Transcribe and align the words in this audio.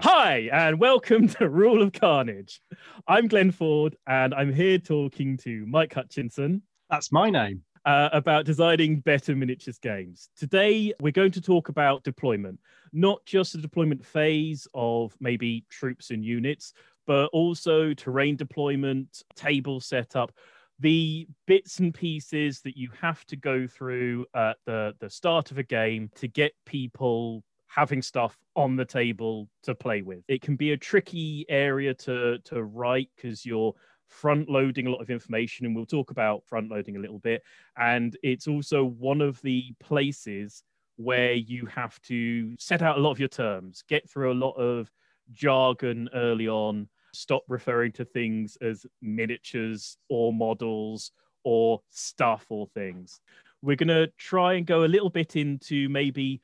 Hi, 0.00 0.48
and 0.52 0.80
welcome 0.80 1.28
to 1.28 1.48
Rule 1.48 1.82
of 1.82 1.92
Carnage. 1.92 2.60
I'm 3.06 3.28
Glenn 3.28 3.50
Ford, 3.50 3.96
and 4.06 4.34
I'm 4.34 4.52
here 4.52 4.78
talking 4.78 5.36
to 5.38 5.66
Mike 5.66 5.94
Hutchinson. 5.94 6.62
That's 6.90 7.12
my 7.12 7.30
name. 7.30 7.62
Uh, 7.84 8.08
about 8.12 8.44
designing 8.44 9.00
better 9.00 9.36
miniatures 9.36 9.78
games. 9.78 10.30
Today, 10.36 10.92
we're 11.00 11.12
going 11.12 11.32
to 11.32 11.40
talk 11.40 11.68
about 11.68 12.02
deployment, 12.02 12.58
not 12.92 13.24
just 13.26 13.52
the 13.52 13.58
deployment 13.58 14.04
phase 14.04 14.66
of 14.74 15.14
maybe 15.20 15.64
troops 15.70 16.10
and 16.10 16.24
units, 16.24 16.72
but 17.06 17.26
also 17.26 17.94
terrain 17.94 18.36
deployment, 18.36 19.22
table 19.36 19.80
setup, 19.80 20.32
the 20.78 21.26
bits 21.46 21.78
and 21.78 21.94
pieces 21.94 22.60
that 22.62 22.76
you 22.76 22.90
have 23.00 23.24
to 23.26 23.36
go 23.36 23.66
through 23.66 24.26
at 24.34 24.56
the, 24.66 24.94
the 25.00 25.08
start 25.08 25.50
of 25.50 25.58
a 25.58 25.62
game 25.62 26.10
to 26.16 26.28
get 26.28 26.52
people 26.66 27.42
having 27.66 28.02
stuff 28.02 28.36
on 28.54 28.76
the 28.76 28.84
table 28.84 29.48
to 29.62 29.74
play 29.74 30.02
with. 30.02 30.22
It 30.28 30.42
can 30.42 30.56
be 30.56 30.72
a 30.72 30.76
tricky 30.76 31.44
area 31.48 31.94
to 31.94 32.38
to 32.44 32.62
write 32.62 33.10
because 33.16 33.44
you're 33.44 33.74
front 34.08 34.48
loading 34.48 34.86
a 34.86 34.90
lot 34.90 35.00
of 35.00 35.10
information 35.10 35.66
and 35.66 35.74
we'll 35.74 35.84
talk 35.84 36.10
about 36.10 36.44
front 36.46 36.70
loading 36.70 36.96
a 36.96 37.00
little 37.00 37.18
bit 37.18 37.42
and 37.76 38.16
it's 38.22 38.46
also 38.46 38.84
one 38.84 39.20
of 39.20 39.40
the 39.42 39.74
places 39.80 40.62
where 40.96 41.32
you 41.32 41.66
have 41.66 42.00
to 42.02 42.54
set 42.58 42.82
out 42.82 42.98
a 42.98 43.00
lot 43.00 43.10
of 43.10 43.18
your 43.18 43.28
terms, 43.28 43.82
get 43.88 44.08
through 44.08 44.32
a 44.32 44.34
lot 44.34 44.52
of 44.52 44.90
jargon 45.32 46.08
early 46.14 46.48
on, 46.48 46.88
stop 47.16 47.42
referring 47.48 47.92
to 47.92 48.04
things 48.04 48.56
as 48.60 48.86
miniatures 49.02 49.96
or 50.08 50.32
models 50.32 51.12
or 51.44 51.80
stuff 51.90 52.46
or 52.48 52.66
things. 52.74 53.20
We're 53.62 53.76
going 53.76 53.88
to 53.88 54.08
try 54.18 54.54
and 54.54 54.66
go 54.66 54.84
a 54.84 54.86
little 54.86 55.10
bit 55.10 55.36
into 55.36 55.88
maybe 55.88 56.40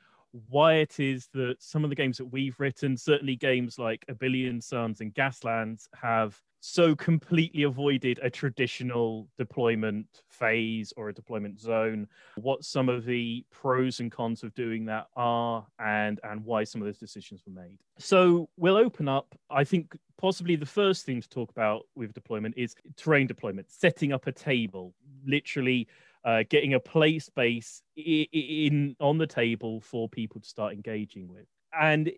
why 0.48 0.74
it 0.74 0.98
is 0.98 1.28
that 1.34 1.56
some 1.58 1.84
of 1.84 1.91
the 1.91 1.97
games 1.97 2.16
that 2.19 2.27
we've 2.27 2.58
written, 2.58 2.97
certainly 2.97 3.36
games 3.36 3.78
like 3.78 4.05
A 4.08 4.14
Billion 4.14 4.60
Suns 4.60 5.00
and 5.00 5.14
Gaslands, 5.14 5.88
have 5.94 6.41
so 6.64 6.94
completely 6.94 7.64
avoided 7.64 8.20
a 8.22 8.30
traditional 8.30 9.28
deployment 9.36 10.06
phase 10.28 10.92
or 10.96 11.08
a 11.08 11.12
deployment 11.12 11.58
zone. 11.58 12.06
What 12.36 12.64
some 12.64 12.88
of 12.88 13.04
the 13.04 13.44
pros 13.50 13.98
and 13.98 14.12
cons 14.12 14.44
of 14.44 14.54
doing 14.54 14.84
that 14.86 15.08
are 15.16 15.66
and 15.80 16.20
and 16.22 16.44
why 16.44 16.62
some 16.62 16.80
of 16.80 16.86
those 16.86 16.98
decisions 16.98 17.42
were 17.44 17.52
made. 17.52 17.78
So 17.98 18.48
we'll 18.56 18.77
open 18.77 19.08
up. 19.08 19.34
I 19.50 19.64
think 19.64 19.96
possibly 20.19 20.54
the 20.54 20.64
first 20.64 21.04
thing 21.04 21.20
to 21.20 21.28
talk 21.28 21.50
about 21.50 21.82
with 21.96 22.14
deployment 22.14 22.54
is 22.56 22.76
terrain 22.97 23.26
deployment 23.26 23.69
setting 23.69 24.12
up 24.12 24.28
a 24.28 24.32
table 24.32 24.94
literally 25.26 25.88
uh, 26.24 26.44
getting 26.48 26.74
a 26.74 26.80
play 26.80 27.19
space 27.19 27.82
in, 27.97 28.26
in 28.32 28.97
on 29.00 29.19
the 29.19 29.26
table 29.26 29.80
for 29.80 30.08
people 30.08 30.41
to 30.41 30.48
start 30.48 30.72
engaging 30.72 31.26
with. 31.26 31.47
And 31.78 32.12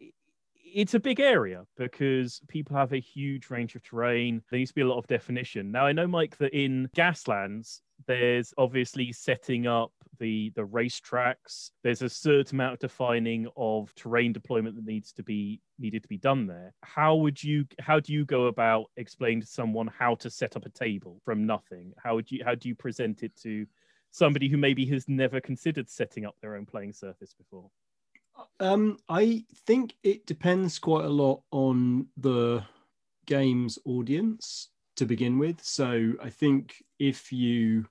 it's 0.74 0.94
a 0.94 1.00
big 1.00 1.20
area 1.20 1.64
because 1.76 2.40
people 2.48 2.76
have 2.76 2.92
a 2.92 3.00
huge 3.00 3.48
range 3.48 3.76
of 3.76 3.82
terrain. 3.82 4.42
There 4.50 4.58
needs 4.58 4.72
to 4.72 4.74
be 4.74 4.80
a 4.80 4.88
lot 4.88 4.98
of 4.98 5.06
definition. 5.06 5.70
Now, 5.70 5.86
I 5.86 5.92
know, 5.92 6.08
Mike, 6.08 6.36
that 6.38 6.52
in 6.52 6.90
Gaslands, 6.96 7.80
there's 8.08 8.52
obviously 8.58 9.12
setting 9.12 9.68
up 9.68 9.92
the 10.18 10.52
the 10.56 10.66
racetracks. 10.66 11.70
There's 11.84 12.02
a 12.02 12.08
certain 12.08 12.56
amount 12.56 12.74
of 12.74 12.78
defining 12.80 13.46
of 13.56 13.94
terrain 13.94 14.32
deployment 14.32 14.74
that 14.74 14.84
needs 14.84 15.12
to 15.12 15.22
be 15.22 15.60
needed 15.78 16.02
to 16.02 16.08
be 16.08 16.18
done 16.18 16.48
there. 16.48 16.74
How 16.82 17.14
would 17.14 17.42
you 17.42 17.66
how 17.78 18.00
do 18.00 18.12
you 18.12 18.24
go 18.24 18.46
about 18.46 18.86
explaining 18.96 19.42
to 19.42 19.46
someone 19.46 19.86
how 19.86 20.16
to 20.16 20.30
set 20.30 20.56
up 20.56 20.66
a 20.66 20.70
table 20.70 21.20
from 21.24 21.46
nothing? 21.46 21.92
How 22.02 22.16
would 22.16 22.30
you 22.32 22.42
how 22.44 22.56
do 22.56 22.68
you 22.68 22.74
present 22.74 23.22
it 23.22 23.36
to 23.42 23.64
somebody 24.10 24.48
who 24.48 24.56
maybe 24.56 24.84
has 24.86 25.08
never 25.08 25.40
considered 25.40 25.88
setting 25.88 26.24
up 26.24 26.34
their 26.42 26.56
own 26.56 26.66
playing 26.66 26.92
surface 26.94 27.32
before? 27.32 27.70
Um, 28.60 28.98
I 29.08 29.44
think 29.66 29.94
it 30.02 30.26
depends 30.26 30.78
quite 30.78 31.04
a 31.04 31.08
lot 31.08 31.42
on 31.50 32.06
the 32.16 32.64
game's 33.26 33.78
audience 33.84 34.70
to 34.96 35.06
begin 35.06 35.38
with. 35.38 35.62
So 35.62 36.12
I 36.22 36.30
think 36.30 36.82
if 36.98 37.32
you, 37.32 37.86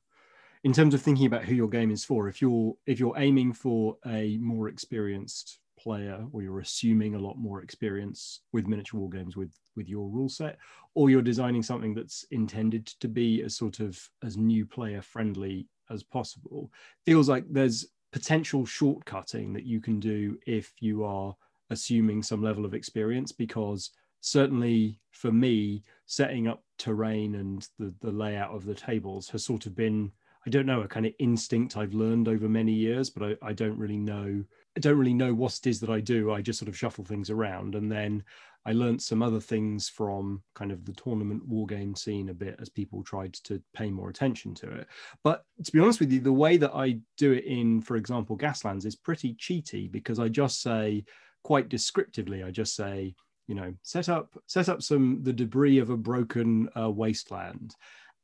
in 0.63 0.73
terms 0.73 0.93
of 0.93 1.01
thinking 1.01 1.25
about 1.25 1.43
who 1.43 1.55
your 1.55 1.69
game 1.69 1.91
is 1.91 2.05
for, 2.05 2.27
if 2.27 2.41
you're 2.41 2.73
if 2.85 2.99
you're 2.99 3.17
aiming 3.17 3.53
for 3.53 3.97
a 4.05 4.37
more 4.37 4.69
experienced 4.69 5.59
player 5.77 6.25
or 6.31 6.41
you're 6.41 6.61
assuming 6.61 7.15
a 7.15 7.19
lot 7.19 7.37
more 7.37 7.61
experience 7.61 8.41
with 8.53 8.67
miniature 8.67 8.99
war 8.99 9.09
games 9.09 9.35
with 9.35 9.53
with 9.75 9.89
your 9.89 10.07
rule 10.07 10.29
set 10.29 10.57
or 10.95 11.09
you're 11.09 11.21
designing 11.21 11.61
something 11.61 11.93
that's 11.93 12.25
intended 12.31 12.85
to 12.85 13.09
be 13.09 13.43
as 13.43 13.57
sort 13.57 13.81
of 13.81 13.99
as 14.23 14.37
new 14.37 14.65
player 14.65 15.01
friendly 15.01 15.67
as 15.89 16.01
possible 16.01 16.71
feels 17.05 17.27
like 17.27 17.43
there's 17.49 17.87
potential 18.13 18.63
shortcutting 18.63 19.53
that 19.53 19.65
you 19.65 19.81
can 19.81 19.99
do 19.99 20.37
if 20.45 20.71
you 20.79 21.03
are 21.03 21.35
assuming 21.71 22.21
some 22.21 22.43
level 22.43 22.63
of 22.63 22.75
experience 22.75 23.31
because 23.31 23.89
certainly 24.21 24.99
for 25.11 25.31
me 25.31 25.83
setting 26.05 26.47
up 26.47 26.63
terrain 26.77 27.35
and 27.35 27.67
the, 27.79 27.93
the 28.01 28.11
layout 28.11 28.53
of 28.55 28.65
the 28.65 28.75
tables 28.75 29.27
has 29.27 29.43
sort 29.43 29.65
of 29.65 29.75
been 29.75 30.11
i 30.45 30.49
don't 30.49 30.67
know 30.67 30.81
a 30.81 30.87
kind 30.87 31.07
of 31.07 31.13
instinct 31.19 31.75
i've 31.75 31.95
learned 31.95 32.27
over 32.27 32.47
many 32.47 32.71
years 32.71 33.09
but 33.09 33.23
i, 33.23 33.49
I 33.49 33.53
don't 33.53 33.77
really 33.79 33.97
know 33.97 34.43
i 34.75 34.79
don't 34.79 34.97
really 34.97 35.13
know 35.13 35.33
what 35.33 35.57
it 35.57 35.67
is 35.67 35.79
that 35.79 35.89
i 35.89 35.99
do. 35.99 36.31
I 36.31 36.41
just 36.41 36.59
sort 36.59 36.69
of 36.69 36.77
shuffle 36.77 37.03
things 37.03 37.29
around. 37.29 37.75
And 37.75 37.91
then 37.91 38.23
I 38.65 38.71
learned 38.71 39.01
some 39.01 39.21
other 39.21 39.39
things 39.39 39.89
from 39.89 40.41
kind 40.55 40.71
of 40.71 40.85
the 40.85 40.93
tournament 40.93 41.45
war 41.47 41.67
game 41.67 41.95
scene 41.95 42.29
a 42.29 42.33
bit 42.33 42.55
as 42.59 42.69
people 42.69 43.03
tried 43.03 43.33
to 43.45 43.61
pay 43.73 43.89
more 43.89 44.09
attention 44.09 44.55
to 44.55 44.71
it. 44.71 44.87
But 45.23 45.43
to 45.63 45.71
be 45.71 45.79
honest 45.79 45.99
with 45.99 46.11
you, 46.11 46.21
the 46.21 46.31
way 46.31 46.57
that 46.57 46.73
I 46.73 46.99
do 47.17 47.33
it 47.33 47.43
in, 47.43 47.81
for 47.81 47.97
example, 47.97 48.37
Gaslands 48.37 48.85
is 48.85 48.95
pretty 48.95 49.35
cheaty 49.35 49.91
because 49.91 50.19
I 50.19 50.29
just 50.29 50.61
say 50.61 51.03
quite 51.43 51.67
descriptively, 51.67 52.43
I 52.43 52.51
just 52.51 52.75
say, 52.75 53.15
you 53.47 53.55
know, 53.55 53.73
set 53.81 54.07
up 54.07 54.33
set 54.47 54.69
up 54.69 54.81
some 54.81 55.21
the 55.23 55.33
debris 55.33 55.79
of 55.79 55.89
a 55.89 55.97
broken 55.97 56.69
uh, 56.79 56.89
wasteland 56.89 57.75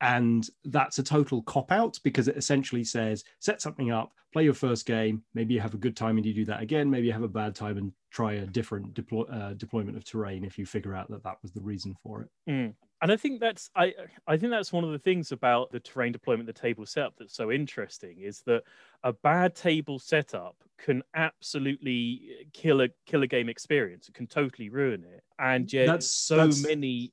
and 0.02 0.50
that's 0.66 1.00
a 1.00 1.04
total 1.04 1.42
cop 1.44 1.72
out 1.72 2.00
because 2.04 2.28
it 2.28 2.38
essentially 2.38 2.84
says 2.84 3.24
set 3.40 3.62
something 3.62 3.92
up 3.92 4.14
play 4.32 4.44
your 4.44 4.54
first 4.54 4.86
game. 4.86 5.24
Maybe 5.34 5.56
you 5.56 5.60
have 5.60 5.74
a 5.74 5.78
good 5.78 5.98
time 5.98 6.18
and 6.18 6.26
you 6.26 6.34
do 6.34 6.46
that 6.46 6.62
again. 6.62 6.90
Maybe 6.90 7.08
you 7.08 7.14
have 7.14 7.24
a 7.24 7.28
bad 7.28 7.56
time 7.56 7.78
and 7.78 7.92
try 8.12 8.34
a 8.34 8.46
different 8.46 8.94
deploy, 8.94 9.24
uh, 9.24 9.54
deployment 9.54 9.98
of 9.98 10.04
terrain 10.04 10.44
if 10.44 10.58
you 10.58 10.68
figure 10.68 10.94
out 10.94 11.10
that 11.10 11.24
that 11.24 11.38
was 11.42 11.52
the 11.52 11.62
reason 11.62 11.96
for 12.04 12.22
it. 12.22 12.30
Mm. 12.48 12.74
and 13.02 13.12
i 13.12 13.16
think 13.16 13.40
that's 13.40 13.70
i 13.76 13.94
i 14.28 14.36
think 14.36 14.52
that's 14.52 14.74
one 14.74 14.84
of 14.84 14.92
the 14.92 15.00
things 15.00 15.32
about 15.32 15.72
the 15.72 15.80
terrain 15.80 16.12
deployment 16.12 16.48
the 16.48 16.54
table 16.54 16.86
setup 16.86 17.14
that's 17.18 17.36
so 17.36 17.52
interesting 17.52 18.20
is 18.20 18.42
that 18.42 18.64
a 19.04 19.14
bad 19.14 19.56
table 19.56 20.00
setup 20.00 20.56
can 20.80 21.04
absolutely 21.14 22.48
kill 22.54 22.81
a 22.81 22.90
kill 23.06 23.24
a 23.24 23.28
game 23.28 23.50
experience. 23.50 24.08
It 24.08 24.16
can 24.16 24.28
totally 24.28 24.70
ruin 24.70 25.04
it. 25.04 25.24
And 25.38 25.72
yet 25.72 25.88
that's, 25.88 26.12
so 26.12 26.38
that's... 26.38 26.66
many 26.66 27.12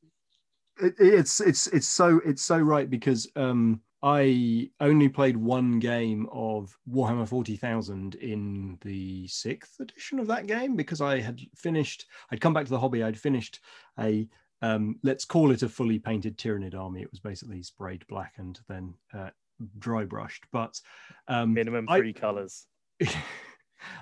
it, 0.80 0.94
it's 0.98 1.40
it's 1.40 1.66
it's 1.68 1.88
so 1.88 2.20
it's 2.24 2.42
so 2.42 2.58
right 2.58 2.88
because 2.88 3.28
um 3.36 3.80
I 4.02 4.70
only 4.78 5.08
played 5.08 5.36
one 5.36 5.78
game 5.78 6.28
of 6.30 6.76
Warhammer 6.88 7.26
40,000 7.26 8.14
in 8.16 8.78
the 8.82 9.26
sixth 9.26 9.80
edition 9.80 10.18
of 10.18 10.26
that 10.28 10.46
game 10.46 10.76
because 10.76 11.00
I 11.00 11.18
had 11.18 11.40
finished, 11.56 12.06
I'd 12.30 12.40
come 12.40 12.52
back 12.52 12.66
to 12.66 12.70
the 12.70 12.78
hobby, 12.78 13.02
I'd 13.02 13.18
finished 13.18 13.58
a, 13.98 14.28
um, 14.62 15.00
let's 15.02 15.24
call 15.24 15.50
it 15.50 15.62
a 15.62 15.68
fully 15.68 15.98
painted 15.98 16.36
Tyranid 16.36 16.74
army. 16.74 17.02
It 17.02 17.10
was 17.10 17.20
basically 17.20 17.62
sprayed 17.62 18.06
black 18.06 18.34
and 18.36 18.60
then 18.68 18.94
uh, 19.12 19.30
dry 19.78 20.04
brushed, 20.04 20.44
but 20.52 20.78
um, 21.26 21.54
minimum 21.54 21.88
three 21.88 22.14
I, 22.16 22.20
colors. 22.20 22.66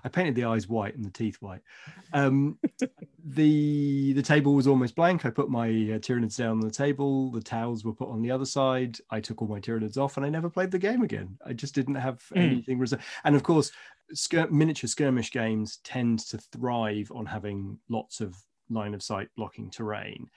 I 0.04 0.08
painted 0.08 0.34
the 0.34 0.44
eyes 0.44 0.68
white 0.68 0.96
and 0.96 1.04
the 1.04 1.10
teeth 1.10 1.36
white. 1.40 1.62
Um, 2.12 2.58
the 3.24 4.12
the 4.12 4.22
table 4.22 4.54
was 4.54 4.66
almost 4.66 4.94
blank. 4.94 5.24
I 5.24 5.30
put 5.30 5.48
my 5.48 5.68
uh, 5.68 5.98
Tyranids 5.98 6.36
down 6.36 6.52
on 6.52 6.60
the 6.60 6.70
table. 6.70 7.30
The 7.30 7.42
towels 7.42 7.84
were 7.84 7.92
put 7.94 8.08
on 8.08 8.22
the 8.22 8.30
other 8.30 8.44
side. 8.44 8.98
I 9.10 9.20
took 9.20 9.40
all 9.40 9.48
my 9.48 9.60
Tyranids 9.60 9.96
off, 9.98 10.16
and 10.16 10.26
I 10.26 10.28
never 10.28 10.50
played 10.50 10.70
the 10.70 10.78
game 10.78 11.02
again. 11.02 11.38
I 11.44 11.52
just 11.52 11.74
didn't 11.74 11.96
have 11.96 12.20
mm. 12.34 12.42
anything 12.42 12.78
reserved. 12.78 13.02
And 13.24 13.34
of 13.34 13.42
course, 13.42 13.72
skir- 14.14 14.50
miniature 14.50 14.88
skirmish 14.88 15.30
games 15.30 15.78
tend 15.84 16.20
to 16.30 16.38
thrive 16.38 17.10
on 17.14 17.26
having 17.26 17.78
lots 17.88 18.20
of 18.20 18.36
line 18.70 18.94
of 18.94 19.02
sight 19.02 19.28
blocking 19.36 19.70
terrain, 19.70 20.28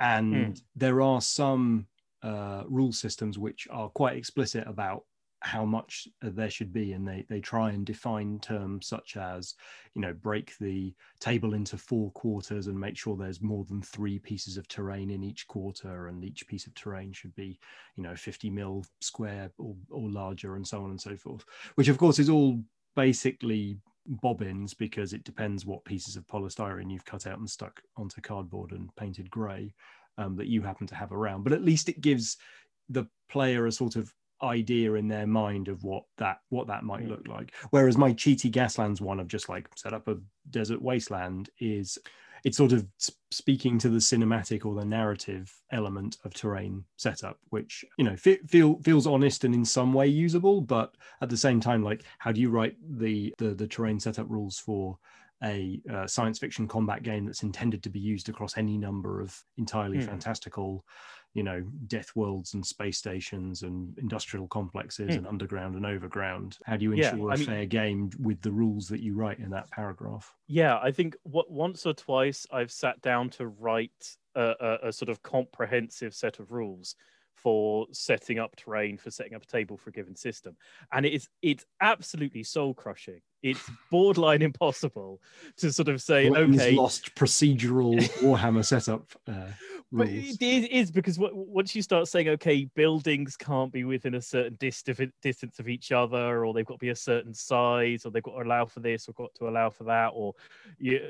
and 0.00 0.34
mm. 0.34 0.62
there 0.76 1.00
are 1.00 1.20
some 1.20 1.86
uh, 2.22 2.64
rule 2.68 2.92
systems 2.92 3.38
which 3.38 3.66
are 3.70 3.88
quite 3.88 4.16
explicit 4.16 4.66
about 4.66 5.04
how 5.42 5.64
much 5.64 6.06
there 6.20 6.50
should 6.50 6.72
be 6.72 6.92
and 6.92 7.06
they 7.06 7.26
they 7.28 7.40
try 7.40 7.70
and 7.70 7.84
define 7.84 8.38
terms 8.38 8.86
such 8.86 9.16
as 9.16 9.54
you 9.94 10.00
know 10.00 10.12
break 10.12 10.56
the 10.58 10.94
table 11.18 11.54
into 11.54 11.76
four 11.76 12.12
quarters 12.12 12.68
and 12.68 12.78
make 12.78 12.96
sure 12.96 13.16
there's 13.16 13.42
more 13.42 13.64
than 13.64 13.82
three 13.82 14.18
pieces 14.20 14.56
of 14.56 14.68
terrain 14.68 15.10
in 15.10 15.24
each 15.24 15.46
quarter 15.48 16.06
and 16.06 16.24
each 16.24 16.46
piece 16.46 16.66
of 16.66 16.74
terrain 16.74 17.12
should 17.12 17.34
be 17.34 17.58
you 17.96 18.02
know 18.02 18.14
50 18.14 18.50
mil 18.50 18.84
square 19.00 19.50
or, 19.58 19.74
or 19.90 20.08
larger 20.08 20.54
and 20.54 20.66
so 20.66 20.82
on 20.84 20.90
and 20.90 21.00
so 21.00 21.16
forth 21.16 21.44
which 21.74 21.88
of 21.88 21.98
course 21.98 22.18
is 22.20 22.30
all 22.30 22.62
basically 22.94 23.78
bobbins 24.06 24.74
because 24.74 25.12
it 25.12 25.24
depends 25.24 25.66
what 25.66 25.84
pieces 25.84 26.16
of 26.16 26.26
polystyrene 26.26 26.90
you've 26.90 27.04
cut 27.04 27.26
out 27.26 27.38
and 27.38 27.50
stuck 27.50 27.80
onto 27.96 28.20
cardboard 28.20 28.72
and 28.72 28.94
painted 28.96 29.30
grey 29.30 29.74
um, 30.18 30.36
that 30.36 30.48
you 30.48 30.62
happen 30.62 30.86
to 30.86 30.94
have 30.94 31.12
around. 31.12 31.44
But 31.44 31.52
at 31.52 31.64
least 31.64 31.88
it 31.88 32.00
gives 32.00 32.36
the 32.88 33.06
player 33.28 33.66
a 33.66 33.72
sort 33.72 33.96
of 33.96 34.12
idea 34.42 34.94
in 34.94 35.08
their 35.08 35.26
mind 35.26 35.68
of 35.68 35.84
what 35.84 36.04
that 36.18 36.40
what 36.50 36.66
that 36.66 36.84
might 36.84 37.04
Mm. 37.04 37.08
look 37.10 37.28
like. 37.28 37.54
Whereas 37.70 37.96
my 37.96 38.12
cheaty 38.12 38.50
Gaslands 38.50 39.00
one 39.00 39.20
of 39.20 39.28
just 39.28 39.48
like 39.48 39.68
set 39.76 39.92
up 39.92 40.08
a 40.08 40.18
desert 40.50 40.82
wasteland 40.82 41.50
is 41.60 41.98
it's 42.44 42.56
sort 42.56 42.72
of 42.72 42.84
speaking 43.30 43.78
to 43.78 43.88
the 43.88 43.98
cinematic 44.00 44.64
or 44.66 44.74
the 44.74 44.84
narrative 44.84 45.54
element 45.70 46.18
of 46.24 46.34
terrain 46.34 46.84
setup, 46.96 47.38
which 47.50 47.84
you 47.98 48.04
know 48.04 48.16
fe- 48.16 48.40
feel 48.48 48.80
feels 48.82 49.06
honest 49.06 49.44
and 49.44 49.54
in 49.54 49.64
some 49.64 49.92
way 49.92 50.08
usable, 50.08 50.60
but 50.60 50.96
at 51.20 51.30
the 51.30 51.36
same 51.36 51.60
time, 51.60 51.84
like 51.84 52.02
how 52.18 52.32
do 52.32 52.40
you 52.40 52.50
write 52.50 52.76
the 52.98 53.32
the, 53.38 53.54
the 53.54 53.66
terrain 53.68 54.00
setup 54.00 54.28
rules 54.28 54.58
for 54.58 54.98
a 55.44 55.80
uh, 55.90 56.06
science 56.06 56.38
fiction 56.38 56.68
combat 56.68 57.02
game 57.02 57.24
that's 57.24 57.42
intended 57.42 57.82
to 57.82 57.90
be 57.90 58.00
used 58.00 58.28
across 58.28 58.56
any 58.56 58.78
number 58.78 59.20
of 59.20 59.38
entirely 59.56 59.98
Hmm. 59.98 60.00
fantastical 60.00 60.84
you 61.34 61.42
know 61.42 61.62
death 61.86 62.14
worlds 62.14 62.54
and 62.54 62.64
space 62.66 62.98
stations 62.98 63.62
and 63.62 63.96
industrial 63.98 64.46
complexes 64.48 65.16
Hmm. 65.16 65.16
and 65.16 65.26
underground 65.26 65.74
and 65.76 65.86
overground 65.86 66.58
how 66.64 66.76
do 66.76 66.84
you 66.84 66.92
Yeah, 66.92 67.16
ensure 67.16 67.30
I 67.30 67.34
a 67.34 67.36
mean- 67.36 67.46
fair 67.46 67.66
game 67.66 68.10
with 68.18 68.42
the 68.42 68.52
rules 68.52 68.88
that 68.88 69.00
you 69.00 69.14
write 69.14 69.38
in 69.38 69.50
that 69.50 69.70
paragraph 69.70 70.34
Yeah, 70.46 70.78
I 70.80 70.90
think 70.92 71.16
what 71.22 71.50
once 71.50 71.86
or 71.86 71.94
twice 71.94 72.46
I've 72.50 72.72
sat 72.72 73.00
down 73.00 73.30
to 73.30 73.46
write 73.46 74.16
a, 74.34 74.54
a, 74.82 74.88
a 74.88 74.92
sort 74.92 75.08
of 75.08 75.22
comprehensive 75.22 76.14
set 76.14 76.38
of 76.40 76.50
rules 76.52 76.96
for 77.34 77.86
setting 77.92 78.38
up 78.38 78.56
terrain, 78.56 78.98
for 78.98 79.10
setting 79.10 79.34
up 79.34 79.42
a 79.42 79.46
table 79.46 79.76
for 79.78 79.90
a 79.90 79.92
given 79.92 80.14
system, 80.16 80.56
and 80.92 81.06
it 81.06 81.12
is 81.14 81.28
it's 81.42 81.64
absolutely 81.80 82.42
soul 82.42 82.74
crushing. 82.74 83.20
It's 83.42 83.70
borderline 83.90 84.42
impossible 84.42 85.20
to 85.56 85.72
sort 85.72 85.88
of 85.88 86.00
say, 86.00 86.30
okay, 86.30 86.72
lost 86.72 87.14
procedural 87.14 87.98
warhammer 88.20 88.64
setup 88.64 89.10
uh, 89.26 89.48
But 89.90 90.08
it 90.08 90.70
is, 90.70 90.90
because 90.90 91.18
once 91.18 91.76
you 91.76 91.82
start 91.82 92.08
saying, 92.08 92.28
okay, 92.30 92.64
buildings 92.74 93.36
can't 93.36 93.70
be 93.70 93.84
within 93.84 94.14
a 94.14 94.22
certain 94.22 94.56
dis- 94.58 94.82
distance 95.20 95.58
of 95.58 95.68
each 95.68 95.92
other, 95.92 96.46
or 96.46 96.54
they've 96.54 96.64
got 96.64 96.74
to 96.74 96.78
be 96.78 96.88
a 96.88 96.96
certain 96.96 97.34
size, 97.34 98.06
or 98.06 98.10
they've 98.10 98.22
got 98.22 98.36
to 98.36 98.42
allow 98.42 98.64
for 98.64 98.80
this, 98.80 99.06
or 99.08 99.12
got 99.12 99.34
to 99.34 99.48
allow 99.48 99.68
for 99.68 99.84
that, 99.84 100.12
or 100.14 100.32
you, 100.78 101.00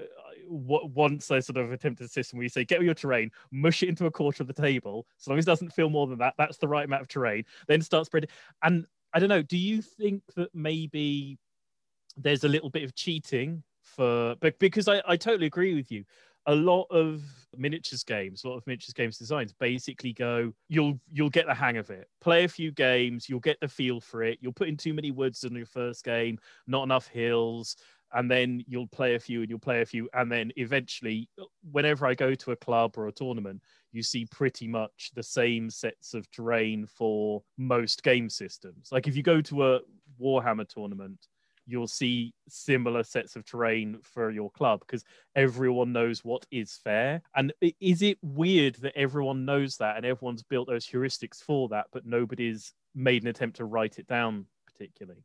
what 0.49 0.91
once 0.91 1.31
I 1.31 1.39
sort 1.39 1.59
of 1.59 1.71
attempted 1.71 2.07
a 2.07 2.09
system 2.09 2.39
where 2.39 2.45
you 2.45 2.49
say, 2.49 2.65
get 2.65 2.83
your 2.83 2.95
terrain, 2.95 3.31
mush 3.53 3.85
it 3.85 3.89
into 3.89 4.07
a 4.07 4.11
quarter 4.11 4.43
of 4.43 4.49
the 4.49 4.53
table, 4.53 5.07
so 5.17 5.31
long 5.31 5.39
as 5.39 5.45
it 5.45 5.47
doesn't 5.47 5.73
feel 5.73 5.89
more 5.89 6.09
than 6.09 6.19
that, 6.19 6.35
that's 6.37 6.59
the 6.59 6.69
right 6.69 6.85
amount 6.85 7.03
of 7.03 7.09
terrain, 7.09 7.45
then 7.69 7.83
start 7.83 8.07
spreading. 8.07 8.31
And 8.65 8.87
I 9.15 9.21
don't 9.21 9.29
know, 9.29 9.43
do 9.43 9.59
you 9.59 9.81
think 9.81 10.23
that 10.35 10.49
maybe 10.55 11.39
there's 12.17 12.45
a 12.45 12.49
little 12.49 12.71
bit 12.71 12.85
of 12.85 12.95
cheating 12.95 13.63
for, 13.83 14.37
but 14.41 14.59
because 14.59 14.89
I, 14.89 15.03
I 15.07 15.17
totally 15.17 15.47
agree 15.47 15.75
with 15.75 15.91
you 15.91 16.05
a 16.47 16.55
lot 16.55 16.87
of 16.91 17.23
miniatures 17.57 18.03
games, 18.03 18.45
a 18.45 18.49
lot 18.49 18.57
of 18.57 18.67
miniatures 18.67 18.95
games 18.95 19.19
designs 19.19 19.53
basically 19.53 20.13
go, 20.13 20.53
you'll 20.69 20.99
you'll 21.11 21.31
get 21.31 21.47
the 21.47 21.55
hang 21.55 21.77
of 21.77 21.91
it. 21.91 22.09
Play 22.21 22.45
a 22.45 22.49
few 22.49 22.73
games, 22.73 23.29
you'll 23.29 23.41
get 23.41 23.61
the 23.61 23.69
feel 23.69 24.01
for 24.01 24.23
it. 24.23 24.39
You'll 24.41 24.53
put 24.53 24.69
in 24.69 24.77
too 24.77 24.95
many 24.95 25.11
woods 25.11 25.45
in 25.45 25.55
your 25.55 25.67
first 25.67 26.05
game, 26.05 26.39
not 26.67 26.83
enough 26.83 27.07
hills, 27.07 27.77
and 28.13 28.31
then 28.31 28.65
you'll 28.67 28.89
play 28.89 29.15
a 29.15 29.21
few 29.21 29.43
and 29.43 29.51
you'll 29.51 29.59
play 29.59 29.83
a 29.83 29.87
few, 29.87 30.09
and 30.15 30.31
then 30.31 30.53
eventually, 30.57 31.29
whenever 31.71 32.07
I 32.07 32.15
go 32.15 32.35
to 32.35 32.53
a 32.53 32.57
club 32.57 32.95
or 32.97 33.07
a 33.07 33.13
tournament, 33.13 33.63
you 33.93 34.03
see 34.03 34.27
pretty 34.27 34.67
much 34.67 35.11
the 35.15 35.23
same 35.23 35.71
sets 35.71 36.15
of 36.15 36.31
terrain 36.31 36.87
for 36.87 37.43
most 37.57 38.03
game 38.03 38.29
systems. 38.29 38.89
Like 38.91 39.07
if 39.07 39.17
you 39.17 39.23
go 39.23 39.41
to 39.43 39.75
a 39.75 39.81
Warhammer 40.21 40.69
tournament, 40.69 41.29
you'll 41.67 41.89
see 41.89 42.35
similar 42.49 43.03
sets 43.03 43.37
of 43.37 43.45
terrain 43.45 43.99
for 44.03 44.31
your 44.31 44.51
club 44.51 44.81
because 44.81 45.05
everyone 45.37 45.93
knows 45.93 46.25
what 46.25 46.47
is 46.51 46.79
fair. 46.83 47.23
And 47.35 47.53
is 47.81 48.03
it 48.03 48.19
weird 48.23 48.77
that 48.77 48.97
everyone 48.97 49.45
knows 49.45 49.77
that 49.79 49.97
and 49.97 50.07
everyone's 50.07 50.43
built 50.43 50.69
those 50.69 50.87
heuristics 50.87 51.39
for 51.39 51.69
that, 51.69 51.87
but 51.93 52.07
nobody's 52.07 52.73
made 52.95 53.23
an 53.23 53.29
attempt 53.29 53.57
to 53.57 53.65
write 53.65 53.99
it 53.99 54.07
down 54.07 54.47
particularly? 54.67 55.23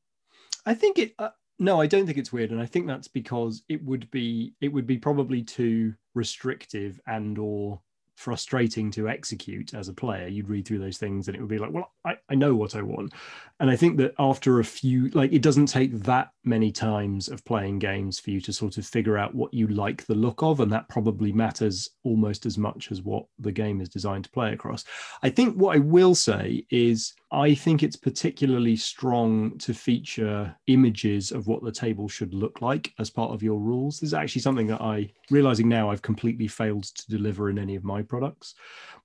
I 0.66 0.74
think 0.74 1.00
it. 1.00 1.13
Uh, 1.18 1.30
no, 1.60 1.81
I 1.81 1.88
don't 1.88 2.06
think 2.06 2.18
it's 2.18 2.34
weird, 2.34 2.51
and 2.51 2.62
I 2.62 2.66
think 2.66 2.86
that's 2.86 3.07
because 3.07 3.63
it 3.68 3.83
would 3.83 4.10
be 4.12 4.54
it 4.62 4.68
would 4.68 4.86
be 4.86 4.98
probably 4.98 5.42
too 5.42 5.94
restrictive 6.13 7.00
and 7.07 7.38
or 7.40 7.81
frustrating 8.18 8.90
to 8.92 9.08
execute 9.08 9.75
as 9.75 9.88
a 9.88 9.94
player. 9.94 10.28
You'd 10.28 10.50
read 10.50 10.68
through 10.68 10.80
those 10.80 10.98
things, 10.98 11.28
and 11.28 11.38
it 11.38 11.40
would 11.40 11.50
be 11.50 11.60
like, 11.60 11.72
well, 11.72 11.94
I, 12.04 12.18
I 12.30 12.36
know 12.36 12.56
what 12.56 12.75
I 12.75 12.81
want, 12.81 13.14
and 13.60 13.69
I 13.69 13.75
think 13.75 13.98
that 13.98 14.14
after 14.19 14.60
a 14.60 14.64
few, 14.64 15.10
like, 15.10 15.31
it 15.31 15.44
doesn't 15.44 15.68
take 15.68 15.94
that 16.04 16.31
many 16.44 16.72
times 16.72 17.30
of 17.30 17.46
playing 17.46 17.80
games 17.80 18.19
for 18.19 18.31
you 18.31 18.42
to 18.42 18.52
sort 18.52 18.78
of 18.78 18.86
figure 18.86 19.18
out 19.18 19.36
what 19.36 19.54
you 19.54 19.68
like 19.68 20.06
the 20.06 20.16
look 20.16 20.42
of, 20.42 20.60
and 20.60 20.72
that 20.72 20.90
probably 20.90 21.31
matters 21.31 21.92
almost 22.04 22.46
as 22.46 22.58
much 22.58 22.92
as 22.92 23.04
what 23.04 23.25
the 23.40 23.52
game 23.52 23.81
is 23.81 23.90
designed 23.90 24.24
to 24.24 24.31
play 24.31 24.52
across. 24.52 24.84
I 25.22 25.30
think 25.30 25.56
what 25.56 25.75
I 25.75 25.80
will 25.80 26.16
say 26.16 26.66
is 26.72 27.14
I 27.31 27.54
think 27.54 27.84
it's 27.84 27.98
particularly 27.98 28.78
strong 28.78 29.58
to 29.60 29.74
feature 29.74 30.56
images 30.68 31.31
of 31.31 31.48
what 31.48 31.62
the 31.62 31.72
table 31.72 32.08
should 32.08 32.34
look 32.34 32.62
like 32.62 32.94
as 33.00 33.10
part 33.10 33.31
of 33.31 33.44
your 33.44 33.60
rules. 33.60 34.00
This 34.00 34.08
is 34.08 34.14
actually 34.14 34.42
something 34.42 34.68
that 34.68 34.81
I, 34.81 35.12
realizing 35.30 35.68
now, 35.68 35.92
I've 35.92 36.02
completely 36.02 36.48
failed 36.48 36.84
to 36.84 37.08
deliver 37.10 37.50
in 37.50 37.60
any 37.60 37.75
of 37.75 37.84
my 37.84 38.02
products. 38.07 38.56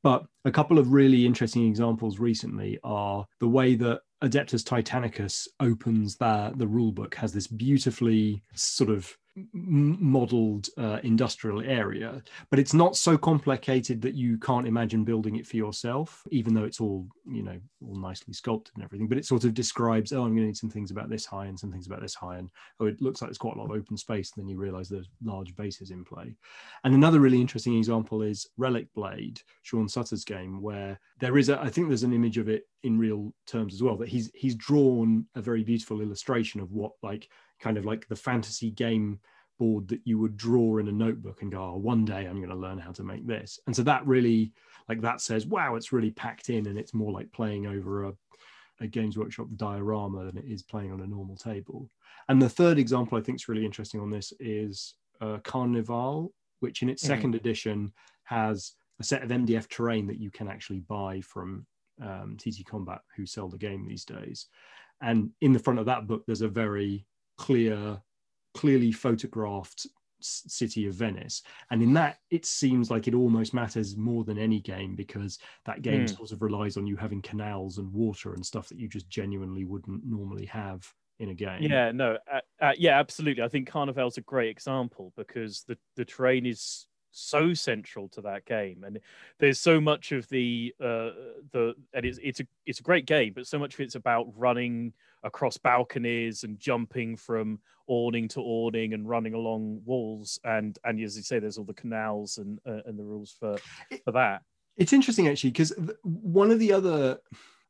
But 0.02 0.24
a 0.44 0.50
couple 0.50 0.78
of 0.78 0.92
really 0.92 1.24
interesting 1.24 1.66
examples 1.66 2.18
recently 2.18 2.78
are 2.82 3.26
the 3.40 3.48
way 3.48 3.74
that 3.76 4.00
Adeptus 4.22 4.62
Titanicus 4.62 5.48
opens 5.60 6.16
the, 6.16 6.52
the 6.56 6.66
rule 6.66 6.92
book 6.92 7.14
has 7.16 7.32
this 7.32 7.46
beautifully 7.46 8.42
sort 8.54 8.90
of 8.90 9.16
modeled 9.54 10.68
uh, 10.76 10.98
industrial 11.02 11.62
area, 11.62 12.22
but 12.50 12.58
it's 12.58 12.74
not 12.74 12.96
so 12.96 13.16
complicated 13.16 14.02
that 14.02 14.14
you 14.14 14.36
can't 14.38 14.66
imagine 14.66 15.04
building 15.04 15.36
it 15.36 15.46
for 15.46 15.56
yourself, 15.56 16.22
even 16.30 16.52
though 16.52 16.64
it's 16.64 16.80
all, 16.80 17.06
you 17.26 17.42
know, 17.42 17.58
all 17.82 17.96
nicely 17.96 18.34
sculpted 18.34 18.74
and 18.74 18.84
everything. 18.84 19.08
But 19.08 19.18
it 19.18 19.24
sort 19.24 19.44
of 19.44 19.54
describes, 19.54 20.12
oh, 20.12 20.22
I'm 20.22 20.34
going 20.34 20.42
to 20.42 20.46
need 20.48 20.56
some 20.56 20.70
things 20.70 20.90
about 20.90 21.08
this 21.08 21.24
high 21.24 21.46
and 21.46 21.58
some 21.58 21.72
things 21.72 21.86
about 21.86 22.02
this 22.02 22.14
high. 22.14 22.36
And 22.36 22.50
oh, 22.78 22.86
it 22.86 23.00
looks 23.00 23.22
like 23.22 23.30
there's 23.30 23.38
quite 23.38 23.56
a 23.56 23.58
lot 23.58 23.70
of 23.70 23.76
open 23.76 23.96
space. 23.96 24.32
And 24.36 24.42
then 24.44 24.50
you 24.50 24.58
realize 24.58 24.88
there's 24.88 25.08
large 25.24 25.56
bases 25.56 25.90
in 25.90 26.04
play. 26.04 26.36
And 26.84 26.94
another 26.94 27.20
really 27.20 27.40
interesting 27.40 27.78
example 27.78 28.22
is 28.22 28.46
Relic 28.58 28.92
Blade, 28.94 29.40
Sean 29.62 29.88
Sutter's 29.92 30.24
game, 30.24 30.60
where 30.62 30.98
there 31.20 31.38
is 31.38 31.48
a, 31.48 31.60
I 31.60 31.68
think 31.68 31.88
there's 31.88 32.02
an 32.02 32.12
image 32.12 32.38
of 32.38 32.48
it 32.48 32.64
in 32.82 32.98
real 32.98 33.32
terms 33.46 33.74
as 33.74 33.82
well, 33.82 33.96
that 33.98 34.08
he's 34.08 34.30
he's 34.34 34.54
drawn 34.54 35.26
a 35.34 35.42
very 35.42 35.62
beautiful 35.62 36.00
illustration 36.00 36.60
of 36.60 36.72
what 36.72 36.92
like 37.02 37.28
kind 37.60 37.76
of 37.78 37.84
like 37.84 38.08
the 38.08 38.16
fantasy 38.16 38.70
game 38.70 39.20
board 39.58 39.86
that 39.88 40.00
you 40.04 40.18
would 40.18 40.36
draw 40.36 40.78
in 40.78 40.88
a 40.88 40.92
notebook 40.92 41.42
and 41.42 41.52
go, 41.52 41.62
oh, 41.62 41.76
one 41.76 42.04
day 42.04 42.26
I'm 42.26 42.38
going 42.38 42.48
to 42.48 42.56
learn 42.56 42.78
how 42.78 42.90
to 42.92 43.04
make 43.04 43.26
this. 43.26 43.60
And 43.66 43.76
so 43.76 43.82
that 43.84 44.04
really, 44.06 44.52
like 44.88 45.00
that 45.02 45.20
says, 45.20 45.46
wow, 45.46 45.76
it's 45.76 45.92
really 45.92 46.10
packed 46.10 46.48
in 46.50 46.66
and 46.66 46.78
it's 46.78 46.94
more 46.94 47.12
like 47.12 47.30
playing 47.32 47.66
over 47.66 48.06
a, 48.06 48.12
a 48.80 48.86
Games 48.88 49.16
Workshop 49.16 49.46
diorama 49.56 50.24
than 50.24 50.38
it 50.38 50.46
is 50.46 50.62
playing 50.62 50.90
on 50.90 51.02
a 51.02 51.06
normal 51.06 51.36
table. 51.36 51.88
And 52.28 52.40
the 52.42 52.48
third 52.48 52.78
example 52.78 53.18
I 53.18 53.20
think 53.20 53.36
is 53.36 53.48
really 53.48 53.64
interesting 53.66 54.00
on 54.00 54.10
this 54.10 54.32
is 54.40 54.94
uh, 55.20 55.38
Carnevale, 55.44 56.30
which 56.60 56.82
in 56.82 56.88
its 56.88 57.04
Mhm. 57.04 57.08
second 57.08 57.34
edition 57.36 57.92
has 58.24 58.72
a 59.00 59.04
set 59.04 59.22
of 59.22 59.32
MDF 59.32 59.68
terrain 59.68 60.06
that 60.06 60.18
you 60.20 60.30
can 60.30 60.48
actually 60.48 60.80
buy 60.80 61.20
from 61.20 61.66
um, 62.00 62.36
TT 62.38 62.64
Combat, 62.64 63.02
who 63.16 63.26
sell 63.26 63.48
the 63.48 63.58
game 63.58 63.86
these 63.86 64.04
days. 64.04 64.46
And 65.00 65.32
in 65.40 65.52
the 65.52 65.58
front 65.58 65.78
of 65.78 65.86
that 65.86 66.06
book, 66.06 66.24
there's 66.26 66.42
a 66.42 66.48
very 66.48 67.06
clear, 67.36 68.02
clearly 68.54 68.92
photographed 68.92 69.86
s- 70.20 70.44
city 70.46 70.86
of 70.86 70.94
Venice. 70.94 71.42
And 71.70 71.82
in 71.82 71.92
that, 71.94 72.20
it 72.30 72.44
seems 72.46 72.90
like 72.90 73.08
it 73.08 73.14
almost 73.14 73.54
matters 73.54 73.96
more 73.96 74.24
than 74.24 74.38
any 74.38 74.60
game 74.60 74.94
because 74.94 75.38
that 75.64 75.82
game 75.82 76.06
Hmm. 76.06 76.14
sort 76.16 76.32
of 76.32 76.42
relies 76.42 76.76
on 76.76 76.86
you 76.86 76.96
having 76.96 77.22
canals 77.22 77.78
and 77.78 77.92
water 77.92 78.34
and 78.34 78.44
stuff 78.46 78.68
that 78.68 78.78
you 78.78 78.88
just 78.88 79.08
genuinely 79.08 79.64
wouldn't 79.64 80.04
normally 80.04 80.46
have 80.46 80.92
in 81.18 81.30
a 81.30 81.34
game. 81.34 81.70
Yeah, 81.70 81.92
no, 81.92 82.18
uh, 82.30 82.40
uh, 82.60 82.72
yeah, 82.76 82.98
absolutely. 82.98 83.42
I 83.42 83.48
think 83.48 83.68
Carnevale's 83.68 84.16
a 84.18 84.22
great 84.22 84.48
example 84.50 85.12
because 85.16 85.64
the 85.64 85.78
the 85.96 86.04
terrain 86.04 86.46
is 86.46 86.88
so 87.12 87.54
central 87.54 88.08
to 88.08 88.20
that 88.22 88.44
game, 88.44 88.84
and 88.84 88.98
there's 89.38 89.60
so 89.60 89.80
much 89.80 90.12
of 90.12 90.28
the 90.28 90.74
uh, 90.80 91.10
the 91.52 91.74
and 91.94 92.04
it's 92.04 92.18
it's 92.22 92.40
a 92.40 92.46
it's 92.66 92.80
a 92.80 92.82
great 92.82 93.06
game, 93.06 93.32
but 93.34 93.46
so 93.46 93.58
much 93.58 93.74
of 93.74 93.80
it's 93.80 93.94
about 93.94 94.26
running 94.36 94.92
across 95.22 95.56
balconies 95.56 96.42
and 96.42 96.58
jumping 96.58 97.16
from 97.16 97.60
awning 97.86 98.26
to 98.28 98.40
awning 98.40 98.94
and 98.94 99.08
running 99.08 99.34
along 99.34 99.80
walls, 99.84 100.40
and 100.44 100.78
and 100.84 101.00
as 101.00 101.16
you 101.16 101.22
say, 101.22 101.38
there's 101.38 101.58
all 101.58 101.64
the 101.64 101.74
canals 101.74 102.38
and 102.38 102.58
uh, 102.66 102.80
and 102.86 102.98
the 102.98 103.04
rules 103.04 103.34
for 103.38 103.56
for 104.04 104.12
that. 104.12 104.42
It's 104.76 104.92
interesting 104.92 105.28
actually 105.28 105.50
because 105.50 105.72
one 106.02 106.50
of 106.50 106.58
the 106.58 106.72
other 106.72 107.18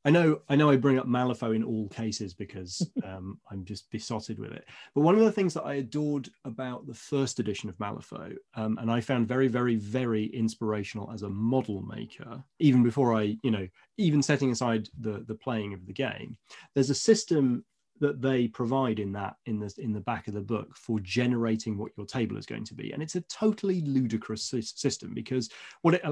I 0.04 0.10
know 0.10 0.40
I 0.48 0.56
know 0.56 0.68
I 0.68 0.76
bring 0.76 0.98
up 0.98 1.06
Malifaux 1.06 1.54
in 1.54 1.62
all 1.62 1.88
cases 1.88 2.34
because 2.34 2.86
um, 3.04 3.38
I'm 3.50 3.64
just 3.64 3.90
besotted 3.90 4.38
with 4.38 4.52
it. 4.52 4.64
But 4.94 5.02
one 5.02 5.14
of 5.14 5.20
the 5.20 5.32
things 5.32 5.54
that 5.54 5.62
I 5.62 5.74
adored 5.74 6.28
about 6.44 6.86
the 6.86 6.94
first 6.94 7.38
edition 7.38 7.68
of 7.68 7.78
Malifaux, 7.78 8.34
um, 8.56 8.78
and 8.78 8.90
I 8.90 9.00
found 9.00 9.28
very, 9.28 9.48
very, 9.48 9.76
very 9.76 10.26
inspirational 10.26 11.10
as 11.12 11.22
a 11.22 11.28
model 11.28 11.82
maker, 11.82 12.42
even 12.58 12.82
before 12.82 13.14
I, 13.14 13.36
you 13.42 13.50
know, 13.50 13.66
even 13.96 14.22
setting 14.22 14.50
aside 14.50 14.88
the 14.98 15.24
the 15.26 15.36
playing 15.36 15.72
of 15.72 15.86
the 15.86 15.92
game, 15.92 16.36
there's 16.74 16.90
a 16.90 16.94
system 16.94 17.64
that 18.02 18.20
they 18.20 18.48
provide 18.48 18.98
in 18.98 19.12
that 19.12 19.36
in 19.46 19.60
the 19.60 19.72
in 19.78 19.92
the 19.92 20.00
back 20.00 20.26
of 20.26 20.34
the 20.34 20.40
book 20.40 20.76
for 20.76 20.98
generating 21.00 21.78
what 21.78 21.92
your 21.96 22.04
table 22.04 22.36
is 22.36 22.44
going 22.44 22.64
to 22.64 22.74
be 22.74 22.90
and 22.90 23.00
it's 23.00 23.14
a 23.14 23.20
totally 23.22 23.80
ludicrous 23.82 24.52
system 24.74 25.14
because 25.14 25.48
what 25.82 25.94
it 25.94 26.02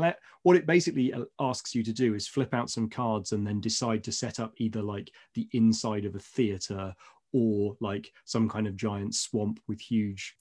what 0.44 0.56
it 0.56 0.66
basically 0.66 1.12
asks 1.40 1.74
you 1.74 1.82
to 1.82 1.92
do 1.92 2.14
is 2.14 2.28
flip 2.28 2.54
out 2.54 2.70
some 2.70 2.88
cards 2.88 3.32
and 3.32 3.44
then 3.44 3.60
decide 3.60 4.04
to 4.04 4.12
set 4.12 4.38
up 4.38 4.52
either 4.58 4.80
like 4.80 5.10
the 5.34 5.48
inside 5.52 6.04
of 6.04 6.14
a 6.14 6.20
theater 6.20 6.94
or 7.32 7.76
like 7.80 8.12
some 8.24 8.48
kind 8.48 8.68
of 8.68 8.76
giant 8.76 9.14
swamp 9.14 9.58
with 9.66 9.80
huge 9.80 10.36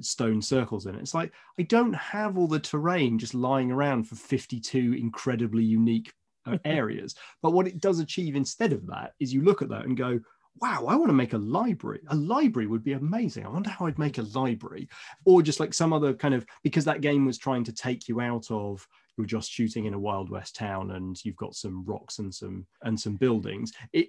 stone 0.00 0.42
circles 0.42 0.84
in 0.84 0.94
it. 0.94 1.00
It's 1.00 1.14
like 1.14 1.32
I 1.58 1.62
don't 1.62 1.94
have 1.94 2.36
all 2.36 2.46
the 2.46 2.60
terrain 2.60 3.18
just 3.18 3.34
lying 3.34 3.70
around 3.70 4.04
for 4.04 4.16
52 4.16 4.94
incredibly 4.98 5.64
unique 5.64 6.12
uh, 6.46 6.58
areas. 6.64 7.14
But 7.42 7.52
what 7.52 7.66
it 7.66 7.80
does 7.80 8.00
achieve 8.00 8.36
instead 8.36 8.72
of 8.72 8.86
that 8.88 9.12
is 9.18 9.32
you 9.32 9.42
look 9.42 9.62
at 9.62 9.68
that 9.70 9.84
and 9.84 9.96
go, 9.96 10.20
wow, 10.56 10.86
I 10.86 10.96
want 10.96 11.08
to 11.08 11.14
make 11.14 11.32
a 11.32 11.38
library. 11.38 12.00
A 12.08 12.16
library 12.16 12.66
would 12.66 12.84
be 12.84 12.92
amazing. 12.92 13.46
I 13.46 13.48
wonder 13.48 13.70
how 13.70 13.86
I'd 13.86 13.98
make 13.98 14.18
a 14.18 14.22
library. 14.34 14.88
Or 15.24 15.42
just 15.42 15.60
like 15.60 15.72
some 15.72 15.92
other 15.92 16.12
kind 16.12 16.34
of, 16.34 16.44
because 16.62 16.84
that 16.84 17.00
game 17.00 17.24
was 17.24 17.38
trying 17.38 17.64
to 17.64 17.72
take 17.72 18.08
you 18.08 18.20
out 18.20 18.50
of 18.50 18.86
you're 19.20 19.26
just 19.26 19.50
shooting 19.50 19.84
in 19.84 19.92
a 19.92 19.98
wild 19.98 20.30
west 20.30 20.56
town 20.56 20.92
and 20.92 21.22
you've 21.24 21.36
got 21.36 21.54
some 21.54 21.84
rocks 21.84 22.20
and 22.20 22.34
some 22.34 22.66
and 22.82 22.98
some 22.98 23.16
buildings 23.16 23.70
it 23.92 24.08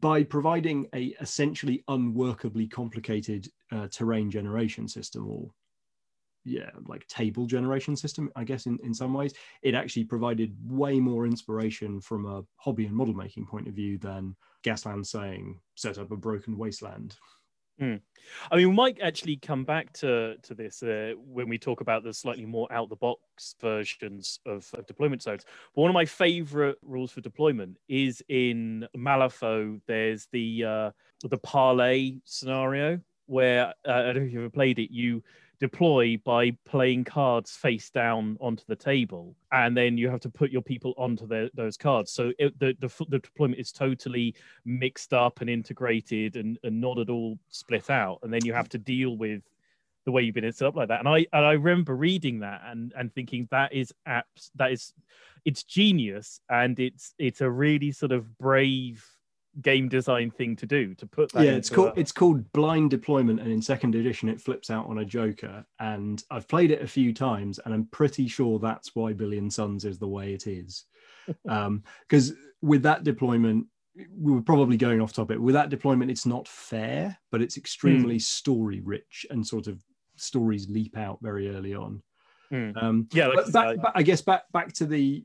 by 0.00 0.24
providing 0.24 0.88
a 0.94 1.14
essentially 1.20 1.84
unworkably 1.88 2.68
complicated 2.68 3.48
uh, 3.70 3.86
terrain 3.92 4.28
generation 4.28 4.88
system 4.88 5.28
or 5.28 5.48
yeah 6.44 6.70
like 6.86 7.06
table 7.06 7.46
generation 7.46 7.96
system 7.96 8.30
i 8.36 8.44
guess 8.44 8.66
in, 8.66 8.78
in 8.82 8.92
some 8.92 9.14
ways 9.14 9.32
it 9.62 9.74
actually 9.74 10.04
provided 10.04 10.54
way 10.66 11.00
more 11.00 11.26
inspiration 11.26 12.00
from 12.00 12.26
a 12.26 12.42
hobby 12.56 12.86
and 12.86 12.94
model 12.94 13.14
making 13.14 13.46
point 13.46 13.66
of 13.66 13.74
view 13.74 13.98
than 13.98 14.34
gasland 14.64 15.06
saying 15.06 15.58
set 15.74 15.98
up 15.98 16.10
a 16.10 16.16
broken 16.16 16.56
wasteland 16.56 17.16
Mm. 17.80 18.00
I 18.52 18.56
mean, 18.56 18.68
we 18.68 18.74
might 18.74 19.00
actually 19.02 19.36
come 19.36 19.64
back 19.64 19.92
to 19.94 20.36
to 20.42 20.54
this 20.54 20.82
uh, 20.82 21.14
when 21.16 21.48
we 21.48 21.58
talk 21.58 21.80
about 21.80 22.04
the 22.04 22.14
slightly 22.14 22.46
more 22.46 22.72
out 22.72 22.88
the 22.88 22.96
box 22.96 23.56
versions 23.60 24.38
of, 24.46 24.68
of, 24.74 24.86
deployment 24.86 25.22
zones. 25.22 25.44
But 25.74 25.82
one 25.82 25.90
of 25.90 25.94
my 25.94 26.04
favorite 26.04 26.78
rules 26.82 27.10
for 27.10 27.20
deployment 27.20 27.78
is 27.88 28.22
in 28.28 28.86
Malifaux. 28.96 29.80
There's 29.86 30.28
the 30.30 30.64
uh, 30.64 30.90
the 31.24 31.38
parlay 31.38 32.18
scenario 32.24 33.00
where 33.26 33.74
uh, 33.88 33.92
I 33.92 34.02
don't 34.12 34.16
know 34.16 34.22
if 34.22 34.32
you've 34.32 34.42
ever 34.42 34.50
played 34.50 34.78
it. 34.78 34.92
You 34.92 35.24
deploy 35.64 36.20
by 36.24 36.50
playing 36.66 37.02
cards 37.04 37.52
face 37.56 37.88
down 37.88 38.36
onto 38.38 38.62
the 38.66 38.76
table, 38.76 39.34
and 39.50 39.74
then 39.74 39.96
you 39.96 40.10
have 40.10 40.20
to 40.20 40.28
put 40.28 40.50
your 40.50 40.60
people 40.60 40.92
onto 40.98 41.26
those 41.54 41.78
cards. 41.78 42.12
So 42.12 42.32
it, 42.38 42.58
the, 42.58 42.76
the, 42.80 42.92
the 43.08 43.18
deployment 43.18 43.58
is 43.58 43.72
totally 43.72 44.34
mixed 44.66 45.14
up 45.14 45.40
and 45.40 45.48
integrated, 45.48 46.36
and, 46.36 46.58
and 46.64 46.82
not 46.82 46.98
at 46.98 47.08
all 47.08 47.38
split 47.48 47.88
out. 47.88 48.18
And 48.22 48.30
then 48.30 48.44
you 48.44 48.52
have 48.52 48.68
to 48.70 48.78
deal 48.78 49.16
with 49.16 49.42
the 50.04 50.12
way 50.12 50.20
you've 50.20 50.34
been 50.34 50.52
set 50.52 50.68
up 50.68 50.76
like 50.76 50.88
that. 50.88 51.00
And 51.00 51.08
I 51.08 51.24
and 51.32 51.46
I 51.46 51.52
remember 51.52 51.96
reading 51.96 52.40
that 52.40 52.60
and 52.66 52.92
and 52.94 53.14
thinking 53.14 53.48
that 53.50 53.72
is 53.72 53.90
apps 54.06 54.50
that 54.56 54.70
is 54.70 54.92
it's 55.46 55.62
genius 55.62 56.40
and 56.50 56.78
it's 56.78 57.14
it's 57.18 57.40
a 57.40 57.50
really 57.50 57.90
sort 57.90 58.12
of 58.12 58.36
brave 58.36 59.02
game 59.62 59.88
design 59.88 60.30
thing 60.30 60.56
to 60.56 60.66
do 60.66 60.94
to 60.94 61.06
put 61.06 61.30
that 61.32 61.44
yeah 61.44 61.52
it's 61.52 61.70
called 61.70 61.96
a... 61.96 62.00
it's 62.00 62.12
called 62.12 62.50
blind 62.52 62.90
deployment 62.90 63.40
and 63.40 63.50
in 63.50 63.62
second 63.62 63.94
edition 63.94 64.28
it 64.28 64.40
flips 64.40 64.70
out 64.70 64.86
on 64.86 64.98
a 64.98 65.04
joker 65.04 65.64
and 65.80 66.24
i've 66.30 66.48
played 66.48 66.70
it 66.70 66.82
a 66.82 66.86
few 66.86 67.12
times 67.12 67.60
and 67.64 67.72
i'm 67.72 67.86
pretty 67.86 68.26
sure 68.26 68.58
that's 68.58 68.94
why 68.94 69.12
billion 69.12 69.50
suns 69.50 69.84
is 69.84 69.98
the 69.98 70.08
way 70.08 70.32
it 70.32 70.46
is 70.46 70.84
um 71.48 71.82
because 72.08 72.32
with 72.62 72.82
that 72.82 73.04
deployment 73.04 73.66
we 74.18 74.32
were 74.32 74.42
probably 74.42 74.76
going 74.76 75.00
off 75.00 75.12
topic 75.12 75.38
with 75.38 75.54
that 75.54 75.70
deployment 75.70 76.10
it's 76.10 76.26
not 76.26 76.48
fair 76.48 77.16
but 77.30 77.40
it's 77.40 77.56
extremely 77.56 78.16
mm. 78.16 78.22
story 78.22 78.80
rich 78.80 79.24
and 79.30 79.46
sort 79.46 79.68
of 79.68 79.80
stories 80.16 80.68
leap 80.68 80.96
out 80.96 81.18
very 81.22 81.54
early 81.54 81.74
on 81.74 82.02
mm. 82.52 82.82
um 82.82 83.06
yeah 83.12 83.28
like, 83.28 83.52
back, 83.52 83.80
back, 83.80 83.92
i 83.94 84.02
guess 84.02 84.20
back 84.20 84.42
back 84.52 84.72
to 84.72 84.84
the 84.84 85.24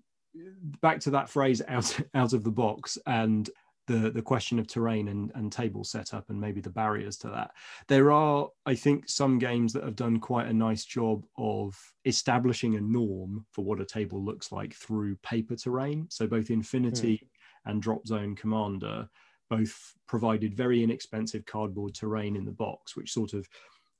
back 0.82 1.00
to 1.00 1.12
that 1.12 1.30
phrase 1.30 1.62
out 1.68 2.00
out 2.14 2.34
of 2.34 2.44
the 2.44 2.52
box 2.52 2.98
and 3.08 3.50
the 3.90 4.12
the 4.12 4.22
question 4.22 4.60
of 4.60 4.68
terrain 4.68 5.08
and, 5.08 5.32
and 5.34 5.52
table 5.52 5.84
setup 5.84 6.30
and 6.30 6.40
maybe 6.40 6.62
the 6.62 6.70
barriers 6.70 7.18
to 7.18 7.30
that. 7.30 7.52
There 7.88 8.12
are, 8.12 8.48
I 8.66 8.76
think, 8.76 9.10
some 9.10 9.40
games 9.40 9.74
that 9.74 9.84
have 9.84 9.96
done 9.96 10.20
quite 10.20 10.48
a 10.48 10.54
nice 10.54 10.86
job 10.86 11.26
of 11.38 11.76
establishing 12.06 12.76
a 12.76 12.82
norm 12.82 13.46
for 13.52 13.66
what 13.66 13.82
a 13.82 13.86
table 13.86 14.24
looks 14.24 14.52
like 14.52 14.74
through 14.74 15.16
paper 15.18 15.56
terrain. 15.56 16.06
So 16.10 16.28
both 16.28 16.52
Infinity 16.52 17.22
mm. 17.24 17.72
and 17.72 17.82
Drop 17.82 18.06
Zone 18.06 18.36
Commander 18.36 19.10
both 19.50 19.96
provided 20.08 20.56
very 20.56 20.84
inexpensive 20.84 21.44
cardboard 21.46 21.96
terrain 21.96 22.36
in 22.36 22.46
the 22.46 22.52
box, 22.52 22.96
which 22.96 23.12
sort 23.12 23.34
of 23.34 23.50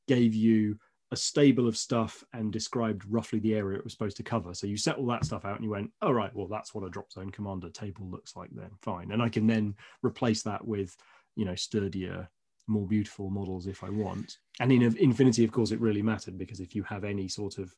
gave 0.08 0.36
you 0.36 0.78
a 1.12 1.16
stable 1.16 1.68
of 1.68 1.78
stuff 1.78 2.24
and 2.34 2.54
described 2.54 3.04
roughly 3.08 3.40
the 3.40 3.56
area 3.56 3.78
it 3.78 3.84
was 3.84 3.94
supposed 3.94 4.18
to 4.18 4.24
cover. 4.24 4.54
So 4.54 4.68
you 4.68 4.78
set 4.78 4.98
all 4.98 5.08
that 5.08 5.26
stuff 5.26 5.44
out 5.44 5.56
and 5.56 5.64
you 5.64 5.72
went, 5.72 5.92
all 6.02 6.10
oh, 6.10 6.14
right, 6.14 6.34
well, 6.36 6.48
that's 6.48 6.74
what 6.74 6.84
a 6.84 6.90
drop 6.90 7.12
zone 7.12 7.32
commander 7.32 7.70
table 7.70 8.08
looks 8.10 8.36
like 8.36 8.50
then. 8.52 8.70
Fine. 8.82 9.12
And 9.12 9.22
I 9.22 9.30
can 9.30 9.48
then 9.48 9.76
replace 10.04 10.44
that 10.44 10.66
with, 10.66 10.96
you 11.36 11.46
know, 11.46 11.56
sturdier, 11.56 12.30
more 12.68 12.86
beautiful 12.86 13.32
models 13.32 13.66
if 13.66 13.84
I 13.84 13.90
want. 13.90 14.38
And 14.60 14.72
in 14.72 14.84
Infinity, 14.98 15.44
of 15.44 15.52
course, 15.52 15.72
it 15.72 15.82
really 15.82 16.04
mattered 16.04 16.38
because 16.38 16.60
if 16.60 16.76
you 16.76 16.84
have 16.84 17.04
any 17.04 17.28
sort 17.28 17.58
of 17.58 17.74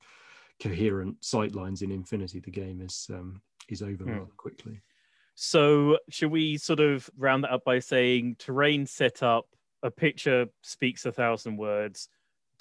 coherent 0.61 1.23
sight 1.23 1.55
lines 1.55 1.83
in 1.83 1.91
Infinity, 1.91 2.39
the 2.39 2.51
game 2.51 2.81
is 2.81 3.07
um, 3.11 3.41
is 3.69 3.81
over 3.81 4.03
mm. 4.03 4.19
rather 4.19 4.31
quickly. 4.35 4.81
So 5.35 5.97
should 6.09 6.31
we 6.31 6.57
sort 6.57 6.81
of 6.81 7.09
round 7.17 7.45
that 7.45 7.51
up 7.51 7.63
by 7.63 7.79
saying 7.79 8.35
terrain 8.37 8.85
setup, 8.85 9.45
a 9.81 9.89
picture 9.89 10.47
speaks 10.61 11.05
a 11.05 11.11
thousand 11.11 11.55
words 11.57 12.09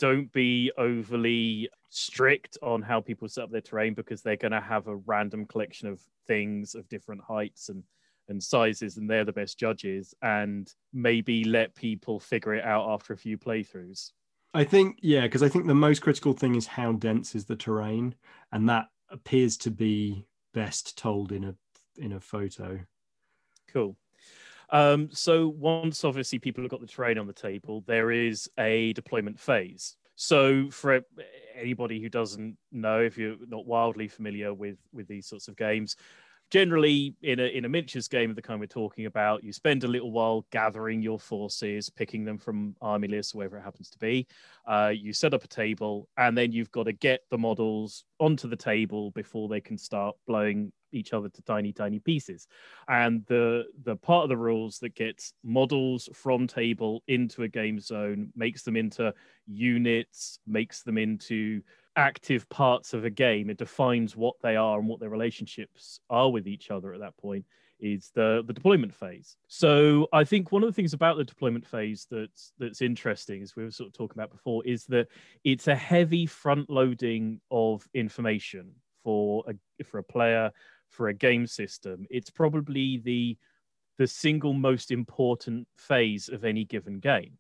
don't 0.01 0.33
be 0.33 0.73
overly 0.79 1.69
strict 1.91 2.57
on 2.63 2.81
how 2.81 3.01
people 3.01 3.29
set 3.29 3.45
up 3.45 3.51
their 3.51 3.61
terrain 3.61 3.95
because 3.95 4.23
they're 4.23 4.35
going 4.35 4.51
to 4.51 4.61
have 4.61 4.89
a 4.89 4.97
random 4.97 5.45
collection 5.45 5.87
of 5.87 6.01
things 6.27 6.75
of 6.75 6.89
different 6.89 7.23
heights 7.23 7.69
and 7.69 7.85
and 8.29 8.43
sizes 8.43 8.97
and 8.97 9.11
they're 9.11 9.25
the 9.25 9.33
best 9.33 9.59
judges 9.59 10.15
and 10.23 10.73
maybe 10.93 11.43
let 11.43 11.75
people 11.75 12.21
figure 12.21 12.55
it 12.55 12.65
out 12.65 12.89
after 12.89 13.13
a 13.13 13.17
few 13.17 13.37
playthroughs. 13.37 14.13
I 14.55 14.65
think 14.65 14.99
yeah 15.03 15.23
because 15.23 15.45
i 15.45 15.49
think 15.49 15.67
the 15.67 15.75
most 15.75 16.01
critical 16.01 16.33
thing 16.33 16.55
is 16.57 16.67
how 16.67 16.93
dense 16.93 17.35
is 17.37 17.45
the 17.45 17.55
terrain 17.55 18.15
and 18.51 18.69
that 18.69 18.87
appears 19.11 19.57
to 19.59 19.71
be 19.71 20.27
best 20.55 20.97
told 20.97 21.31
in 21.31 21.45
a 21.45 21.55
in 21.99 22.13
a 22.13 22.21
photo. 22.21 22.81
Cool 23.73 23.97
um, 24.73 25.09
so 25.13 25.49
once 25.49 26.05
obviously 26.05 26.39
people 26.39 26.63
have 26.63 26.71
got 26.71 26.81
the 26.81 26.87
terrain 26.87 27.19
on 27.19 27.27
the 27.27 27.33
table, 27.33 27.83
there 27.87 28.11
is 28.11 28.49
a 28.59 28.93
deployment 28.93 29.39
phase. 29.39 29.97
So 30.17 30.71
for 30.71 31.01
anybody 31.57 32.01
who 32.01 32.09
doesn't 32.09 32.57
know, 32.73 33.01
if 33.01 33.17
you're 33.17 33.37
not 33.49 33.67
wildly 33.67 34.07
familiar 34.07 34.53
with 34.53 34.79
with 34.93 35.09
these 35.09 35.27
sorts 35.27 35.49
of 35.49 35.57
games, 35.57 35.97
generally 36.51 37.15
in 37.23 37.39
a 37.39 37.45
in 37.45 37.65
a 37.65 37.69
miniatures 37.69 38.09
game 38.09 38.31
of 38.31 38.37
the 38.37 38.43
kind 38.43 38.61
we're 38.61 38.67
talking 38.67 39.07
about, 39.07 39.43
you 39.45 39.53
spend 39.53 39.85
a 39.85 39.89
little 39.89 40.11
while 40.11 40.47
gathering 40.51 41.01
your 41.01 41.19
forces, 41.19 41.89
picking 41.89 42.25
them 42.25 42.39
from 42.39 42.77
army 42.81 43.09
lists, 43.09 43.35
wherever 43.35 43.57
it 43.57 43.63
happens 43.63 43.91
to 43.91 43.99
be. 43.99 44.27
Uh, 44.67 44.93
you 44.95 45.13
set 45.13 45.35
up 45.35 45.45
a 45.45 45.49
table, 45.49 46.09
and 46.17 46.37
then 46.37 46.53
you've 46.53 46.71
got 46.73 46.85
to 46.85 46.93
get 46.93 47.23
the 47.31 47.39
models 47.39 48.05
onto 48.19 48.49
the 48.49 48.57
table 48.57 49.11
before 49.13 49.49
they 49.49 49.61
can 49.61 49.79
start 49.79 50.17
blowing 50.27 50.73
each 50.93 51.13
other 51.13 51.29
to 51.29 51.43
tiny 51.43 51.73
tiny 51.73 52.01
pieces 52.01 52.49
and 52.89 53.25
the 53.27 53.65
the 53.85 53.97
part 53.97 54.25
of 54.25 54.29
the 54.29 54.37
rules 54.37 54.79
that 54.79 54.95
gets 54.95 55.35
models 55.45 56.09
from 56.13 56.47
table 56.47 57.03
into 57.07 57.45
a 57.45 57.49
game 57.49 57.79
zone 57.79 58.33
makes 58.35 58.63
them 58.63 58.77
into 58.77 59.15
units 59.47 60.41
makes 60.47 60.83
them 60.83 60.99
into 60.99 61.63
active 61.97 62.49
parts 62.49 62.95
of 62.95 63.05
a 63.05 63.11
game 63.11 63.51
it 63.51 63.59
defines 63.59 64.17
what 64.17 64.35
they 64.43 64.57
are 64.57 64.79
and 64.79 64.89
what 64.89 65.01
their 65.01 65.11
relationships 65.11 66.01
are 66.09 66.31
with 66.31 66.47
each 66.47 66.71
other 66.71 66.95
at 66.95 67.01
that 67.01 67.17
point 67.17 67.45
is 67.81 68.11
the 68.15 68.45
the 68.47 68.53
deployment 68.53 68.95
phase 68.95 69.37
so 69.49 70.07
i 70.13 70.23
think 70.23 70.53
one 70.53 70.63
of 70.63 70.69
the 70.69 70.73
things 70.73 70.93
about 70.93 71.17
the 71.17 71.25
deployment 71.25 71.67
phase 71.67 72.07
that's 72.11 72.53
that's 72.59 72.83
interesting 72.83 73.43
as 73.43 73.57
we 73.57 73.65
were 73.65 73.71
sort 73.71 73.89
of 73.89 73.93
talking 73.93 74.19
about 74.19 74.31
before 74.31 74.65
is 74.67 74.85
that 74.85 75.09
it's 75.45 75.67
a 75.67 75.75
heavy 75.75 76.27
front 76.27 76.69
loading 76.71 77.41
of 77.51 77.89
information 77.95 78.71
for 79.03 79.45
a 79.49 79.85
for 79.85 79.99
a 79.99 80.05
player 80.05 80.53
for 80.91 81.09
a 81.09 81.15
game 81.15 81.47
system, 81.47 82.07
it's 82.11 82.31
probably 82.31 82.99
the 82.99 83.37
the 83.99 84.07
single 84.07 84.53
most 84.53 84.91
important 84.91 85.69
phase 85.77 86.29
of 86.29 86.45
any 86.45 86.65
given 86.65 87.01
game. 87.01 87.39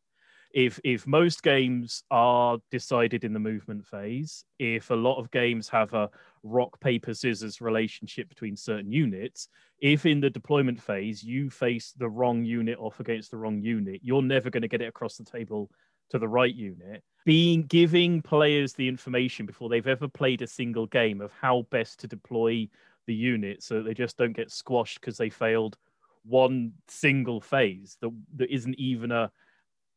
If 0.52 0.80
if 0.82 1.06
most 1.06 1.42
games 1.42 2.02
are 2.10 2.58
decided 2.70 3.24
in 3.24 3.32
the 3.32 3.38
movement 3.38 3.86
phase, 3.86 4.44
if 4.58 4.90
a 4.90 4.94
lot 4.94 5.18
of 5.18 5.30
games 5.30 5.68
have 5.68 5.94
a 5.94 6.10
rock 6.42 6.80
paper 6.80 7.14
scissors 7.14 7.60
relationship 7.60 8.28
between 8.28 8.56
certain 8.56 8.90
units, 8.90 9.48
if 9.80 10.06
in 10.06 10.20
the 10.20 10.30
deployment 10.30 10.80
phase 10.80 11.22
you 11.22 11.50
face 11.50 11.92
the 11.96 12.08
wrong 12.08 12.44
unit 12.44 12.78
off 12.78 12.98
against 13.00 13.30
the 13.30 13.36
wrong 13.36 13.60
unit, 13.62 14.00
you're 14.02 14.22
never 14.22 14.50
going 14.50 14.62
to 14.62 14.68
get 14.68 14.82
it 14.82 14.88
across 14.88 15.16
the 15.16 15.24
table 15.24 15.70
to 16.10 16.18
the 16.18 16.28
right 16.28 16.54
unit. 16.54 17.02
Being 17.24 17.64
giving 17.64 18.20
players 18.20 18.72
the 18.72 18.88
information 18.88 19.46
before 19.46 19.68
they've 19.68 19.86
ever 19.86 20.08
played 20.08 20.42
a 20.42 20.46
single 20.46 20.86
game 20.86 21.20
of 21.20 21.30
how 21.40 21.66
best 21.70 22.00
to 22.00 22.08
deploy 22.08 22.68
the 23.06 23.14
unit 23.14 23.62
so 23.62 23.82
they 23.82 23.94
just 23.94 24.16
don't 24.16 24.36
get 24.36 24.50
squashed 24.50 25.00
because 25.00 25.16
they 25.16 25.30
failed 25.30 25.76
one 26.24 26.72
single 26.88 27.40
phase 27.40 27.96
that, 28.00 28.10
that 28.36 28.52
isn't 28.52 28.78
even 28.78 29.10
a 29.12 29.30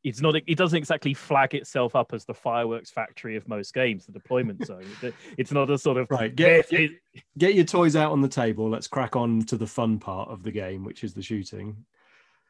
it's 0.04 0.22
not 0.22 0.36
it 0.36 0.58
doesn't 0.58 0.78
exactly 0.78 1.14
flag 1.14 1.54
itself 1.54 1.96
up 1.96 2.14
as 2.14 2.26
the 2.26 2.34
fireworks 2.34 2.92
factory 2.92 3.36
of 3.36 3.48
most 3.48 3.74
games 3.74 4.06
the 4.06 4.12
deployment 4.12 4.66
zone. 4.66 4.86
It's 5.38 5.52
not 5.52 5.70
a 5.70 5.78
sort 5.78 5.98
of 5.98 6.10
right 6.12 6.36
get, 6.36 6.70
get, 6.70 6.92
get 7.38 7.56
your 7.56 7.66
toys 7.66 7.96
out 7.96 8.12
on 8.12 8.22
the 8.22 8.28
table. 8.28 8.70
Let's 8.70 8.88
crack 8.88 9.16
on 9.16 9.44
to 9.46 9.58
the 9.58 9.68
fun 9.68 10.00
part 10.00 10.30
of 10.30 10.44
the 10.44 10.52
game 10.52 10.84
which 10.84 11.04
is 11.04 11.14
the 11.14 11.22
shooting. 11.22 11.86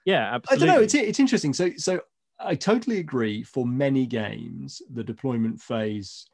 Yeah 0.05 0.35
absolutely. 0.35 0.67
i 0.67 0.67
don't 0.67 0.75
know 0.75 0.83
it's, 0.83 0.93
it's 0.93 1.19
interesting. 1.19 1.53
So 1.53 1.71
so 1.77 2.01
i 2.39 2.55
totally 2.55 2.97
agree 2.97 3.43
for 3.43 3.65
many 3.65 4.05
games 4.05 4.81
the 4.89 5.03
deployment 5.03 5.61
phase 5.61 6.27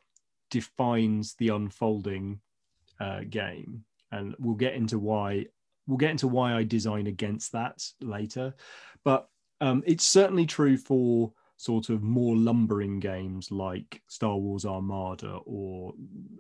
defines 0.49 1.35
the 1.35 1.49
unfolding 1.49 2.39
uh, 2.99 3.21
game. 3.29 3.83
And 4.11 4.35
we'll 4.39 4.55
get 4.55 4.73
into 4.73 4.97
why 4.97 5.45
we'll 5.87 5.97
get 5.97 6.11
into 6.11 6.27
why 6.27 6.53
i 6.55 6.63
design 6.63 7.07
against 7.07 7.51
that 7.51 7.83
later. 8.01 8.55
But 9.03 9.28
um, 9.61 9.83
it's 9.85 10.05
certainly 10.05 10.45
true 10.45 10.77
for 10.77 11.31
sort 11.59 11.89
of 11.89 12.01
more 12.01 12.37
lumbering 12.37 13.01
games 13.01 13.51
like 13.51 14.01
Star 14.07 14.37
Wars 14.37 14.65
Armada 14.65 15.39
or 15.43 15.93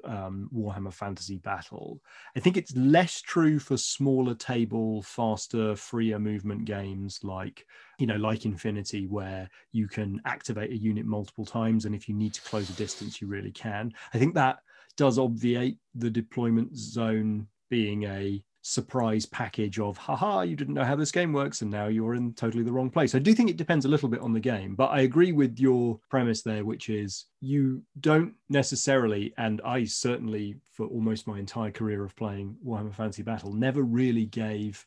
um, 0.05 0.49
Warhammer 0.55 0.93
Fantasy 0.93 1.39
Battle. 1.39 1.99
I 2.37 2.39
think 2.39 2.55
it's 2.55 2.73
less 2.73 3.19
true 3.19 3.59
for 3.59 3.75
smaller 3.75 4.33
table, 4.33 5.01
faster, 5.01 5.75
freer 5.75 6.19
movement 6.19 6.63
games 6.63 7.19
like, 7.21 7.65
you 7.97 8.07
know, 8.07 8.15
like 8.15 8.45
Infinity, 8.45 9.07
where 9.07 9.49
you 9.73 9.89
can 9.89 10.21
activate 10.23 10.71
a 10.71 10.77
unit 10.77 11.05
multiple 11.05 11.45
times, 11.45 11.83
and 11.83 11.93
if 11.93 12.07
you 12.07 12.15
need 12.15 12.33
to 12.35 12.41
close 12.43 12.69
a 12.69 12.73
distance, 12.73 13.19
you 13.19 13.27
really 13.27 13.51
can. 13.51 13.91
I 14.13 14.19
think 14.19 14.35
that 14.35 14.59
does 14.95 15.19
obviate 15.19 15.79
the 15.95 16.09
deployment 16.09 16.77
zone 16.77 17.47
being 17.69 18.03
a 18.03 18.41
surprise 18.69 19.25
package 19.25 19.79
of 19.79 19.97
haha 19.97 20.41
you 20.41 20.55
didn't 20.55 20.75
know 20.75 20.83
how 20.83 20.95
this 20.95 21.11
game 21.11 21.33
works 21.33 21.63
and 21.63 21.71
now 21.71 21.87
you're 21.87 22.13
in 22.13 22.31
totally 22.33 22.63
the 22.63 22.71
wrong 22.71 22.89
place. 22.89 23.15
I 23.15 23.19
do 23.19 23.33
think 23.33 23.49
it 23.49 23.57
depends 23.57 23.85
a 23.85 23.89
little 23.89 24.07
bit 24.07 24.21
on 24.21 24.31
the 24.31 24.39
game 24.39 24.75
but 24.75 24.91
i 24.91 25.01
agree 25.01 25.31
with 25.31 25.59
your 25.59 25.99
premise 26.07 26.43
there 26.43 26.63
which 26.63 26.87
is 26.87 27.25
you 27.41 27.81
don't 27.99 28.33
necessarily 28.47 29.33
and 29.39 29.59
i 29.65 29.83
certainly 29.83 30.55
for 30.71 30.85
almost 30.85 31.25
my 31.25 31.39
entire 31.39 31.71
career 31.71 32.03
of 32.03 32.15
playing 32.15 32.55
warhammer 32.63 32.93
fantasy 32.93 33.23
battle 33.23 33.51
never 33.51 33.81
really 33.81 34.25
gave 34.25 34.85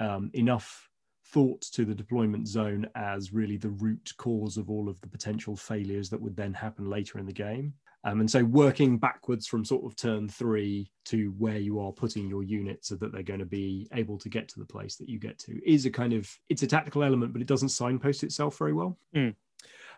um, 0.00 0.30
enough 0.34 0.90
thought 1.34 1.60
to 1.60 1.84
the 1.84 1.94
deployment 1.94 2.46
zone 2.48 2.86
as 2.94 3.32
really 3.32 3.56
the 3.56 3.70
root 3.70 4.12
cause 4.16 4.56
of 4.56 4.70
all 4.70 4.88
of 4.88 5.00
the 5.00 5.08
potential 5.08 5.56
failures 5.56 6.08
that 6.08 6.20
would 6.20 6.36
then 6.36 6.54
happen 6.54 6.88
later 6.88 7.18
in 7.18 7.26
the 7.26 7.32
game 7.32 7.74
um, 8.04 8.20
and 8.20 8.30
so 8.30 8.44
working 8.44 8.98
backwards 8.98 9.46
from 9.46 9.64
sort 9.64 9.84
of 9.84 9.96
turn 9.96 10.28
three 10.28 10.90
to 11.06 11.34
where 11.38 11.56
you 11.56 11.80
are 11.80 11.90
putting 11.90 12.28
your 12.28 12.42
units 12.42 12.88
so 12.88 12.96
that 12.96 13.12
they're 13.12 13.22
going 13.22 13.40
to 13.40 13.46
be 13.46 13.88
able 13.94 14.18
to 14.18 14.28
get 14.28 14.46
to 14.48 14.58
the 14.58 14.66
place 14.66 14.96
that 14.96 15.08
you 15.08 15.18
get 15.18 15.38
to 15.40 15.58
is 15.68 15.86
a 15.86 15.90
kind 15.90 16.12
of 16.12 16.30
it's 16.50 16.62
a 16.62 16.66
tactical 16.66 17.02
element, 17.02 17.32
but 17.32 17.40
it 17.40 17.48
doesn't 17.48 17.70
signpost 17.70 18.22
itself 18.22 18.58
very 18.58 18.74
well. 18.74 18.98
Mm. 19.16 19.34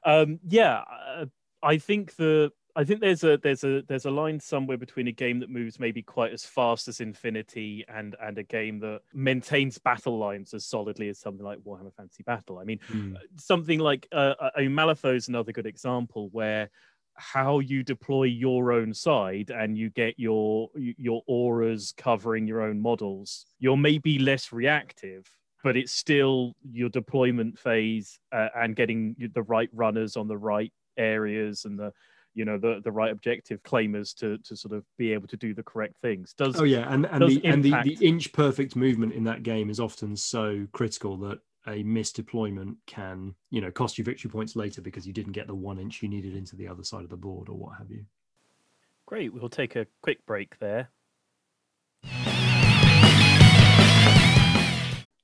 Um, 0.05 0.39
yeah, 0.47 0.85
uh, 1.17 1.27
I 1.65 1.79
think 1.79 2.15
the 2.15 2.53
I 2.77 2.85
think 2.85 3.01
there's 3.01 3.25
a 3.25 3.39
there's 3.39 3.65
a 3.65 3.83
there's 3.89 4.05
a 4.05 4.11
line 4.11 4.39
somewhere 4.39 4.77
between 4.77 5.09
a 5.09 5.13
game 5.13 5.41
that 5.41 5.49
moves 5.49 5.81
maybe 5.81 6.03
quite 6.03 6.33
as 6.33 6.45
fast 6.45 6.89
as 6.89 7.01
Infinity 7.01 7.87
and 7.89 8.15
and 8.23 8.37
a 8.37 8.43
game 8.43 8.79
that 8.81 9.01
maintains 9.15 9.79
battle 9.79 10.19
lines 10.19 10.53
as 10.53 10.67
solidly 10.67 11.09
as 11.09 11.19
something 11.19 11.45
like 11.45 11.59
Warhammer 11.61 11.95
Fantasy 11.95 12.23
Battle. 12.23 12.59
I 12.59 12.65
mean, 12.65 12.79
mm. 12.93 13.17
something 13.37 13.81
like 13.81 14.07
uh, 14.13 14.35
I 14.55 14.61
mean, 14.61 14.73
Malifaux 14.73 15.17
is 15.17 15.29
another 15.29 15.53
good 15.53 15.67
example 15.67 16.29
where 16.33 16.69
how 17.15 17.61
you 17.61 17.83
deploy 17.83 18.25
your 18.25 18.73
own 18.73 18.93
side 18.93 19.51
and 19.51 19.79
you 19.79 19.89
get 19.89 20.19
your 20.19 20.69
your 20.77 21.23
auras 21.27 21.95
covering 21.97 22.47
your 22.47 22.61
own 22.61 22.79
models 22.79 23.47
you're 23.59 23.77
maybe 23.77 24.19
less 24.19 24.53
reactive 24.53 25.25
but 25.65 25.79
it's 25.79 25.93
still 25.93 26.55
your 26.71 26.91
deployment 26.91 27.59
phase 27.59 28.21
uh, 28.33 28.49
and 28.55 28.77
getting 28.77 29.17
the 29.33 29.43
right 29.45 29.71
runners 29.73 30.15
on 30.15 30.29
the 30.29 30.37
right 30.37 30.75
areas 30.99 31.65
and 31.65 31.79
the 31.79 31.91
you 32.37 32.45
know 32.45 32.59
the 32.59 32.81
the 32.85 32.93
right 32.93 33.11
objective 33.11 33.63
claimers 33.63 34.15
to 34.15 34.39
to 34.39 34.55
sort 34.55 34.75
of 34.75 34.85
be 34.99 35.13
able 35.13 35.27
to 35.27 35.37
do 35.37 35.55
the 35.55 35.63
correct 35.63 35.97
things. 36.03 36.35
Does 36.35 36.61
oh 36.61 36.65
yeah 36.65 36.93
and 36.93 37.07
and 37.07 37.27
the 37.27 37.41
and 37.45 37.65
the, 37.65 37.75
the 37.83 38.07
inch 38.07 38.33
perfect 38.33 38.77
movement 38.77 39.15
in 39.15 39.25
that 39.25 39.43
game 39.43 39.71
is 39.71 39.81
often 39.81 40.15
so 40.15 40.67
critical 40.73 41.17
that 41.19 41.41
a 41.67 41.83
misdeployment 41.83 42.77
can 42.87 43.35
you 43.51 43.61
know 43.63 43.71
cost 43.71 43.97
you 43.97 44.05
victory 44.05 44.31
points 44.31 44.55
later 44.55 44.83
because 44.83 45.07
you 45.07 45.15
didn't 45.15 45.33
get 45.33 45.47
the 45.47 45.55
one 45.55 45.79
inch 45.79 46.03
you 46.03 46.09
needed 46.09 46.37
into 46.37 46.55
the 46.55 46.69
other 46.69 46.85
side 46.85 47.03
of 47.03 47.11
the 47.11 47.17
board 47.17 47.49
or 47.49 47.57
what 47.57 47.79
have 47.79 47.91
you. 47.91 48.05
Great 49.07 49.33
we'll 49.33 49.49
take 49.49 49.75
a 49.75 49.87
quick 50.03 50.25
break 50.27 50.59
there. 50.59 50.91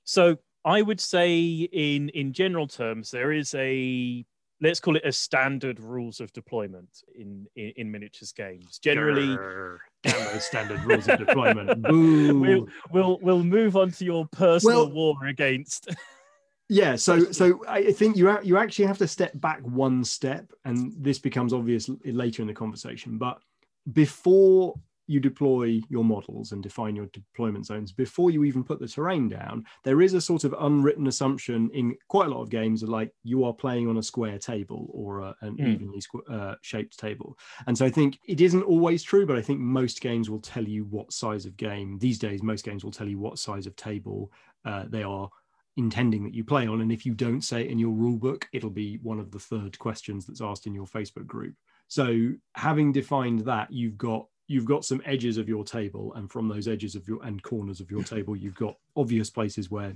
So 0.05 0.39
i 0.65 0.81
would 0.81 1.01
say 1.01 1.69
in 1.73 2.09
in 2.11 2.33
general 2.33 2.69
terms 2.69 3.11
there 3.11 3.33
is 3.33 3.53
a 3.55 4.25
let's 4.63 4.81
call 4.81 4.97
it 4.97 5.05
a 5.05 5.13
standard 5.13 5.81
rules 5.81 6.21
of 6.21 6.33
deployment 6.33 7.03
in 7.15 7.47
in, 7.57 7.73
in 7.77 7.91
miniatures 7.91 8.33
games. 8.33 8.79
Generally 8.79 9.37
standard 10.39 10.83
rules 10.85 11.09
of 11.09 11.19
deployment. 11.19 11.87
We'll, 12.43 12.69
we'll 12.91 13.19
we'll 13.21 13.45
move 13.45 13.77
on 13.77 13.91
to 13.93 14.05
your 14.05 14.27
personal 14.33 14.87
well, 14.87 14.93
war 14.93 15.27
against. 15.27 15.89
Yeah 16.69 16.97
so 16.97 17.31
so 17.33 17.63
i 17.69 17.93
think 17.93 18.17
you 18.17 18.35
you 18.43 18.57
actually 18.57 18.87
have 18.87 18.97
to 18.99 19.07
step 19.07 19.33
back 19.35 19.61
one 19.61 20.03
step 20.05 20.51
and 20.65 20.95
this 20.97 21.19
becomes 21.19 21.53
obvious 21.53 21.91
later 22.03 22.41
in 22.41 22.49
the 22.49 22.55
conversation 22.55 23.19
but 23.19 23.39
before 23.93 24.75
you 25.07 25.21
deploy 25.21 25.81
your 25.89 26.05
models 26.05 26.53
and 26.53 26.63
define 26.63 26.97
your 26.97 27.07
deployment 27.07 27.67
zones 27.67 27.93
before 27.93 28.31
you 28.31 28.45
even 28.45 28.63
put 28.63 28.79
the 28.79 28.89
terrain 28.89 29.29
down 29.29 29.65
there 29.85 30.01
is 30.01 30.15
a 30.15 30.21
sort 30.21 30.45
of 30.45 30.55
unwritten 30.61 31.07
assumption 31.07 31.71
in 31.75 31.95
quite 32.09 32.27
a 32.27 32.31
lot 32.31 32.43
of 32.43 32.51
games 32.51 32.81
that 32.81 32.89
like 32.89 33.13
you 33.23 33.45
are 33.45 33.53
playing 33.53 33.89
on 33.89 33.99
a 33.99 34.03
square 34.03 34.39
table 34.39 34.89
or 34.93 35.21
a, 35.21 35.37
an 35.43 35.57
mm. 35.57 35.69
evenly 35.69 36.01
uh, 36.31 36.55
shaped 36.63 36.99
table 36.99 37.37
and 37.67 37.77
so 37.77 37.85
i 37.85 37.91
think 37.91 38.19
it 38.27 38.41
isn't 38.41 38.63
always 38.63 39.03
true 39.03 39.27
but 39.27 39.37
i 39.37 39.43
think 39.43 39.59
most 39.59 40.01
games 40.01 40.31
will 40.31 40.41
tell 40.41 40.65
you 40.65 40.85
what 40.85 41.13
size 41.13 41.47
of 41.47 41.57
game 41.57 41.99
these 41.99 42.19
days 42.19 42.43
most 42.43 42.65
games 42.65 42.85
will 42.85 42.91
tell 42.91 43.09
you 43.09 43.19
what 43.19 43.39
size 43.39 43.67
of 43.67 43.75
table 43.77 44.31
uh, 44.65 44.85
they 44.89 45.03
are 45.03 45.29
intending 45.77 46.23
that 46.25 46.35
you 46.35 46.45
play 46.45 46.67
on. 46.67 46.81
And 46.81 46.93
if 46.93 47.07
you 47.07 47.15
don't 47.15 47.43
say 47.43 47.63
it 47.63 47.71
in 47.71 47.79
your 47.79 47.93
rule 47.93 48.19
book, 48.19 48.47
it'll 48.53 48.71
be 48.71 48.99
one 49.03 49.19
of 49.19 49.31
the 49.31 49.39
third 49.39 49.79
questions 49.79 50.27
that's 50.27 50.41
asked 50.41 50.67
in 50.67 50.75
your 50.75 50.87
Facebook 50.87 51.27
group. 51.27 51.55
So 51.89 52.33
having 52.55 52.93
defined 52.93 53.41
that, 53.41 53.71
you've 53.71 53.99
got 53.99 54.27
you've 54.47 54.65
got 54.65 54.85
some 54.85 55.03
edges 55.05 55.39
of 55.39 55.49
your 55.49 55.65
table, 55.65 56.13
and 56.15 56.31
from 56.31 56.49
those 56.49 56.69
edges 56.69 56.95
of 56.95 57.07
your 57.09 57.23
and 57.25 57.43
corners 57.43 57.81
of 57.81 57.91
your 57.91 58.03
table, 58.03 58.37
you've 58.37 58.55
got 58.55 58.77
obvious 58.97 59.31
places 59.31 59.71
where 59.71 59.95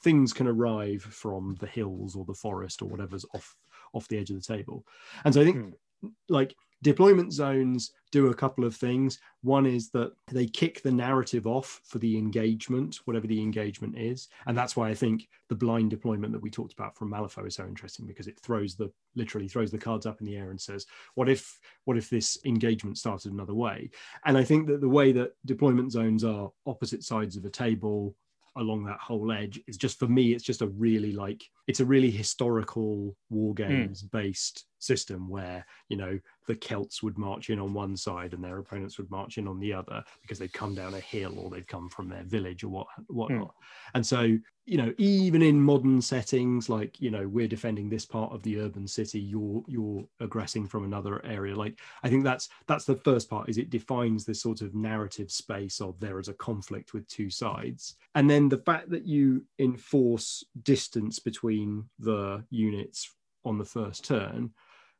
things 0.00 0.32
can 0.32 0.46
arrive 0.46 1.02
from 1.02 1.56
the 1.60 1.66
hills 1.66 2.14
or 2.14 2.24
the 2.24 2.34
forest 2.34 2.82
or 2.82 2.86
whatever's 2.86 3.24
off 3.34 3.56
off 3.94 4.08
the 4.08 4.18
edge 4.18 4.30
of 4.30 4.36
the 4.36 4.54
table. 4.54 4.84
And 5.24 5.34
so 5.34 5.40
I 5.40 5.44
think 5.44 5.74
hmm. 6.00 6.08
like 6.28 6.54
Deployment 6.82 7.32
zones 7.32 7.92
do 8.12 8.28
a 8.28 8.34
couple 8.34 8.64
of 8.64 8.76
things. 8.76 9.18
One 9.42 9.66
is 9.66 9.90
that 9.90 10.12
they 10.30 10.46
kick 10.46 10.82
the 10.82 10.92
narrative 10.92 11.46
off 11.46 11.80
for 11.84 11.98
the 11.98 12.16
engagement, 12.16 13.00
whatever 13.04 13.26
the 13.26 13.40
engagement 13.40 13.98
is. 13.98 14.28
And 14.46 14.56
that's 14.56 14.76
why 14.76 14.88
I 14.88 14.94
think 14.94 15.28
the 15.48 15.54
blind 15.54 15.90
deployment 15.90 16.32
that 16.32 16.42
we 16.42 16.50
talked 16.50 16.72
about 16.72 16.96
from 16.96 17.10
Malifaux 17.10 17.46
is 17.46 17.56
so 17.56 17.66
interesting 17.66 18.06
because 18.06 18.28
it 18.28 18.38
throws 18.38 18.76
the 18.76 18.90
literally 19.16 19.48
throws 19.48 19.70
the 19.70 19.78
cards 19.78 20.06
up 20.06 20.20
in 20.20 20.26
the 20.26 20.36
air 20.36 20.50
and 20.50 20.60
says, 20.60 20.86
what 21.14 21.28
if 21.28 21.58
what 21.84 21.98
if 21.98 22.08
this 22.08 22.38
engagement 22.44 22.96
started 22.96 23.32
another 23.32 23.54
way? 23.54 23.90
And 24.24 24.38
I 24.38 24.44
think 24.44 24.68
that 24.68 24.80
the 24.80 24.88
way 24.88 25.12
that 25.12 25.32
deployment 25.44 25.92
zones 25.92 26.22
are 26.24 26.50
opposite 26.66 27.02
sides 27.02 27.36
of 27.36 27.44
a 27.44 27.50
table 27.50 28.14
along 28.56 28.84
that 28.84 28.98
whole 29.00 29.30
edge 29.32 29.60
is 29.66 29.76
just 29.76 29.98
for 29.98 30.08
me 30.08 30.32
it's 30.32 30.44
just 30.44 30.62
a 30.62 30.66
really 30.66 31.12
like 31.12 31.44
it's 31.68 31.80
a 31.80 31.84
really 31.84 32.10
historical 32.10 33.14
war 33.30 33.52
hmm. 33.52 33.62
games 33.62 34.02
mm. 34.02 34.10
based 34.10 34.64
system 34.80 35.28
where 35.28 35.64
you 35.88 35.96
know 35.96 36.18
the 36.46 36.54
celts 36.54 37.02
would 37.02 37.18
march 37.18 37.50
in 37.50 37.58
on 37.58 37.74
one 37.74 37.96
side 37.96 38.32
and 38.32 38.42
their 38.42 38.58
opponents 38.58 38.96
would 38.96 39.10
march 39.10 39.38
in 39.38 39.46
on 39.46 39.58
the 39.60 39.72
other 39.72 40.02
because 40.22 40.38
they'd 40.38 40.52
come 40.52 40.74
down 40.74 40.94
a 40.94 41.00
hill 41.00 41.38
or 41.38 41.50
they'd 41.50 41.68
come 41.68 41.88
from 41.88 42.08
their 42.08 42.22
village 42.24 42.64
or 42.64 42.68
what 42.68 42.86
whatnot 43.08 43.48
mm. 43.48 43.52
and 43.94 44.06
so 44.06 44.36
you 44.68 44.76
know 44.76 44.92
even 44.98 45.42
in 45.42 45.60
modern 45.60 46.00
settings 46.00 46.68
like 46.68 47.00
you 47.00 47.10
know 47.10 47.26
we're 47.26 47.48
defending 47.48 47.88
this 47.88 48.04
part 48.04 48.30
of 48.32 48.42
the 48.42 48.60
urban 48.60 48.86
city 48.86 49.18
you're 49.18 49.62
you're 49.66 50.04
aggressing 50.20 50.66
from 50.66 50.84
another 50.84 51.24
area 51.24 51.56
like 51.56 51.80
i 52.02 52.08
think 52.08 52.22
that's 52.22 52.50
that's 52.66 52.84
the 52.84 52.96
first 52.96 53.30
part 53.30 53.48
is 53.48 53.56
it 53.56 53.70
defines 53.70 54.24
this 54.24 54.42
sort 54.42 54.60
of 54.60 54.74
narrative 54.74 55.30
space 55.30 55.80
of 55.80 55.98
there 55.98 56.20
is 56.20 56.28
a 56.28 56.34
conflict 56.34 56.92
with 56.92 57.08
two 57.08 57.30
sides 57.30 57.96
and 58.14 58.28
then 58.28 58.48
the 58.48 58.58
fact 58.58 58.90
that 58.90 59.06
you 59.06 59.42
enforce 59.58 60.44
distance 60.62 61.18
between 61.18 61.57
the 61.98 62.44
units 62.50 63.10
on 63.44 63.58
the 63.58 63.64
first 63.64 64.04
turn 64.04 64.50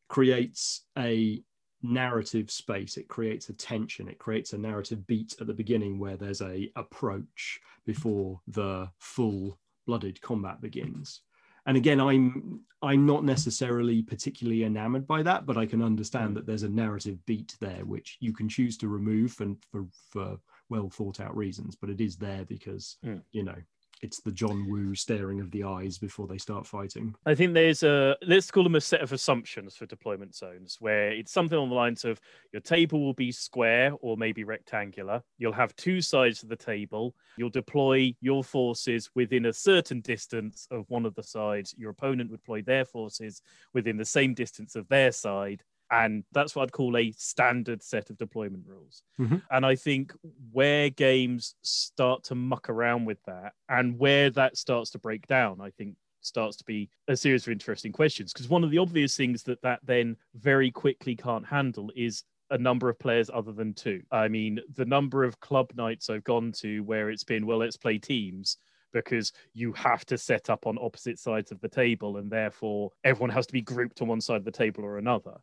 creates 0.09 0.85
a 0.97 1.43
narrative 1.83 2.51
space. 2.51 2.97
It 2.97 3.09
creates 3.09 3.49
a 3.49 3.55
tension. 3.55 4.09
It 4.09 4.19
creates 4.19 4.53
a 4.53 4.59
narrative 4.59 5.07
beat 5.07 5.35
at 5.41 5.47
the 5.47 5.55
beginning 5.55 5.99
where 5.99 6.17
there's 6.17 6.43
a 6.43 6.71
approach 6.77 7.61
before 7.87 8.41
the 8.49 8.89
full 8.99 9.59
blooded 9.87 10.21
combat 10.21 10.61
begins. 10.61 11.23
And 11.67 11.77
again 11.77 12.01
i'm 12.01 12.61
i'm 12.81 13.05
not 13.05 13.25
necessarily 13.25 14.01
particularly 14.01 14.65
enamored 14.65 15.07
by 15.07 15.23
that 15.23 15.45
but 15.45 15.59
i 15.59 15.67
can 15.67 15.83
understand 15.83 16.35
that 16.35 16.47
there's 16.47 16.63
a 16.63 16.69
narrative 16.69 17.19
beat 17.27 17.55
there 17.61 17.85
which 17.85 18.17
you 18.21 18.33
can 18.33 18.49
choose 18.49 18.79
to 18.79 18.89
remove 18.89 19.39
and 19.41 19.59
for 19.71 19.87
for 20.11 20.39
well 20.71 20.89
thought 20.89 21.21
out 21.21 21.37
reasons 21.37 21.77
but 21.77 21.91
it 21.91 22.01
is 22.01 22.17
there 22.17 22.47
because 22.47 22.97
mm. 23.05 23.21
you 23.33 23.43
know 23.43 23.57
it's 24.03 24.21
the 24.21 24.33
John 24.33 24.69
Woo 24.69 24.95
staring 24.95 25.41
of 25.41 25.51
the 25.51 25.65
eyes 25.65 25.99
before 25.99 26.27
they 26.27 26.39
start 26.39 26.67
fighting. 26.67 27.15
I 27.27 27.35
think 27.35 27.55
there's 27.55 27.83
a 27.83 28.17
let's 28.27 28.51
call 28.51 28.63
them 28.63 28.75
a 28.75 28.81
set 28.81 29.01
of 29.01 29.13
assumptions 29.13 29.77
for 29.77 29.87
deployment 29.87 30.35
zones 30.35 30.77
where 30.81 31.11
it's 31.11 31.33
something 31.33 31.59
on 31.59 31.69
the 31.69 31.75
lines 31.75 32.05
of 32.05 32.21
your 32.53 32.63
table 32.63 33.01
will 33.01 33.15
be 33.15 33.33
square 33.33 33.93
or 34.01 34.17
maybe 34.17 34.45
rectangular. 34.45 35.23
You'll 35.39 35.53
have 35.53 35.75
two 35.77 36.01
sides 36.01 36.43
of 36.43 36.49
the 36.49 36.57
table. 36.57 37.15
You'll 37.37 37.51
deploy 37.51 38.15
your 38.21 38.45
forces 38.45 39.11
within 39.15 39.47
a 39.47 39.53
certain 39.53 40.01
distance 40.01 40.67
of 40.71 40.85
one 40.89 41.07
of 41.07 41.15
the 41.15 41.23
sides. 41.23 41.75
Your 41.77 41.91
opponent 41.91 42.31
would 42.31 42.41
deploy 42.41 42.63
their 42.63 42.85
forces 42.85 43.43
within 43.75 43.97
the 43.97 44.05
same 44.05 44.35
distance 44.35 44.77
of 44.77 44.89
their 44.89 45.13
side 45.13 45.63
and 45.91 46.25
that's 46.33 46.55
what 46.55 46.65
I'd 46.65 46.73
call 46.73 46.97
a 46.97 47.13
standard 47.13 47.83
set 47.83 48.11
of 48.11 48.19
deployment 48.19 48.65
rules. 48.67 49.03
Mm-hmm. 49.21 49.37
And 49.51 49.65
I 49.65 49.75
think 49.75 50.13
where 50.53 50.91
games 50.91 51.55
start 51.63 52.25
to 52.25 52.35
muck 52.35 52.69
around 52.69 53.07
with 53.07 53.23
that 53.27 53.55
and 53.69 53.99
where 53.99 54.31
that 54.31 54.57
starts 54.57 54.91
to 54.91 54.99
break 54.99 55.27
down, 55.27 55.61
I 55.61 55.71
think 55.71 55.97
starts 56.21 56.57
to 56.57 56.65
be 56.65 56.91
a 57.07 57.17
series 57.17 57.47
of 57.47 57.53
interesting 57.53 57.93
questions. 57.93 58.33
Because 58.33 58.49
one 58.49 58.65
of 58.65 58.71
the 58.71 58.79
obvious 58.79 59.17
things 59.17 59.43
that 59.45 59.63
that 59.63 59.81
then 59.85 60.17
very 60.35 60.71
quickly 60.71 61.17
can't 61.17 61.47
handle 61.47 61.91
is 61.97 62.25
a 62.51 62.59
number 62.59 62.89
of 62.89 62.99
players 62.99 63.31
other 63.33 63.53
than 63.53 63.75
two. 63.75 64.03
I 64.11 64.29
mean, 64.29 64.61
the 64.75 64.87
number 64.87 65.25
of 65.25 65.41
club 65.41 65.71
nights 65.75 66.09
I've 66.11 66.25
gone 66.25 66.53
to 66.59 66.81
where 66.81 67.11
it's 67.11 67.25
been, 67.25 67.47
well, 67.47 67.59
let's 67.59 67.77
play 67.77 67.99
teams 67.99 68.57
because 68.93 69.33
you 69.53 69.73
have 69.75 70.07
to 70.07 70.17
set 70.17 70.49
up 70.49 70.67
on 70.67 70.79
opposite 70.81 71.19
sides 71.19 71.53
of 71.53 71.61
the 71.61 71.69
table 71.69 72.17
and 72.17 72.31
therefore 72.31 72.91
everyone 73.05 73.31
has 73.31 73.47
to 73.47 73.53
be 73.53 73.61
grouped 73.61 74.01
on 74.01 74.09
one 74.09 74.21
side 74.21 74.37
of 74.37 74.45
the 74.45 74.51
table 74.51 74.83
or 74.83 74.97
another. 74.97 75.37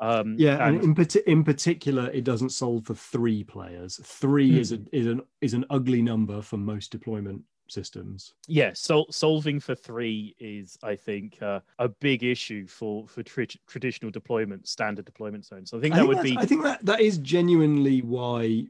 Um, 0.00 0.34
yeah, 0.38 0.66
and, 0.66 0.82
in, 0.82 1.06
in 1.26 1.44
particular, 1.44 2.10
it 2.10 2.24
doesn't 2.24 2.50
solve 2.50 2.86
for 2.86 2.94
three 2.94 3.44
players. 3.44 4.00
3 4.02 4.50
mm. 4.50 4.56
is 4.56 4.72
a, 4.72 4.80
is 4.92 5.06
an 5.06 5.20
is 5.40 5.54
an 5.54 5.66
ugly 5.68 6.00
number 6.00 6.40
for 6.40 6.56
most 6.56 6.90
deployment 6.90 7.42
systems. 7.68 8.34
Yeah, 8.48 8.70
so 8.74 9.06
solving 9.10 9.60
for 9.60 9.74
three 9.74 10.34
is, 10.38 10.76
I 10.82 10.96
think, 10.96 11.40
uh, 11.42 11.60
a 11.78 11.88
big 11.88 12.24
issue 12.24 12.66
for 12.66 13.06
for 13.06 13.22
tra- 13.22 13.46
traditional 13.66 14.10
deployment, 14.10 14.68
standard 14.68 15.04
deployment 15.04 15.44
zones. 15.44 15.70
So 15.70 15.78
I 15.78 15.80
think 15.80 15.94
that 15.94 16.00
I 16.00 16.06
think 16.06 16.14
would 16.14 16.22
be. 16.22 16.36
I 16.38 16.46
think 16.46 16.62
that 16.64 16.84
that 16.84 17.00
is 17.00 17.18
genuinely 17.18 18.02
why 18.02 18.64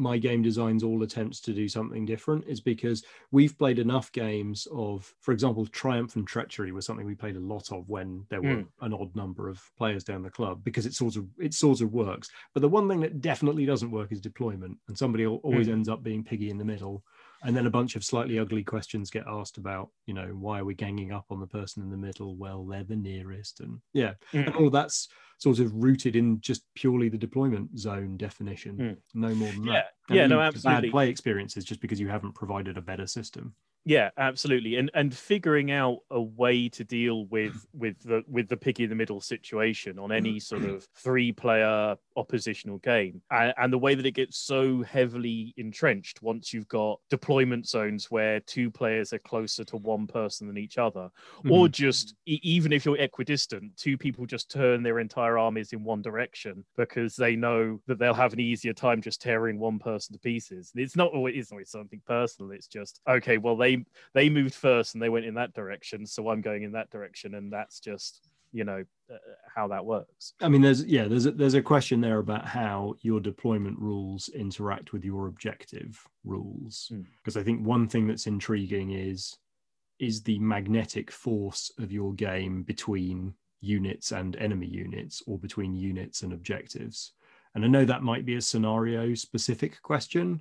my 0.00 0.16
game 0.16 0.42
designs 0.42 0.82
all 0.82 1.02
attempts 1.02 1.40
to 1.40 1.52
do 1.52 1.68
something 1.68 2.06
different 2.06 2.44
is 2.46 2.60
because 2.60 3.04
we've 3.30 3.56
played 3.58 3.78
enough 3.78 4.10
games 4.12 4.66
of 4.72 5.12
for 5.20 5.32
example 5.32 5.66
triumph 5.66 6.16
and 6.16 6.26
treachery 6.26 6.72
was 6.72 6.86
something 6.86 7.06
we 7.06 7.14
played 7.14 7.36
a 7.36 7.40
lot 7.40 7.70
of 7.70 7.88
when 7.88 8.24
there 8.30 8.40
were 8.40 8.48
mm. 8.48 8.66
an 8.80 8.94
odd 8.94 9.14
number 9.14 9.48
of 9.48 9.60
players 9.76 10.02
down 10.02 10.22
the 10.22 10.30
club 10.30 10.64
because 10.64 10.86
it 10.86 10.94
sort 10.94 11.16
of 11.16 11.26
it 11.38 11.52
sort 11.52 11.82
of 11.82 11.92
works 11.92 12.30
but 12.54 12.60
the 12.60 12.68
one 12.68 12.88
thing 12.88 13.00
that 13.00 13.20
definitely 13.20 13.66
doesn't 13.66 13.90
work 13.90 14.10
is 14.10 14.20
deployment 14.20 14.76
and 14.88 14.96
somebody 14.96 15.26
always 15.26 15.68
mm. 15.68 15.72
ends 15.72 15.88
up 15.88 16.02
being 16.02 16.24
piggy 16.24 16.50
in 16.50 16.58
the 16.58 16.64
middle 16.64 17.04
and 17.42 17.56
then 17.56 17.66
a 17.66 17.70
bunch 17.70 17.96
of 17.96 18.04
slightly 18.04 18.38
ugly 18.38 18.62
questions 18.62 19.10
get 19.10 19.24
asked 19.26 19.56
about 19.56 19.88
you 20.06 20.14
know 20.14 20.26
why 20.38 20.58
are 20.58 20.64
we 20.64 20.74
ganging 20.74 21.12
up 21.12 21.24
on 21.30 21.40
the 21.40 21.46
person 21.46 21.82
in 21.82 21.90
the 21.90 21.96
middle 21.96 22.36
well 22.36 22.64
they're 22.64 22.84
the 22.84 22.96
nearest 22.96 23.60
and 23.60 23.80
yeah 23.92 24.12
mm. 24.32 24.46
and 24.46 24.54
all 24.56 24.70
that's 24.70 25.08
sort 25.38 25.58
of 25.58 25.72
rooted 25.74 26.16
in 26.16 26.40
just 26.40 26.62
purely 26.74 27.08
the 27.08 27.18
deployment 27.18 27.78
zone 27.78 28.16
definition 28.16 28.76
mm. 28.76 28.96
no 29.14 29.34
more 29.34 29.50
than 29.52 29.64
yeah. 29.64 29.72
that 29.72 29.86
and 30.08 30.16
yeah 30.16 30.26
no 30.26 30.40
absolutely 30.40 30.88
bad 30.88 30.92
play 30.92 31.08
experiences 31.08 31.64
just 31.64 31.80
because 31.80 32.00
you 32.00 32.08
haven't 32.08 32.34
provided 32.34 32.76
a 32.76 32.82
better 32.82 33.06
system 33.06 33.54
yeah, 33.84 34.10
absolutely, 34.18 34.76
and 34.76 34.90
and 34.92 35.14
figuring 35.14 35.70
out 35.70 36.00
a 36.10 36.20
way 36.20 36.68
to 36.68 36.84
deal 36.84 37.24
with 37.26 37.66
with 37.72 37.98
the 38.02 38.22
with 38.28 38.48
the 38.48 38.56
picky 38.56 38.84
in 38.84 38.90
the 38.90 38.96
middle 38.96 39.22
situation 39.22 39.98
on 39.98 40.12
any 40.12 40.38
sort 40.38 40.64
of 40.64 40.86
three 40.96 41.32
player 41.32 41.96
oppositional 42.14 42.78
game, 42.78 43.22
and, 43.30 43.54
and 43.56 43.72
the 43.72 43.78
way 43.78 43.94
that 43.94 44.04
it 44.04 44.12
gets 44.12 44.36
so 44.36 44.82
heavily 44.82 45.54
entrenched 45.56 46.22
once 46.22 46.52
you've 46.52 46.68
got 46.68 47.00
deployment 47.08 47.66
zones 47.66 48.10
where 48.10 48.40
two 48.40 48.70
players 48.70 49.14
are 49.14 49.18
closer 49.18 49.64
to 49.64 49.78
one 49.78 50.06
person 50.06 50.46
than 50.46 50.58
each 50.58 50.76
other, 50.76 51.08
mm-hmm. 51.38 51.50
or 51.50 51.66
just 51.66 52.14
even 52.26 52.74
if 52.74 52.84
you're 52.84 52.98
equidistant, 52.98 53.74
two 53.78 53.96
people 53.96 54.26
just 54.26 54.50
turn 54.50 54.82
their 54.82 54.98
entire 54.98 55.38
armies 55.38 55.72
in 55.72 55.82
one 55.82 56.02
direction 56.02 56.64
because 56.76 57.16
they 57.16 57.34
know 57.34 57.80
that 57.86 57.98
they'll 57.98 58.12
have 58.12 58.34
an 58.34 58.40
easier 58.40 58.74
time 58.74 59.00
just 59.00 59.22
tearing 59.22 59.58
one 59.58 59.78
person 59.78 60.12
to 60.12 60.18
pieces. 60.20 60.70
It's 60.74 60.96
not 60.96 61.12
always 61.12 61.34
it's 61.36 61.50
always 61.50 61.70
something 61.70 62.02
personal. 62.06 62.52
It's 62.52 62.66
just 62.66 63.00
okay. 63.08 63.38
Well, 63.38 63.56
they 63.56 63.79
they 64.14 64.20
they 64.20 64.30
moved 64.30 64.54
first 64.54 64.94
and 64.94 65.02
they 65.02 65.08
went 65.08 65.26
in 65.26 65.34
that 65.34 65.54
direction, 65.54 66.06
so 66.06 66.28
I'm 66.28 66.40
going 66.40 66.62
in 66.62 66.72
that 66.72 66.90
direction, 66.90 67.34
and 67.34 67.52
that's 67.52 67.80
just 67.80 68.28
you 68.52 68.64
know 68.64 68.84
uh, 69.12 69.16
how 69.54 69.68
that 69.68 69.84
works. 69.84 70.34
I 70.40 70.48
mean, 70.48 70.62
there's 70.62 70.84
yeah, 70.84 71.08
there's 71.08 71.26
a, 71.26 71.32
there's 71.32 71.54
a 71.54 71.62
question 71.62 72.00
there 72.00 72.18
about 72.18 72.46
how 72.46 72.94
your 73.00 73.20
deployment 73.20 73.78
rules 73.78 74.28
interact 74.28 74.92
with 74.92 75.04
your 75.04 75.26
objective 75.26 75.98
rules, 76.24 76.92
because 77.18 77.36
mm. 77.36 77.40
I 77.40 77.44
think 77.44 77.66
one 77.66 77.88
thing 77.88 78.06
that's 78.06 78.26
intriguing 78.26 78.92
is 78.92 79.36
is 79.98 80.22
the 80.22 80.38
magnetic 80.38 81.10
force 81.10 81.70
of 81.78 81.92
your 81.92 82.14
game 82.14 82.62
between 82.62 83.34
units 83.60 84.12
and 84.12 84.36
enemy 84.36 84.66
units 84.66 85.22
or 85.26 85.38
between 85.38 85.74
units 85.74 86.22
and 86.22 86.32
objectives. 86.32 87.12
And 87.54 87.64
I 87.64 87.68
know 87.68 87.84
that 87.84 88.02
might 88.02 88.24
be 88.24 88.36
a 88.36 88.40
scenario 88.40 89.14
specific 89.14 89.82
question, 89.82 90.40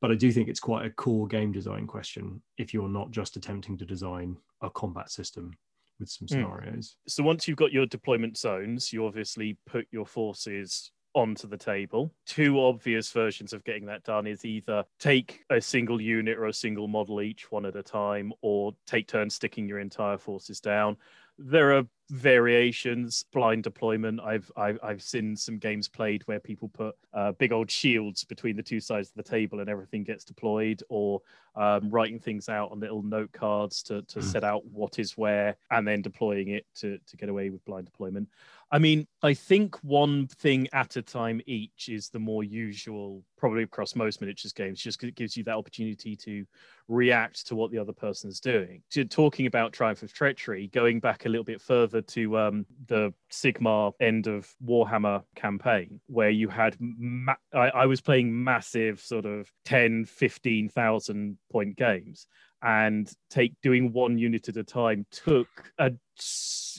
but 0.00 0.10
I 0.10 0.14
do 0.14 0.30
think 0.32 0.48
it's 0.48 0.60
quite 0.60 0.86
a 0.86 0.90
core 0.90 1.26
game 1.26 1.52
design 1.52 1.86
question 1.86 2.42
if 2.58 2.72
you're 2.72 2.88
not 2.88 3.10
just 3.10 3.36
attempting 3.36 3.76
to 3.78 3.84
design 3.84 4.36
a 4.62 4.70
combat 4.70 5.10
system 5.10 5.52
with 5.98 6.08
some 6.08 6.26
hmm. 6.28 6.34
scenarios. 6.34 6.96
Mm. 7.08 7.10
So 7.10 7.22
once 7.22 7.48
you've 7.48 7.56
got 7.56 7.72
your 7.72 7.86
deployment 7.86 8.36
zones, 8.36 8.92
you 8.92 9.06
obviously 9.06 9.56
put 9.66 9.86
your 9.90 10.06
forces 10.06 10.90
onto 11.14 11.48
the 11.48 11.56
table. 11.56 12.12
Two 12.26 12.60
obvious 12.60 13.10
versions 13.10 13.54
of 13.54 13.64
getting 13.64 13.86
that 13.86 14.04
done 14.04 14.26
is 14.26 14.44
either 14.44 14.84
take 15.00 15.40
a 15.50 15.60
single 15.60 16.00
unit 16.00 16.36
or 16.36 16.46
a 16.46 16.52
single 16.52 16.88
model 16.88 17.22
each 17.22 17.50
one 17.50 17.64
at 17.64 17.74
a 17.74 17.82
time, 17.82 18.32
or 18.42 18.74
take 18.86 19.08
turns 19.08 19.34
sticking 19.34 19.66
your 19.66 19.80
entire 19.80 20.18
forces 20.18 20.60
down. 20.60 20.96
There 21.38 21.76
are 21.76 21.84
variations 22.10 23.24
blind 23.32 23.64
deployment 23.64 24.20
i've 24.20 24.50
i've, 24.56 24.78
I've 24.80 25.02
seen 25.02 25.34
some 25.34 25.58
games 25.58 25.88
played 25.88 26.22
where 26.26 26.38
people 26.38 26.68
put 26.68 26.94
uh, 27.12 27.32
big 27.32 27.52
old 27.52 27.68
shields 27.68 28.22
between 28.22 28.56
the 28.56 28.62
two 28.62 28.78
sides 28.78 29.08
of 29.08 29.16
the 29.16 29.28
table 29.28 29.58
and 29.58 29.68
everything 29.68 30.04
gets 30.04 30.24
deployed 30.24 30.82
or 30.88 31.20
um, 31.56 31.90
writing 31.90 32.20
things 32.20 32.48
out 32.48 32.70
on 32.70 32.78
little 32.78 33.02
note 33.02 33.32
cards 33.32 33.82
to, 33.84 34.02
to 34.02 34.20
mm. 34.20 34.22
set 34.22 34.44
out 34.44 34.64
what 34.66 34.98
is 34.98 35.16
where 35.16 35.56
and 35.70 35.88
then 35.88 36.02
deploying 36.02 36.48
it 36.48 36.66
to, 36.76 36.98
to 37.06 37.16
get 37.16 37.28
away 37.28 37.50
with 37.50 37.64
blind 37.64 37.86
deployment 37.86 38.28
I 38.72 38.80
mean, 38.80 39.06
I 39.22 39.32
think 39.32 39.76
one 39.84 40.26
thing 40.26 40.66
at 40.72 40.96
a 40.96 41.02
time 41.02 41.40
each 41.46 41.88
is 41.88 42.08
the 42.08 42.18
more 42.18 42.42
usual, 42.42 43.22
probably 43.38 43.62
across 43.62 43.94
most 43.94 44.20
miniatures 44.20 44.52
games, 44.52 44.80
just 44.80 44.98
because 44.98 45.08
it 45.08 45.14
gives 45.14 45.36
you 45.36 45.44
that 45.44 45.54
opportunity 45.54 46.16
to 46.16 46.44
react 46.88 47.46
to 47.46 47.54
what 47.54 47.70
the 47.70 47.78
other 47.78 47.92
person 47.92 48.28
is 48.28 48.40
doing. 48.40 48.82
Talking 49.08 49.46
about 49.46 49.72
Triumph 49.72 50.02
of 50.02 50.12
Treachery, 50.12 50.68
going 50.68 50.98
back 50.98 51.26
a 51.26 51.28
little 51.28 51.44
bit 51.44 51.60
further 51.60 52.02
to 52.02 52.38
um, 52.38 52.66
the 52.86 53.14
Sigmar 53.30 53.92
end 54.00 54.26
of 54.26 54.52
Warhammer 54.64 55.22
campaign, 55.36 56.00
where 56.06 56.30
you 56.30 56.48
had, 56.48 56.76
ma- 56.80 57.34
I, 57.54 57.68
I 57.68 57.86
was 57.86 58.00
playing 58.00 58.42
massive 58.42 59.00
sort 59.00 59.26
of 59.26 59.48
10, 59.64 60.06
15,000 60.06 61.38
point 61.52 61.76
games 61.76 62.26
and 62.66 63.12
take 63.30 63.54
doing 63.62 63.92
one 63.92 64.18
unit 64.18 64.48
at 64.48 64.56
a 64.56 64.64
time 64.64 65.06
took 65.12 65.48
a 65.78 65.92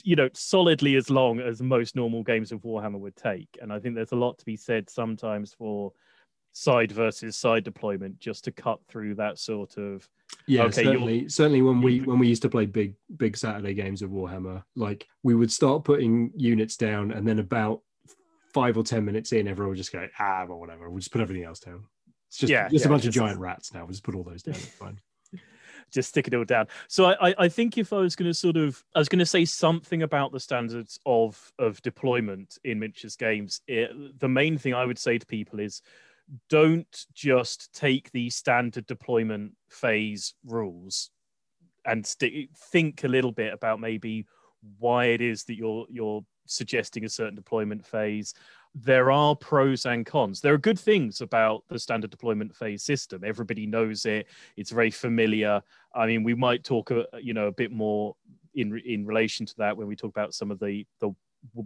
you 0.04 0.14
know 0.14 0.28
solidly 0.34 0.96
as 0.96 1.08
long 1.08 1.40
as 1.40 1.62
most 1.62 1.96
normal 1.96 2.22
games 2.22 2.52
of 2.52 2.60
warhammer 2.60 2.98
would 2.98 3.16
take. 3.16 3.48
And 3.60 3.72
i 3.72 3.80
think 3.80 3.94
there's 3.94 4.12
a 4.12 4.16
lot 4.16 4.38
to 4.38 4.44
be 4.44 4.56
said 4.56 4.90
sometimes 4.90 5.54
for 5.54 5.92
side 6.52 6.92
versus 6.92 7.36
side 7.36 7.64
deployment 7.64 8.20
just 8.20 8.44
to 8.44 8.52
cut 8.52 8.80
through 8.88 9.14
that 9.14 9.38
sort 9.38 9.78
of 9.78 10.08
yeah 10.46 10.64
okay, 10.64 10.84
certainly 10.84 11.28
certainly 11.28 11.62
when 11.62 11.80
we 11.80 12.00
when 12.00 12.18
we 12.18 12.28
used 12.28 12.42
to 12.42 12.48
play 12.48 12.66
big 12.66 12.94
big 13.16 13.36
saturday 13.36 13.74
games 13.74 14.02
of 14.02 14.10
warhammer 14.10 14.62
like 14.74 15.06
we 15.22 15.34
would 15.34 15.52
start 15.52 15.84
putting 15.84 16.30
units 16.36 16.76
down 16.76 17.12
and 17.12 17.26
then 17.26 17.38
about 17.38 17.80
five 18.52 18.76
or 18.76 18.82
ten 18.82 19.04
minutes 19.04 19.32
in 19.32 19.46
everyone 19.46 19.70
would 19.70 19.78
just 19.78 19.92
go 19.92 20.06
ah 20.18 20.44
or 20.48 20.58
whatever 20.58 20.90
we'll 20.90 20.98
just 20.98 21.12
put 21.12 21.20
everything 21.20 21.44
else 21.44 21.60
down. 21.60 21.84
It's 22.28 22.38
just, 22.38 22.50
yeah, 22.50 22.68
just 22.68 22.84
yeah, 22.84 22.88
a 22.88 22.92
bunch 22.92 23.06
of 23.06 23.12
giant 23.12 23.38
rats 23.38 23.72
now 23.72 23.80
we'll 23.80 23.92
just 23.92 24.02
put 24.02 24.14
all 24.14 24.24
those 24.24 24.42
down 24.42 24.56
it's 24.56 24.66
fine 24.66 24.98
just 25.90 26.10
stick 26.10 26.26
it 26.26 26.34
all 26.34 26.44
down. 26.44 26.66
So 26.88 27.06
I, 27.06 27.34
I 27.38 27.48
think 27.48 27.78
if 27.78 27.92
I 27.92 27.98
was 27.98 28.16
going 28.16 28.30
to 28.30 28.34
sort 28.34 28.56
of, 28.56 28.84
I 28.94 28.98
was 28.98 29.08
going 29.08 29.18
to 29.18 29.26
say 29.26 29.44
something 29.44 30.02
about 30.02 30.32
the 30.32 30.40
standards 30.40 30.98
of 31.06 31.52
of 31.58 31.80
deployment 31.82 32.58
in 32.64 32.78
miniatures 32.78 33.16
games. 33.16 33.60
It, 33.66 34.18
the 34.20 34.28
main 34.28 34.58
thing 34.58 34.74
I 34.74 34.84
would 34.84 34.98
say 34.98 35.18
to 35.18 35.26
people 35.26 35.60
is, 35.60 35.82
don't 36.48 37.06
just 37.14 37.72
take 37.72 38.10
the 38.12 38.30
standard 38.30 38.86
deployment 38.86 39.52
phase 39.68 40.34
rules 40.44 41.10
and 41.84 42.06
st- 42.06 42.50
think 42.56 43.04
a 43.04 43.08
little 43.08 43.32
bit 43.32 43.52
about 43.52 43.80
maybe 43.80 44.26
why 44.78 45.06
it 45.06 45.20
is 45.20 45.44
that 45.44 45.56
you're 45.56 45.86
you're 45.88 46.24
suggesting 46.46 47.04
a 47.04 47.08
certain 47.08 47.34
deployment 47.34 47.84
phase 47.86 48.34
there 48.84 49.10
are 49.10 49.34
pros 49.34 49.86
and 49.86 50.04
cons. 50.06 50.40
There 50.40 50.54
are 50.54 50.58
good 50.58 50.78
things 50.78 51.20
about 51.20 51.64
the 51.68 51.78
standard 51.78 52.10
deployment 52.10 52.54
phase 52.54 52.82
system. 52.82 53.22
Everybody 53.24 53.66
knows 53.66 54.06
it. 54.06 54.26
It's 54.56 54.70
very 54.70 54.90
familiar. 54.90 55.62
I 55.94 56.06
mean, 56.06 56.22
we 56.22 56.34
might 56.34 56.64
talk, 56.64 56.90
a, 56.90 57.06
you 57.20 57.34
know, 57.34 57.46
a 57.46 57.52
bit 57.52 57.72
more 57.72 58.14
in 58.54 58.78
in 58.84 59.06
relation 59.06 59.46
to 59.46 59.56
that 59.58 59.76
when 59.76 59.86
we 59.86 59.96
talk 59.96 60.10
about 60.10 60.34
some 60.34 60.50
of 60.50 60.58
the 60.58 60.86
the 61.00 61.10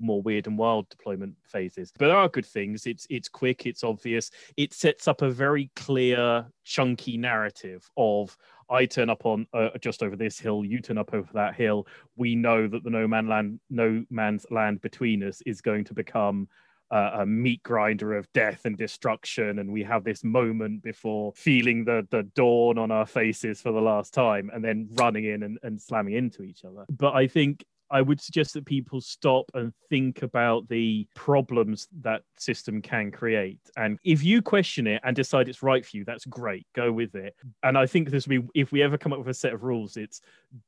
more 0.01 0.20
weird 0.20 0.46
and 0.46 0.59
wild 0.59 0.88
deployment 0.90 1.35
phases. 1.44 1.92
But 1.98 2.09
there 2.09 2.16
are 2.16 2.29
good 2.29 2.46
things. 2.46 2.87
It's 2.87 3.07
it's 3.11 3.29
quick. 3.29 3.66
It's 3.66 3.85
obvious. 3.85 4.31
It 4.57 4.72
sets 4.72 5.09
up 5.09 5.22
a 5.22 5.31
very 5.31 5.70
clear, 5.77 6.46
chunky 6.64 7.16
narrative 7.16 7.88
of 7.96 8.37
I 8.70 8.87
turn 8.87 9.11
up 9.11 9.27
on 9.27 9.46
uh, 9.53 9.70
just 9.81 10.03
over 10.03 10.16
this 10.16 10.38
hill, 10.38 10.64
you 10.64 10.81
turn 10.81 10.98
up 10.98 11.12
over 11.12 11.29
that 11.35 11.55
hill. 11.55 11.87
We 12.16 12.35
know 12.35 12.66
that 12.68 12.85
the 12.85 12.90
no 12.90 13.07
man 13.07 13.29
land, 13.29 13.61
no 13.68 14.05
man's 14.09 14.46
land 14.51 14.81
between 14.81 15.22
us 15.22 15.42
is 15.44 15.61
going 15.61 15.85
to 15.85 15.94
become 15.94 16.48
uh, 16.92 17.11
a 17.20 17.26
meat 17.26 17.62
grinder 17.62 18.14
of 18.16 18.31
death 18.35 18.61
and 18.64 18.76
destruction, 18.76 19.59
and 19.59 19.72
we 19.72 19.83
have 19.83 20.05
this 20.05 20.22
moment 20.22 20.83
before 20.83 21.33
feeling 21.35 21.85
the 21.85 22.07
the 22.11 22.22
dawn 22.35 22.78
on 22.78 22.90
our 22.90 23.07
faces 23.07 23.61
for 23.61 23.72
the 23.72 23.81
last 23.81 24.12
time, 24.12 24.50
and 24.52 24.62
then 24.62 24.88
running 24.92 25.24
in 25.24 25.42
and, 25.42 25.59
and 25.62 25.81
slamming 25.81 26.14
into 26.14 26.42
each 26.42 26.64
other. 26.64 26.85
But 26.90 27.14
I 27.14 27.26
think 27.26 27.64
I 27.90 28.00
would 28.00 28.20
suggest 28.20 28.55
that 28.55 28.64
people 28.64 29.02
stop 29.02 29.50
and 29.55 29.72
think 29.90 30.22
about 30.22 30.68
the 30.68 31.07
problems 31.14 31.88
that 32.00 32.22
system 32.38 32.81
can 32.81 33.11
create. 33.11 33.61
And 33.76 33.98
if 34.02 34.24
you 34.24 34.40
question 34.40 34.87
it 34.87 35.02
and 35.05 35.14
decide 35.14 35.48
it's 35.48 35.62
right 35.62 35.85
for 35.85 35.98
you, 35.98 36.05
that's 36.05 36.24
great. 36.24 36.66
Go 36.74 36.90
with 36.90 37.14
it. 37.14 37.37
And 37.62 37.76
I 37.76 37.87
think 37.87 38.11
this 38.11 38.26
will 38.26 38.42
be 38.42 38.48
if 38.55 38.72
we 38.72 38.83
ever 38.83 38.96
come 38.96 39.12
up 39.12 39.18
with 39.18 39.28
a 39.28 39.35
set 39.35 39.52
of 39.52 39.62
rules, 39.62 39.98
it's 39.98 40.22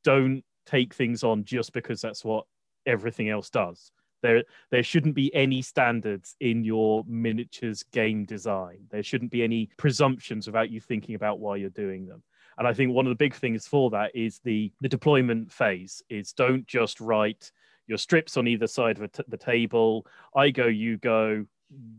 don't 0.04 0.42
take 0.66 0.94
things 0.94 1.24
on 1.24 1.44
just 1.44 1.72
because 1.72 2.00
that's 2.02 2.24
what 2.24 2.44
everything 2.86 3.30
else 3.30 3.48
does. 3.48 3.90
There, 4.24 4.42
there 4.70 4.82
shouldn't 4.82 5.14
be 5.14 5.32
any 5.34 5.60
standards 5.60 6.34
in 6.40 6.64
your 6.64 7.04
miniatures 7.06 7.82
game 7.82 8.24
design. 8.24 8.78
There 8.90 9.02
shouldn't 9.02 9.30
be 9.30 9.42
any 9.42 9.68
presumptions 9.76 10.46
without 10.46 10.70
you 10.70 10.80
thinking 10.80 11.14
about 11.14 11.40
why 11.40 11.56
you're 11.56 11.68
doing 11.68 12.06
them. 12.06 12.22
And 12.56 12.66
I 12.66 12.72
think 12.72 12.92
one 12.92 13.04
of 13.04 13.10
the 13.10 13.16
big 13.16 13.34
things 13.34 13.66
for 13.66 13.90
that 13.90 14.16
is 14.16 14.40
the 14.42 14.72
the 14.80 14.88
deployment 14.88 15.52
phase. 15.52 16.02
Is 16.08 16.32
don't 16.32 16.66
just 16.66 17.02
write 17.02 17.52
your 17.86 17.98
strips 17.98 18.38
on 18.38 18.48
either 18.48 18.66
side 18.66 18.98
of 18.98 19.10
the 19.28 19.36
table. 19.36 20.06
I 20.34 20.48
go, 20.48 20.68
you 20.68 20.96
go. 20.96 21.44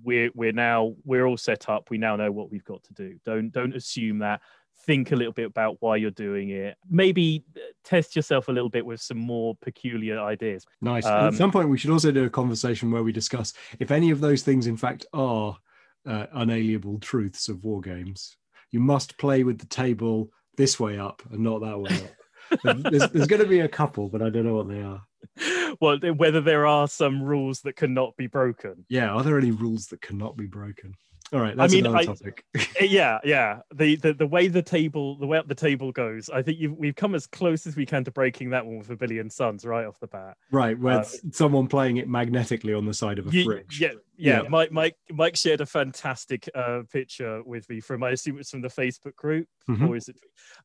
We're 0.04 0.32
we're 0.34 0.52
now 0.52 0.96
we're 1.04 1.28
all 1.28 1.38
set 1.38 1.70
up. 1.70 1.92
We 1.92 2.00
now 2.00 2.16
know 2.16 2.32
what 2.32 2.50
we've 2.50 2.66
got 2.66 2.84
to 2.86 2.94
do. 2.94 3.20
Don't 3.24 3.52
don't 3.52 3.76
assume 3.76 4.18
that. 4.20 4.42
Think 4.80 5.12
a 5.12 5.16
little 5.16 5.34
bit 5.34 5.46
about 5.46 5.78
why 5.80 5.96
you're 5.96 6.12
doing 6.12 6.50
it. 6.50 6.78
Maybe 6.90 7.44
test 7.84 8.16
yourself 8.16 8.50
a 8.50 8.52
little 8.52 8.70
bit 8.70 8.86
with 8.86 9.02
some 9.02 9.18
more 9.18 9.56
peculiar 9.62 10.20
ideas. 10.20 10.66
Nice. 10.82 11.06
Um, 11.06 11.28
At 11.28 11.34
some 11.34 11.52
point, 11.52 11.70
we 11.70 11.78
should 11.78 11.90
also 11.90 12.12
do 12.12 12.26
a 12.26 12.30
conversation 12.30 12.92
where 12.92 13.04
we 13.04 13.12
discuss 13.12 13.54
if 13.80 13.90
any 13.90 14.12
of 14.12 14.22
those 14.22 14.44
things, 14.44 14.68
in 14.68 14.78
fact, 14.78 15.06
are 15.14 15.58
uh, 16.06 16.28
unalienable 16.34 17.00
truths 17.00 17.50
of 17.50 17.64
war 17.64 17.82
games. 17.82 18.38
You 18.72 18.80
must 18.80 19.18
play 19.18 19.44
with 19.44 19.58
the 19.58 19.66
table 19.66 20.30
this 20.58 20.80
way 20.80 21.00
up 21.00 21.22
and 21.32 21.40
not 21.40 21.62
that 21.62 21.80
way 21.80 21.92
up. 21.96 22.92
there's, 22.92 23.10
there's 23.12 23.28
going 23.28 23.42
to 23.42 23.48
be 23.48 23.62
a 23.62 23.68
couple, 23.68 24.10
but 24.10 24.22
I 24.22 24.30
don't 24.30 24.46
know 24.46 24.56
what 24.56 24.70
they 24.70 24.82
are. 24.82 25.02
Well, 25.82 25.98
whether 25.98 26.40
there 26.40 26.66
are 26.66 26.88
some 26.88 27.22
rules 27.22 27.60
that 27.62 27.76
cannot 27.76 28.16
be 28.16 28.28
broken. 28.28 28.86
Yeah, 28.88 29.10
are 29.10 29.24
there 29.24 29.38
any 29.38 29.52
rules 29.52 29.88
that 29.88 30.00
cannot 30.00 30.38
be 30.38 30.46
broken? 30.46 30.94
All 31.34 31.40
right, 31.40 31.58
that's 31.58 31.74
I 31.74 31.76
mean, 31.76 31.86
another 31.88 31.98
I, 31.98 32.06
topic. 32.06 32.46
Eh, 32.80 32.86
yeah, 32.86 33.20
yeah. 33.24 33.60
The, 33.74 33.96
the 33.96 34.14
the 34.14 34.28
way 34.28 34.48
the 34.48 34.62
table 34.62 35.18
the 35.18 35.26
way 35.26 35.38
up 35.38 35.48
the 35.48 35.56
table 35.56 35.92
goes, 35.92 36.30
I 36.30 36.42
think 36.42 36.60
we've 36.78 36.96
come 36.96 37.16
as 37.16 37.26
close 37.26 37.66
as 37.66 37.76
we 37.76 37.86
can 37.86 38.04
to 38.04 38.12
breaking 38.12 38.52
that 38.52 38.66
one 38.66 38.78
with 38.78 38.90
a 38.90 38.96
billion 38.96 39.30
suns 39.30 39.66
right 39.66 39.86
off 39.86 40.00
the 40.00 40.08
bat. 40.08 40.38
Right, 40.52 40.78
where 40.78 41.00
uh, 41.00 41.06
someone 41.32 41.68
playing 41.68 41.98
it 41.98 42.08
magnetically 42.08 42.74
on 42.74 42.86
the 42.86 42.94
side 42.94 43.18
of 43.18 43.28
a 43.28 43.32
you, 43.32 43.46
fridge. 43.46 43.80
Yeah, 43.82 43.94
yeah, 44.18 44.44
yeah. 44.44 44.50
Mike 44.50 44.72
Mike 44.72 44.98
Mike 45.12 45.36
shared 45.36 45.62
a 45.62 45.66
fantastic 45.66 46.48
uh, 46.54 46.82
picture 46.92 47.42
with 47.44 47.68
me 47.70 47.80
from 47.80 48.04
I 48.04 48.12
assume 48.12 48.38
it's 48.38 48.52
from 48.52 48.62
the 48.62 48.68
Facebook 48.68 49.16
group 49.16 49.48
mm-hmm. 49.70 49.88
or 49.88 49.96
is 49.96 50.10
it 50.10 50.18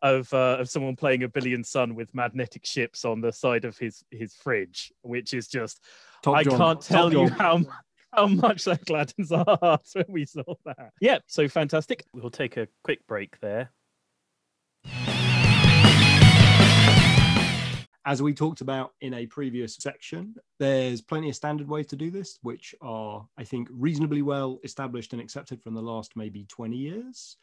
of 0.03 0.33
uh, 0.35 0.59
of 0.61 0.69
someone 0.69 0.97
playing 0.97 1.23
a 1.23 1.29
billion 1.29 1.65
sun 1.65 1.95
with 1.95 2.15
magnetic 2.15 2.67
ships 2.67 3.05
on 3.05 3.21
the 3.21 3.33
side 3.33 3.65
of 3.65 3.79
his 3.79 4.05
his 4.11 4.35
fridge, 4.35 4.93
which 5.03 5.33
is 5.33 5.49
just 5.49 5.81
Top 6.23 6.37
I 6.37 6.45
can't 6.45 6.81
tell 6.81 7.11
Top 7.11 7.13
you 7.13 7.29
how 7.29 7.63
how 8.13 8.27
much 8.27 8.65
that 8.65 8.85
gladdens 8.85 9.33
our 9.33 9.59
hearts 9.61 9.95
when 9.95 10.07
we 10.09 10.25
saw 10.25 10.55
that. 10.65 10.93
Yeah, 11.01 11.19
so 11.27 11.49
fantastic. 11.49 12.05
We'll 12.13 12.31
take 12.31 12.57
a 12.57 12.69
quick 12.85 13.07
break 13.07 13.39
there. 13.41 13.71
As 18.07 18.23
we 18.23 18.33
talked 18.33 18.63
about 18.63 18.95
in 19.03 19.13
a 19.15 19.27
previous 19.27 19.77
section, 19.77 20.35
there's 20.59 21.03
plenty 21.03 21.29
of 21.29 21.37
standard 21.37 21.69
ways 21.69 21.87
to 21.89 21.97
do 21.97 22.11
this, 22.11 22.39
which 22.43 22.75
are, 22.81 23.27
I 23.39 23.45
think, 23.45 23.69
reasonably 23.71 24.23
well 24.23 24.59
established 24.65 25.13
and 25.13 25.21
accepted 25.21 25.63
from 25.63 25.75
the 25.75 25.83
last 25.83 26.17
maybe 26.17 26.47
20 26.49 26.77
years. 26.77 27.37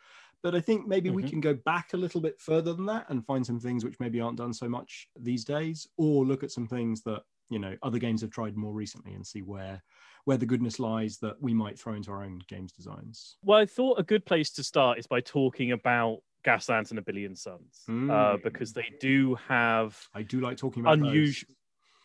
But 0.43 0.55
I 0.55 0.59
think 0.59 0.87
maybe 0.87 1.09
mm-hmm. 1.09 1.15
we 1.15 1.29
can 1.29 1.41
go 1.41 1.53
back 1.53 1.93
a 1.93 1.97
little 1.97 2.21
bit 2.21 2.39
further 2.39 2.73
than 2.73 2.85
that 2.87 3.05
and 3.09 3.25
find 3.25 3.45
some 3.45 3.59
things 3.59 3.85
which 3.85 3.99
maybe 3.99 4.19
aren't 4.19 4.37
done 4.37 4.53
so 4.53 4.67
much 4.67 5.07
these 5.19 5.45
days, 5.45 5.87
or 5.97 6.25
look 6.25 6.43
at 6.43 6.51
some 6.51 6.67
things 6.67 7.01
that 7.03 7.21
you 7.49 7.59
know 7.59 7.75
other 7.81 7.99
games 7.99 8.21
have 8.21 8.31
tried 8.31 8.57
more 8.57 8.73
recently 8.73 9.13
and 9.13 9.25
see 9.25 9.41
where 9.41 9.81
where 10.27 10.35
the 10.35 10.45
goodness 10.45 10.77
lies 10.77 11.19
that 11.19 11.41
we 11.41 11.53
might 11.53 11.79
throw 11.79 11.93
into 11.93 12.11
our 12.11 12.21
own 12.21 12.41
games 12.49 12.73
designs? 12.73 13.37
Well, 13.43 13.59
I 13.59 13.65
thought 13.65 13.97
a 13.97 14.03
good 14.03 14.25
place 14.25 14.49
to 14.51 14.63
start 14.63 14.99
is 14.99 15.07
by 15.07 15.21
talking 15.21 15.71
about 15.71 16.17
Gaslands 16.45 16.89
and 16.89 16.99
a 16.99 17.01
Billion 17.01 17.33
Suns, 17.33 17.83
mm. 17.89 18.11
uh, 18.11 18.35
hmm. 18.35 18.41
because 18.43 18.73
they 18.73 18.87
do 18.99 19.35
have. 19.47 19.97
I 20.13 20.23
do 20.23 20.41
like 20.41 20.57
talking 20.57 20.81
about 20.81 20.95
unusual. 20.95 21.55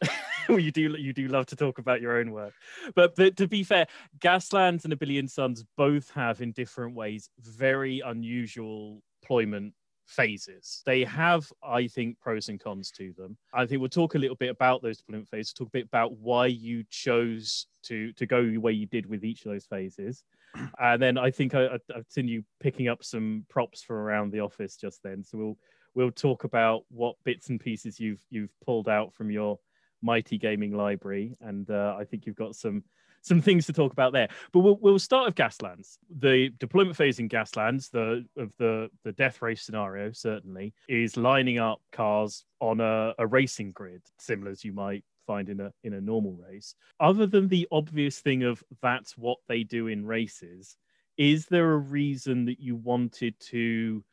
well, 0.49 0.61
you 0.61 0.71
do 0.71 0.95
you 0.97 1.13
do 1.13 1.27
love 1.27 1.47
to 1.47 1.57
talk 1.57 1.79
about 1.79 2.01
your 2.01 2.17
own 2.17 2.31
work, 2.31 2.53
but, 2.95 3.17
but 3.17 3.37
to 3.39 3.49
be 3.49 3.65
fair, 3.65 3.89
Gaslands 4.21 4.85
and 4.85 4.93
a 4.93 4.97
Billion 4.97 5.27
Suns 5.27 5.65
both 5.77 6.09
have, 6.11 6.41
in 6.41 6.53
different 6.53 6.95
ways, 6.95 7.29
very 7.41 8.03
unusual 8.07 9.03
deployment 9.21 9.75
phases. 10.13 10.83
They 10.87 11.05
have, 11.05 11.51
I 11.63 11.87
think, 11.87 12.21
pros 12.21 12.49
and 12.49 12.61
cons 12.61 12.91
to 12.93 13.13
them. 13.17 13.37
I 13.53 13.67
think 13.67 13.81
we'll 13.81 13.89
talk 13.89 14.15
a 14.15 14.19
little 14.19 14.37
bit 14.37 14.51
about 14.51 14.83
those 14.83 14.99
deployment 14.99 15.29
phases, 15.29 15.53
talk 15.53 15.69
a 15.69 15.79
bit 15.79 15.87
about 15.87 16.19
why 16.19 16.47
you 16.47 16.85
chose 16.91 17.67
to 17.85 18.13
to 18.13 18.27
go 18.27 18.45
the 18.45 18.59
way 18.59 18.73
you 18.73 18.87
did 18.87 19.07
with 19.07 19.25
each 19.25 19.45
of 19.45 19.53
those 19.53 19.67
phases. 19.67 20.25
And 20.79 21.01
then 21.01 21.17
I 21.17 21.31
think 21.31 21.55
I, 21.55 21.79
have 21.95 22.05
seen 22.09 22.29
you 22.29 22.45
picking 22.61 22.89
up 22.89 23.03
some 23.03 23.47
props 23.49 23.83
from 23.83 23.97
around 23.97 24.33
the 24.33 24.41
office 24.41 24.77
just 24.77 25.03
then. 25.03 25.25
So 25.25 25.39
we'll 25.39 25.59
we'll 25.95 26.11
talk 26.11 26.45
about 26.45 26.83
what 26.91 27.17
bits 27.25 27.49
and 27.49 27.59
pieces 27.59 27.99
you've 27.99 28.23
you've 28.29 28.53
pulled 28.65 28.89
out 28.89 29.15
from 29.15 29.31
your 29.31 29.59
mighty 30.03 30.37
gaming 30.37 30.77
library, 30.77 31.37
and 31.41 31.71
uh, 31.71 31.97
I 31.99 32.05
think 32.05 32.27
you've 32.27 32.37
got 32.37 32.55
some 32.55 32.85
some 33.23 33.41
things 33.41 33.67
to 33.67 33.73
talk 33.73 33.93
about 33.93 34.13
there. 34.13 34.29
But 34.53 34.61
we'll, 34.61 34.77
we'll 34.81 34.99
start 34.99 35.27
with 35.27 35.35
Gaslands. 35.35 35.97
The 36.19 36.51
deployment 36.59 36.97
phase 36.97 37.19
in 37.19 37.29
Gaslands, 37.29 37.91
the 37.91 38.25
of 38.37 38.53
the 38.59 38.91
the 39.05 39.13
death 39.13 39.41
race 39.41 39.63
scenario, 39.63 40.13
certainly 40.13 40.75
is 40.89 41.17
lining 41.17 41.59
up 41.59 41.81
cars 41.93 42.45
on 42.61 42.81
a, 42.81 43.15
a 43.19 43.27
racing 43.27 43.73
grid, 43.73 44.03
similar 44.19 44.51
as 44.51 44.65
you 44.65 44.73
might 44.73 45.05
find 45.27 45.49
in 45.49 45.61
a 45.61 45.73
in 45.85 45.95
a 45.95 46.01
normal 46.01 46.33
race. 46.35 46.75
Other 47.01 47.27
than 47.27 47.49
the 47.49 47.67
obvious 47.73 48.21
thing 48.21 48.43
of 48.43 48.63
that's 48.83 49.17
what 49.17 49.39
they 49.49 49.63
do 49.63 49.87
in 49.87 50.05
races, 50.05 50.77
is 51.17 51.47
there 51.47 51.73
a 51.73 51.79
reason 51.79 52.45
that 52.47 52.61
you 52.61 52.77
wanted 52.77 53.39
to 53.41 54.05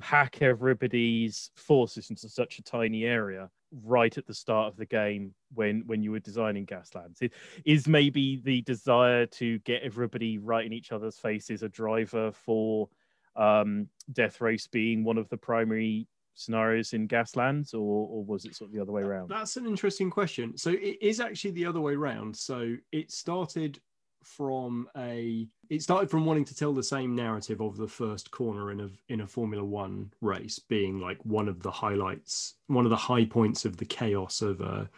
pack 0.00 0.40
everybody's 0.40 1.50
forces 1.56 2.08
into 2.08 2.28
such 2.28 2.58
a 2.58 2.62
tiny 2.62 3.04
area 3.04 3.50
right 3.84 4.16
at 4.16 4.26
the 4.26 4.34
start 4.34 4.68
of 4.68 4.76
the 4.76 4.86
game 4.86 5.34
when 5.54 5.82
when 5.86 6.02
you 6.02 6.10
were 6.10 6.20
designing 6.20 6.66
Gaslands? 6.66 7.22
It, 7.22 7.32
is 7.64 7.86
maybe 7.86 8.40
the 8.44 8.62
desire 8.62 9.26
to 9.26 9.58
get 9.60 9.82
everybody 9.82 10.38
right 10.38 10.64
in 10.64 10.72
each 10.72 10.92
other's 10.92 11.18
faces 11.18 11.62
a 11.62 11.68
driver 11.68 12.32
for 12.32 12.88
um, 13.36 13.88
Death 14.12 14.40
Race 14.40 14.66
being 14.66 15.04
one 15.04 15.18
of 15.18 15.28
the 15.28 15.36
primary 15.36 16.06
scenarios 16.34 16.92
in 16.92 17.06
Gaslands, 17.06 17.74
or, 17.74 17.78
or 18.08 18.24
was 18.24 18.44
it 18.44 18.54
sort 18.54 18.70
of 18.70 18.74
the 18.74 18.80
other 18.80 18.92
way 18.92 19.02
around? 19.02 19.28
That's 19.28 19.56
an 19.56 19.66
interesting 19.66 20.10
question. 20.10 20.56
So 20.56 20.70
it 20.70 20.98
is 21.00 21.20
actually 21.20 21.52
the 21.52 21.66
other 21.66 21.80
way 21.80 21.94
around. 21.94 22.36
So 22.36 22.76
it 22.92 23.10
started 23.10 23.80
from 24.22 24.88
a 24.96 25.46
it 25.70 25.82
started 25.82 26.10
from 26.10 26.26
wanting 26.26 26.44
to 26.44 26.54
tell 26.54 26.74
the 26.74 26.82
same 26.82 27.14
narrative 27.14 27.60
of 27.60 27.76
the 27.76 27.86
first 27.86 28.30
corner 28.32 28.72
in 28.72 28.80
a 28.80 28.90
in 29.08 29.20
a 29.20 29.26
Formula 29.26 29.64
One 29.64 30.12
race 30.20 30.58
being 30.58 31.00
like 31.00 31.24
one 31.24 31.48
of 31.48 31.62
the 31.62 31.70
highlights, 31.70 32.54
one 32.66 32.84
of 32.84 32.90
the 32.90 32.96
high 32.96 33.24
points 33.24 33.64
of 33.64 33.76
the 33.76 33.84
chaos 33.84 34.42
of 34.42 34.60
a 34.60 34.90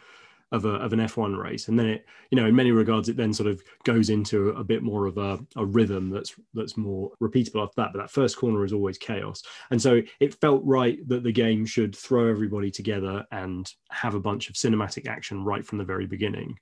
of, 0.51 0.65
a, 0.65 0.69
of 0.69 0.93
an 0.93 0.99
F1 0.99 1.35
race. 1.35 1.67
And 1.67 1.79
then 1.79 1.87
it, 1.87 2.05
you 2.29 2.35
know, 2.35 2.45
in 2.45 2.55
many 2.55 2.71
regards, 2.71 3.09
it 3.09 3.17
then 3.17 3.33
sort 3.33 3.49
of 3.49 3.63
goes 3.85 4.11
into 4.11 4.49
a 4.49 4.63
bit 4.63 4.83
more 4.83 5.07
of 5.07 5.17
a, 5.17 5.39
a 5.55 5.65
rhythm 5.65 6.11
that's 6.11 6.35
that's 6.53 6.77
more 6.77 7.11
repeatable 7.21 7.63
after 7.63 7.81
that. 7.81 7.91
But 7.93 7.99
that 7.99 8.11
first 8.11 8.37
corner 8.37 8.65
is 8.65 8.73
always 8.73 8.97
chaos. 8.97 9.43
And 9.69 9.81
so 9.81 10.01
it 10.19 10.39
felt 10.41 10.63
right 10.63 11.07
that 11.07 11.23
the 11.23 11.31
game 11.31 11.65
should 11.65 11.95
throw 11.95 12.29
everybody 12.29 12.71
together 12.71 13.25
and 13.31 13.71
have 13.89 14.15
a 14.15 14.19
bunch 14.19 14.49
of 14.49 14.55
cinematic 14.55 15.07
action 15.07 15.43
right 15.43 15.65
from 15.65 15.77
the 15.77 15.83
very 15.83 16.07
beginning 16.07 16.57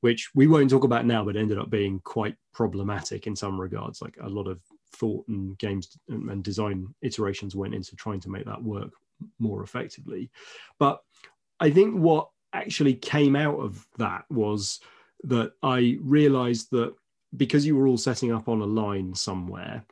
which 0.00 0.30
we 0.34 0.46
won't 0.46 0.70
talk 0.70 0.84
about 0.84 1.06
now, 1.06 1.24
but 1.24 1.36
ended 1.36 1.58
up 1.58 1.70
being 1.70 2.00
quite 2.04 2.36
problematic 2.52 3.26
in 3.26 3.34
some 3.34 3.60
regards. 3.60 4.00
Like 4.00 4.16
a 4.22 4.28
lot 4.28 4.46
of 4.46 4.60
thought 4.92 5.26
and 5.28 5.58
games 5.58 5.98
and 6.08 6.42
design 6.42 6.94
iterations 7.02 7.56
went 7.56 7.74
into 7.74 7.96
trying 7.96 8.20
to 8.20 8.30
make 8.30 8.44
that 8.46 8.62
work 8.62 8.92
more 9.38 9.62
effectively. 9.62 10.30
But 10.78 11.00
I 11.60 11.70
think 11.70 11.96
what 11.96 12.28
actually 12.52 12.94
came 12.94 13.36
out 13.36 13.58
of 13.58 13.86
that 13.98 14.24
was 14.30 14.80
that 15.24 15.52
I 15.62 15.98
realized 16.00 16.70
that 16.70 16.94
because 17.36 17.66
you 17.66 17.76
were 17.76 17.86
all 17.86 17.98
setting 17.98 18.32
up 18.32 18.48
on 18.48 18.60
a 18.60 18.66
line 18.66 19.14
somewhere, 19.14 19.84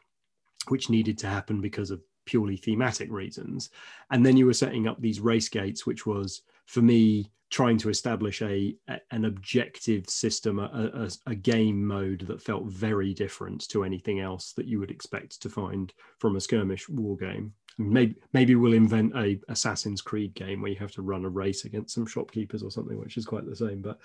which 0.69 0.89
needed 0.89 1.19
to 1.19 1.27
happen 1.27 1.61
because 1.61 1.91
of 1.91 2.01
purely 2.25 2.57
thematic 2.57 3.11
reasons, 3.11 3.71
and 4.11 4.25
then 4.25 4.37
you 4.37 4.47
were 4.47 4.55
setting 4.55 4.89
up 4.89 5.01
these 5.01 5.21
race 5.21 5.49
gates, 5.49 5.85
which 5.85 6.07
was 6.07 6.43
for 6.67 6.81
me 6.81 7.31
trying 7.51 7.79
to 7.79 7.89
establish 7.89 8.43
a, 8.43 8.77
a 8.89 8.99
an 9.11 9.25
objective 9.25 10.09
system, 10.09 10.59
a, 10.59 10.91
a, 10.95 11.31
a, 11.31 11.35
game 11.35 11.85
mode 11.87 12.21
that 12.27 12.43
felt 12.43 12.67
very 12.67 13.15
different 13.15 13.69
to 13.69 13.85
anything 13.85 14.21
else 14.21 14.53
that 14.53 14.67
you 14.67 14.81
would 14.81 14.91
expect 14.91 15.41
to 15.41 15.49
find 15.49 15.93
from 16.19 16.37
a 16.37 16.41
skirmish 16.41 16.89
war 16.89 17.17
game. 17.17 17.53
Maybe 17.79 18.17
maybe 18.33 18.55
we'll 18.55 18.73
invent 18.73 19.17
a 19.17 19.39
Assassin's 19.49 20.01
Creed 20.01 20.35
game 20.35 20.61
where 20.61 20.71
you 20.71 20.79
have 20.79 20.93
to 20.93 21.03
run 21.03 21.25
a 21.25 21.29
race 21.29 21.65
against 21.65 21.95
some 21.95 22.07
shopkeepers 22.07 22.63
or 22.63 22.71
something, 22.71 22.99
which 22.99 23.17
is 23.17 23.27
quite 23.27 23.47
the 23.47 23.55
same. 23.55 23.81
But 23.83 23.99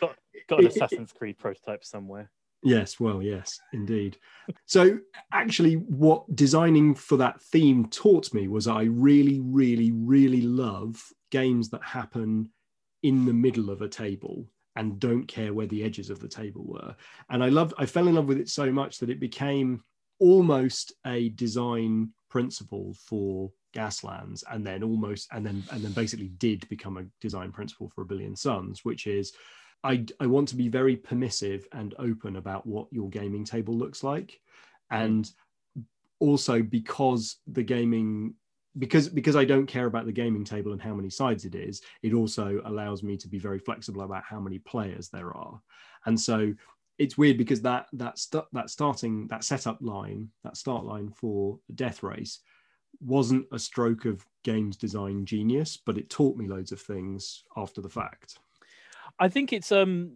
got, 0.00 0.16
got 0.48 0.60
an 0.60 0.66
it, 0.66 0.76
Assassin's 0.76 1.10
it, 1.10 1.18
Creed 1.18 1.38
prototype 1.38 1.84
somewhere. 1.84 2.30
Yes, 2.62 2.98
well, 2.98 3.22
yes, 3.22 3.60
indeed. 3.72 4.18
so, 4.66 4.98
actually, 5.32 5.74
what 5.74 6.34
designing 6.34 6.94
for 6.94 7.16
that 7.18 7.40
theme 7.40 7.86
taught 7.86 8.34
me 8.34 8.48
was 8.48 8.66
I 8.66 8.82
really, 8.82 9.40
really, 9.40 9.92
really 9.92 10.40
love 10.40 11.00
games 11.30 11.70
that 11.70 11.84
happen 11.84 12.50
in 13.02 13.24
the 13.24 13.32
middle 13.32 13.70
of 13.70 13.82
a 13.82 13.88
table 13.88 14.46
and 14.76 15.00
don't 15.00 15.26
care 15.26 15.52
where 15.52 15.66
the 15.66 15.82
edges 15.82 16.10
of 16.10 16.20
the 16.20 16.28
table 16.28 16.64
were. 16.64 16.94
And 17.30 17.42
I 17.42 17.48
loved, 17.48 17.74
I 17.78 17.86
fell 17.86 18.08
in 18.08 18.14
love 18.14 18.26
with 18.26 18.38
it 18.38 18.48
so 18.48 18.70
much 18.70 18.98
that 18.98 19.10
it 19.10 19.20
became 19.20 19.82
almost 20.20 20.92
a 21.06 21.30
design 21.30 22.12
principle 22.28 22.94
for 23.06 23.50
Gaslands, 23.74 24.44
and 24.50 24.66
then 24.66 24.82
almost, 24.82 25.28
and 25.32 25.44
then, 25.44 25.62
and 25.70 25.82
then 25.82 25.92
basically 25.92 26.28
did 26.28 26.68
become 26.68 26.96
a 26.96 27.06
design 27.20 27.52
principle 27.52 27.88
for 27.88 28.02
A 28.02 28.06
Billion 28.06 28.36
Suns, 28.36 28.84
which 28.84 29.06
is 29.06 29.32
I, 29.84 30.04
I 30.20 30.26
want 30.26 30.48
to 30.48 30.56
be 30.56 30.68
very 30.68 30.96
permissive 30.96 31.66
and 31.72 31.94
open 31.98 32.36
about 32.36 32.66
what 32.66 32.88
your 32.90 33.08
gaming 33.10 33.44
table 33.44 33.74
looks 33.74 34.02
like. 34.02 34.40
Hmm. 34.90 34.96
And 34.96 35.30
also 36.20 36.62
because 36.62 37.36
the 37.46 37.62
gaming 37.62 38.34
because 38.78 39.08
because 39.08 39.36
I 39.36 39.44
don't 39.44 39.66
care 39.66 39.86
about 39.86 40.06
the 40.06 40.12
gaming 40.12 40.44
table 40.44 40.72
and 40.72 40.80
how 40.80 40.94
many 40.94 41.10
sides 41.10 41.44
it 41.44 41.54
is, 41.54 41.82
it 42.02 42.14
also 42.14 42.60
allows 42.64 43.02
me 43.02 43.16
to 43.16 43.28
be 43.28 43.38
very 43.38 43.58
flexible 43.58 44.02
about 44.02 44.24
how 44.24 44.40
many 44.40 44.58
players 44.58 45.08
there 45.08 45.36
are. 45.36 45.60
And 46.06 46.18
so 46.18 46.54
it's 46.98 47.18
weird 47.18 47.38
because 47.38 47.62
that 47.62 47.86
that 47.94 48.18
st- 48.18 48.44
that 48.52 48.70
starting 48.70 49.26
that 49.28 49.44
setup 49.44 49.78
line, 49.80 50.28
that 50.44 50.56
start 50.56 50.84
line 50.84 51.10
for 51.10 51.58
Death 51.74 52.02
Race 52.02 52.40
wasn't 53.00 53.46
a 53.52 53.58
stroke 53.58 54.04
of 54.04 54.26
games 54.42 54.76
design 54.76 55.24
genius, 55.24 55.76
but 55.76 55.98
it 55.98 56.10
taught 56.10 56.36
me 56.36 56.48
loads 56.48 56.72
of 56.72 56.80
things 56.80 57.44
after 57.56 57.80
the 57.80 57.88
fact. 57.88 58.38
I 59.18 59.28
think 59.28 59.52
it's 59.52 59.72
um, 59.72 60.12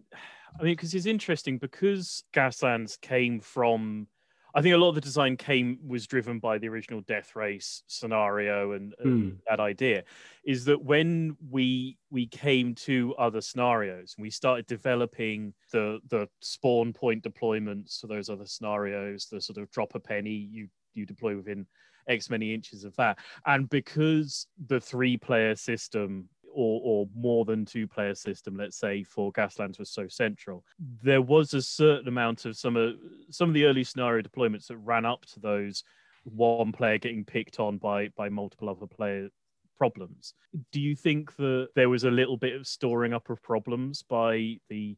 I 0.59 0.63
mean, 0.63 0.73
because 0.73 0.93
it's 0.93 1.05
interesting 1.05 1.57
because 1.57 2.23
Gaslands 2.33 2.99
came 2.99 3.39
from. 3.39 4.07
I 4.55 4.61
think 4.61 4.75
a 4.75 4.77
lot 4.77 4.89
of 4.89 4.95
the 4.95 5.01
design 5.01 5.35
came 5.35 5.79
was 5.85 6.05
driven 6.05 6.39
by 6.39 6.59
the 6.59 6.69
original 6.69 7.01
Death 7.01 7.35
Race 7.35 7.83
scenario 7.87 8.73
and, 8.73 8.93
and 8.99 9.23
mm. 9.23 9.37
that 9.49 9.59
idea. 9.59 10.03
Is 10.45 10.65
that 10.65 10.83
when 10.83 11.35
we 11.49 11.97
we 12.11 12.27
came 12.27 12.75
to 12.75 13.15
other 13.17 13.41
scenarios 13.41 14.13
and 14.17 14.23
we 14.23 14.29
started 14.29 14.67
developing 14.67 15.53
the 15.71 15.99
the 16.09 16.27
spawn 16.41 16.93
point 16.93 17.23
deployments 17.23 17.99
for 17.99 18.07
those 18.07 18.29
other 18.29 18.45
scenarios, 18.45 19.27
the 19.31 19.41
sort 19.41 19.57
of 19.57 19.71
drop 19.71 19.95
a 19.95 19.99
penny 19.99 20.47
you 20.51 20.67
you 20.93 21.05
deploy 21.05 21.35
within 21.35 21.65
X 22.07 22.29
many 22.29 22.53
inches 22.53 22.83
of 22.83 22.95
that, 22.97 23.17
and 23.45 23.69
because 23.69 24.47
the 24.67 24.79
three 24.79 25.17
player 25.17 25.55
system 25.55 26.29
or, 26.53 26.81
or 26.83 27.07
more 27.15 27.45
than 27.45 27.65
two 27.65 27.87
player 27.87 28.15
system, 28.15 28.55
let's 28.55 28.77
say 28.77 29.03
for 29.03 29.31
Gaslands 29.31 29.79
was 29.79 29.89
so 29.89 30.07
central, 30.07 30.63
there 31.01 31.21
was 31.21 31.53
a 31.53 31.61
certain 31.61 32.07
amount 32.07 32.45
of 32.45 32.55
some 32.57 32.75
of 32.75 32.95
some 33.29 33.49
of 33.49 33.53
the 33.53 33.65
early 33.65 33.83
scenario 33.83 34.21
deployments 34.21 34.67
that 34.67 34.77
ran 34.77 35.05
up 35.05 35.25
to 35.27 35.39
those 35.39 35.83
one 36.23 36.71
player 36.71 36.97
getting 36.97 37.25
picked 37.25 37.59
on 37.59 37.77
by 37.77 38.09
by 38.15 38.29
multiple 38.29 38.69
other 38.69 38.87
player 38.87 39.29
problems. 39.77 40.33
Do 40.71 40.79
you 40.79 40.95
think 40.95 41.35
that 41.37 41.69
there 41.75 41.89
was 41.89 42.03
a 42.03 42.11
little 42.11 42.37
bit 42.37 42.55
of 42.55 42.67
storing 42.67 43.13
up 43.13 43.29
of 43.29 43.41
problems 43.41 44.03
by 44.03 44.57
the 44.69 44.95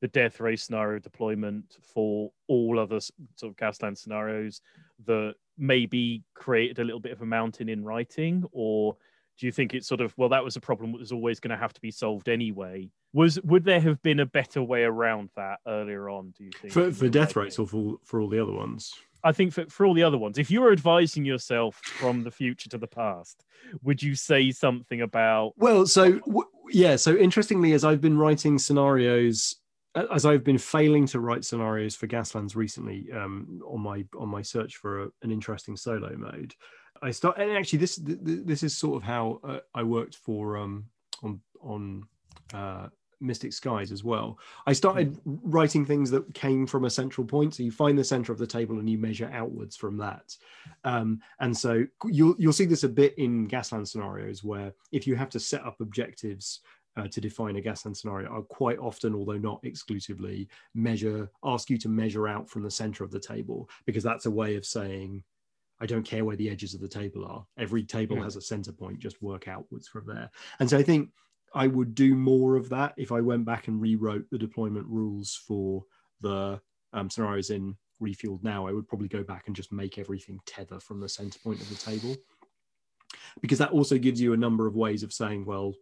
the 0.00 0.08
death 0.08 0.38
race 0.38 0.62
scenario 0.62 1.00
deployment 1.00 1.76
for 1.82 2.30
all 2.46 2.78
other 2.78 3.00
sort 3.00 3.50
of 3.50 3.56
Gasland 3.56 3.98
scenarios 3.98 4.60
that 5.06 5.34
maybe 5.56 6.22
created 6.34 6.78
a 6.78 6.84
little 6.84 7.00
bit 7.00 7.12
of 7.12 7.22
a 7.22 7.26
mountain 7.26 7.68
in 7.68 7.84
writing, 7.84 8.44
or 8.52 8.96
do 9.38 9.46
you 9.46 9.52
think 9.52 9.74
it's 9.74 9.86
sort 9.86 10.00
of 10.00 10.12
well 10.16 10.28
that 10.30 10.44
was 10.44 10.56
a 10.56 10.60
problem 10.60 10.92
that 10.92 10.98
was 10.98 11.12
always 11.12 11.40
going 11.40 11.50
to 11.50 11.56
have 11.56 11.72
to 11.74 11.80
be 11.80 11.90
solved 11.90 12.28
anyway? 12.28 12.90
Was 13.12 13.40
would 13.42 13.64
there 13.64 13.80
have 13.80 14.02
been 14.02 14.20
a 14.20 14.26
better 14.26 14.62
way 14.62 14.84
around 14.84 15.30
that 15.36 15.58
earlier 15.66 16.10
on 16.10 16.32
do 16.36 16.44
you 16.44 16.50
think? 16.60 16.72
For, 16.72 16.92
for 16.92 17.08
death 17.08 17.36
rates 17.36 17.58
or 17.58 17.66
for, 17.66 17.96
for 18.04 18.20
all 18.20 18.28
the 18.28 18.42
other 18.42 18.52
ones? 18.52 18.92
I 19.24 19.32
think 19.32 19.52
for, 19.52 19.66
for 19.66 19.84
all 19.84 19.94
the 19.94 20.04
other 20.04 20.18
ones. 20.18 20.38
If 20.38 20.48
you 20.48 20.60
were 20.60 20.70
advising 20.70 21.24
yourself 21.24 21.76
from 21.76 22.22
the 22.22 22.30
future 22.30 22.68
to 22.70 22.78
the 22.78 22.86
past 22.86 23.44
would 23.82 24.02
you 24.02 24.14
say 24.14 24.50
something 24.50 25.02
about 25.02 25.52
well 25.56 25.84
so 25.86 26.12
w- 26.20 26.48
yeah 26.70 26.96
so 26.96 27.16
interestingly 27.16 27.72
as 27.72 27.84
i've 27.84 28.00
been 28.00 28.16
writing 28.16 28.58
scenarios 28.58 29.56
as 30.12 30.24
I've 30.24 30.44
been 30.44 30.58
failing 30.58 31.06
to 31.06 31.20
write 31.20 31.44
scenarios 31.44 31.96
for 31.96 32.06
Gaslands 32.06 32.54
recently 32.54 33.08
um, 33.12 33.60
on 33.66 33.80
my 33.80 34.04
on 34.18 34.28
my 34.28 34.42
search 34.42 34.76
for 34.76 35.04
a, 35.04 35.08
an 35.22 35.30
interesting 35.30 35.76
solo 35.76 36.14
mode, 36.16 36.54
I 37.02 37.10
start 37.10 37.38
and 37.38 37.50
actually 37.52 37.80
this 37.80 38.00
this 38.02 38.62
is 38.62 38.76
sort 38.76 38.96
of 38.96 39.02
how 39.02 39.40
uh, 39.44 39.58
I 39.74 39.82
worked 39.82 40.16
for 40.16 40.56
um, 40.56 40.86
on 41.22 41.40
on 41.60 42.04
uh, 42.54 42.88
Mystic 43.20 43.52
Skies 43.52 43.92
as 43.92 44.04
well. 44.04 44.38
I 44.66 44.72
started 44.72 45.18
writing 45.24 45.84
things 45.84 46.10
that 46.10 46.32
came 46.34 46.66
from 46.66 46.84
a 46.84 46.90
central 46.90 47.26
point. 47.26 47.54
So 47.54 47.62
you 47.62 47.72
find 47.72 47.98
the 47.98 48.04
center 48.04 48.32
of 48.32 48.38
the 48.38 48.46
table 48.46 48.78
and 48.78 48.88
you 48.88 48.98
measure 48.98 49.30
outwards 49.32 49.76
from 49.76 49.96
that. 49.98 50.36
Um, 50.84 51.20
and 51.40 51.56
so 51.56 51.84
you'll 52.04 52.36
you'll 52.38 52.52
see 52.52 52.64
this 52.64 52.84
a 52.84 52.88
bit 52.88 53.16
in 53.18 53.48
Gasland 53.48 53.88
scenarios 53.88 54.44
where 54.44 54.72
if 54.92 55.06
you 55.06 55.16
have 55.16 55.30
to 55.30 55.40
set 55.40 55.64
up 55.64 55.80
objectives 55.80 56.60
uh, 56.96 57.06
to 57.08 57.20
define 57.20 57.56
a 57.56 57.60
Gasland 57.60 57.96
scenario, 57.96 58.32
I'll 58.32 58.42
quite 58.42 58.78
often, 58.78 59.14
although 59.14 59.38
not 59.38 59.60
exclusively, 59.62 60.48
measure 60.74 61.30
ask 61.44 61.70
you 61.70 61.78
to 61.78 61.88
measure 61.88 62.28
out 62.28 62.48
from 62.48 62.62
the 62.62 62.70
center 62.70 63.04
of 63.04 63.10
the 63.10 63.20
table 63.20 63.68
because 63.86 64.02
that's 64.02 64.26
a 64.26 64.30
way 64.30 64.56
of 64.56 64.66
saying 64.66 65.22
I 65.80 65.86
don't 65.86 66.04
care 66.04 66.24
where 66.24 66.36
the 66.36 66.50
edges 66.50 66.74
of 66.74 66.80
the 66.80 66.88
table 66.88 67.24
are. 67.24 67.46
Every 67.56 67.84
table 67.84 68.16
yeah. 68.16 68.24
has 68.24 68.36
a 68.36 68.40
center 68.40 68.72
point, 68.72 68.98
just 68.98 69.22
work 69.22 69.48
outwards 69.48 69.88
from 69.88 70.06
there. 70.06 70.30
And 70.60 70.68
so 70.68 70.76
I 70.76 70.82
think 70.82 71.10
I 71.54 71.66
would 71.66 71.94
do 71.94 72.14
more 72.14 72.56
of 72.56 72.68
that 72.70 72.94
if 72.96 73.12
I 73.12 73.20
went 73.20 73.44
back 73.44 73.68
and 73.68 73.80
rewrote 73.80 74.26
the 74.30 74.38
deployment 74.38 74.86
rules 74.86 75.40
for 75.46 75.84
the 76.20 76.60
um, 76.92 77.10
scenarios 77.10 77.50
in 77.50 77.76
Refueled 78.02 78.44
now. 78.44 78.66
I 78.66 78.72
would 78.72 78.88
probably 78.88 79.08
go 79.08 79.22
back 79.22 79.44
and 79.46 79.56
just 79.56 79.72
make 79.72 79.98
everything 79.98 80.40
tether 80.46 80.78
from 80.78 81.00
the 81.00 81.08
center 81.08 81.38
point 81.40 81.60
of 81.60 81.68
the 81.68 81.74
table. 81.74 82.16
Because 83.40 83.58
that 83.58 83.72
also 83.72 83.98
gives 83.98 84.20
you 84.20 84.32
a 84.32 84.36
number 84.36 84.66
of 84.66 84.76
ways 84.76 85.02
of 85.02 85.12
saying, 85.12 85.44
well, 85.44 85.74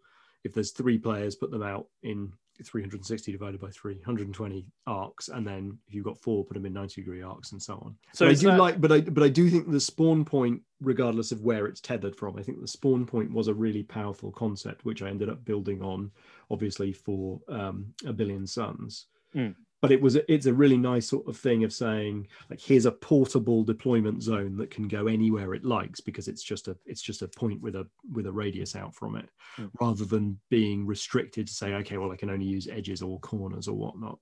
if 0.45 0.55
there's 0.55 0.73
three 0.73 0.99
players, 0.99 1.35
put 1.35 1.51
them 1.51 1.63
out 1.63 1.89
in 2.03 2.33
360 2.65 3.33
divided 3.33 3.61
by 3.61 3.71
320 3.71 4.67
arcs 4.87 5.29
and 5.29 5.47
then 5.47 5.79
if 5.89 5.95
you've 5.95 6.05
got 6.05 6.19
four 6.19 6.45
put 6.45 6.55
them 6.55 6.67
in 6.67 6.73
90 6.73 7.01
degree 7.01 7.23
arcs 7.23 7.53
and 7.53 7.63
so 7.63 7.75
on. 7.75 7.97
So 8.13 8.27
i 8.27 8.35
do 8.35 8.49
that... 8.49 8.59
like 8.59 8.81
but 8.81 8.93
i 8.93 9.01
but 9.01 9.23
i 9.23 9.29
do 9.29 9.51
think 9.51 9.71
the 9.71 9.81
spawn 9.81 10.25
point 10.25 10.63
regardless 10.81 11.33
of 11.33 11.43
where 11.43 11.67
it's 11.67 11.81
tethered 11.81 12.17
from 12.17 12.39
i 12.39 12.43
think 12.43 12.61
the 12.61 12.69
spawn 12.69 13.07
point 13.07 13.33
was 13.33 13.49
a 13.49 13.55
really 13.55 13.83
powerful 13.83 14.31
concept 14.31 14.85
which 14.85 15.03
i 15.03 15.09
ended 15.09 15.29
up 15.29 15.45
building 15.45 15.83
on 15.83 16.11
obviously 16.51 16.93
for 16.93 17.41
um, 17.49 17.87
a 18.07 18.13
billion 18.13 18.47
suns. 18.47 19.07
Mm 19.35 19.55
but 19.83 19.93
it 19.93 20.01
was 20.01 20.17
it's 20.29 20.47
a 20.47 20.53
really 20.53 20.79
nice 20.79 21.09
sort 21.09 21.27
of 21.29 21.37
thing 21.37 21.65
of 21.65 21.73
saying 21.73 22.27
like 22.51 22.61
here's 22.61 22.87
a 22.87 22.93
portable 22.93 23.63
deployment 23.63 24.23
zone 24.23 24.57
that 24.57 24.71
can 24.71 24.89
go 24.89 25.07
anywhere 25.07 25.55
it 25.55 25.65
likes 25.65 26.01
because 26.01 26.29
it's 26.29 26.43
just 26.43 26.69
a 26.69 26.77
it's 26.87 27.03
just 27.03 27.23
a 27.23 27.29
point 27.29 27.61
with 27.61 27.77
a 27.77 27.87
with 28.13 28.27
a 28.27 28.33
radius 28.33 28.75
out 28.75 28.95
from 28.95 29.17
it 29.17 29.29
mm. 29.59 29.71
rather 29.81 30.05
than 30.05 30.39
being 30.51 30.87
restricted 30.87 31.47
to 31.47 31.53
say 31.53 31.75
okay 31.75 31.99
well 31.99 32.13
i 32.13 32.17
can 32.17 32.31
only 32.31 32.47
use 32.47 32.69
edges 32.69 33.03
or 33.03 33.19
corners 33.21 33.69
or 33.69 33.77
whatnot. 33.77 34.19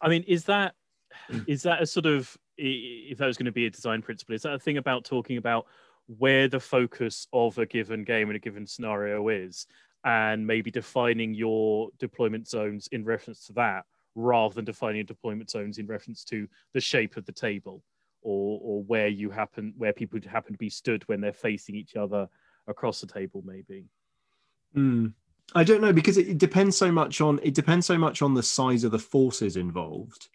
I 0.00 0.08
mean 0.08 0.24
is 0.26 0.44
that 0.44 0.74
is 1.46 1.62
that 1.62 1.82
a 1.82 1.86
sort 1.86 2.06
of 2.06 2.36
if 2.56 3.18
that 3.18 3.26
was 3.26 3.36
going 3.36 3.46
to 3.46 3.52
be 3.52 3.66
a 3.66 3.70
design 3.70 4.02
principle 4.02 4.34
is 4.34 4.42
that 4.42 4.54
a 4.54 4.58
thing 4.58 4.76
about 4.76 5.04
talking 5.04 5.36
about 5.36 5.66
where 6.18 6.48
the 6.48 6.60
focus 6.60 7.26
of 7.32 7.58
a 7.58 7.66
given 7.66 8.04
game 8.04 8.28
in 8.30 8.36
a 8.36 8.38
given 8.38 8.66
scenario 8.66 9.28
is 9.28 9.66
and 10.04 10.46
maybe 10.46 10.70
defining 10.70 11.32
your 11.32 11.88
deployment 11.98 12.48
zones 12.48 12.88
in 12.92 13.04
reference 13.04 13.46
to 13.46 13.52
that 13.52 13.84
rather 14.14 14.54
than 14.54 14.64
defining 14.64 15.04
deployment 15.04 15.50
zones 15.50 15.78
in 15.78 15.86
reference 15.86 16.24
to 16.24 16.46
the 16.74 16.80
shape 16.80 17.16
of 17.16 17.24
the 17.24 17.32
table 17.32 17.82
or 18.22 18.60
or 18.62 18.82
where 18.84 19.08
you 19.08 19.30
happen 19.30 19.74
where 19.76 19.92
people 19.92 20.18
happen 20.26 20.52
to 20.52 20.58
be 20.58 20.70
stood 20.70 21.06
when 21.08 21.20
they're 21.20 21.32
facing 21.32 21.74
each 21.74 21.96
other 21.96 22.28
across 22.66 23.00
the 23.00 23.06
table 23.06 23.42
maybe 23.44 23.84
mm. 24.76 25.12
i 25.54 25.64
don't 25.64 25.80
know 25.80 25.92
because 25.92 26.18
it, 26.18 26.28
it 26.28 26.38
depends 26.38 26.76
so 26.76 26.90
much 26.92 27.20
on 27.20 27.40
it 27.42 27.54
depends 27.54 27.86
so 27.86 27.98
much 27.98 28.22
on 28.22 28.34
the 28.34 28.42
size 28.42 28.84
of 28.84 28.92
the 28.92 28.98
forces 28.98 29.56
involved 29.56 30.28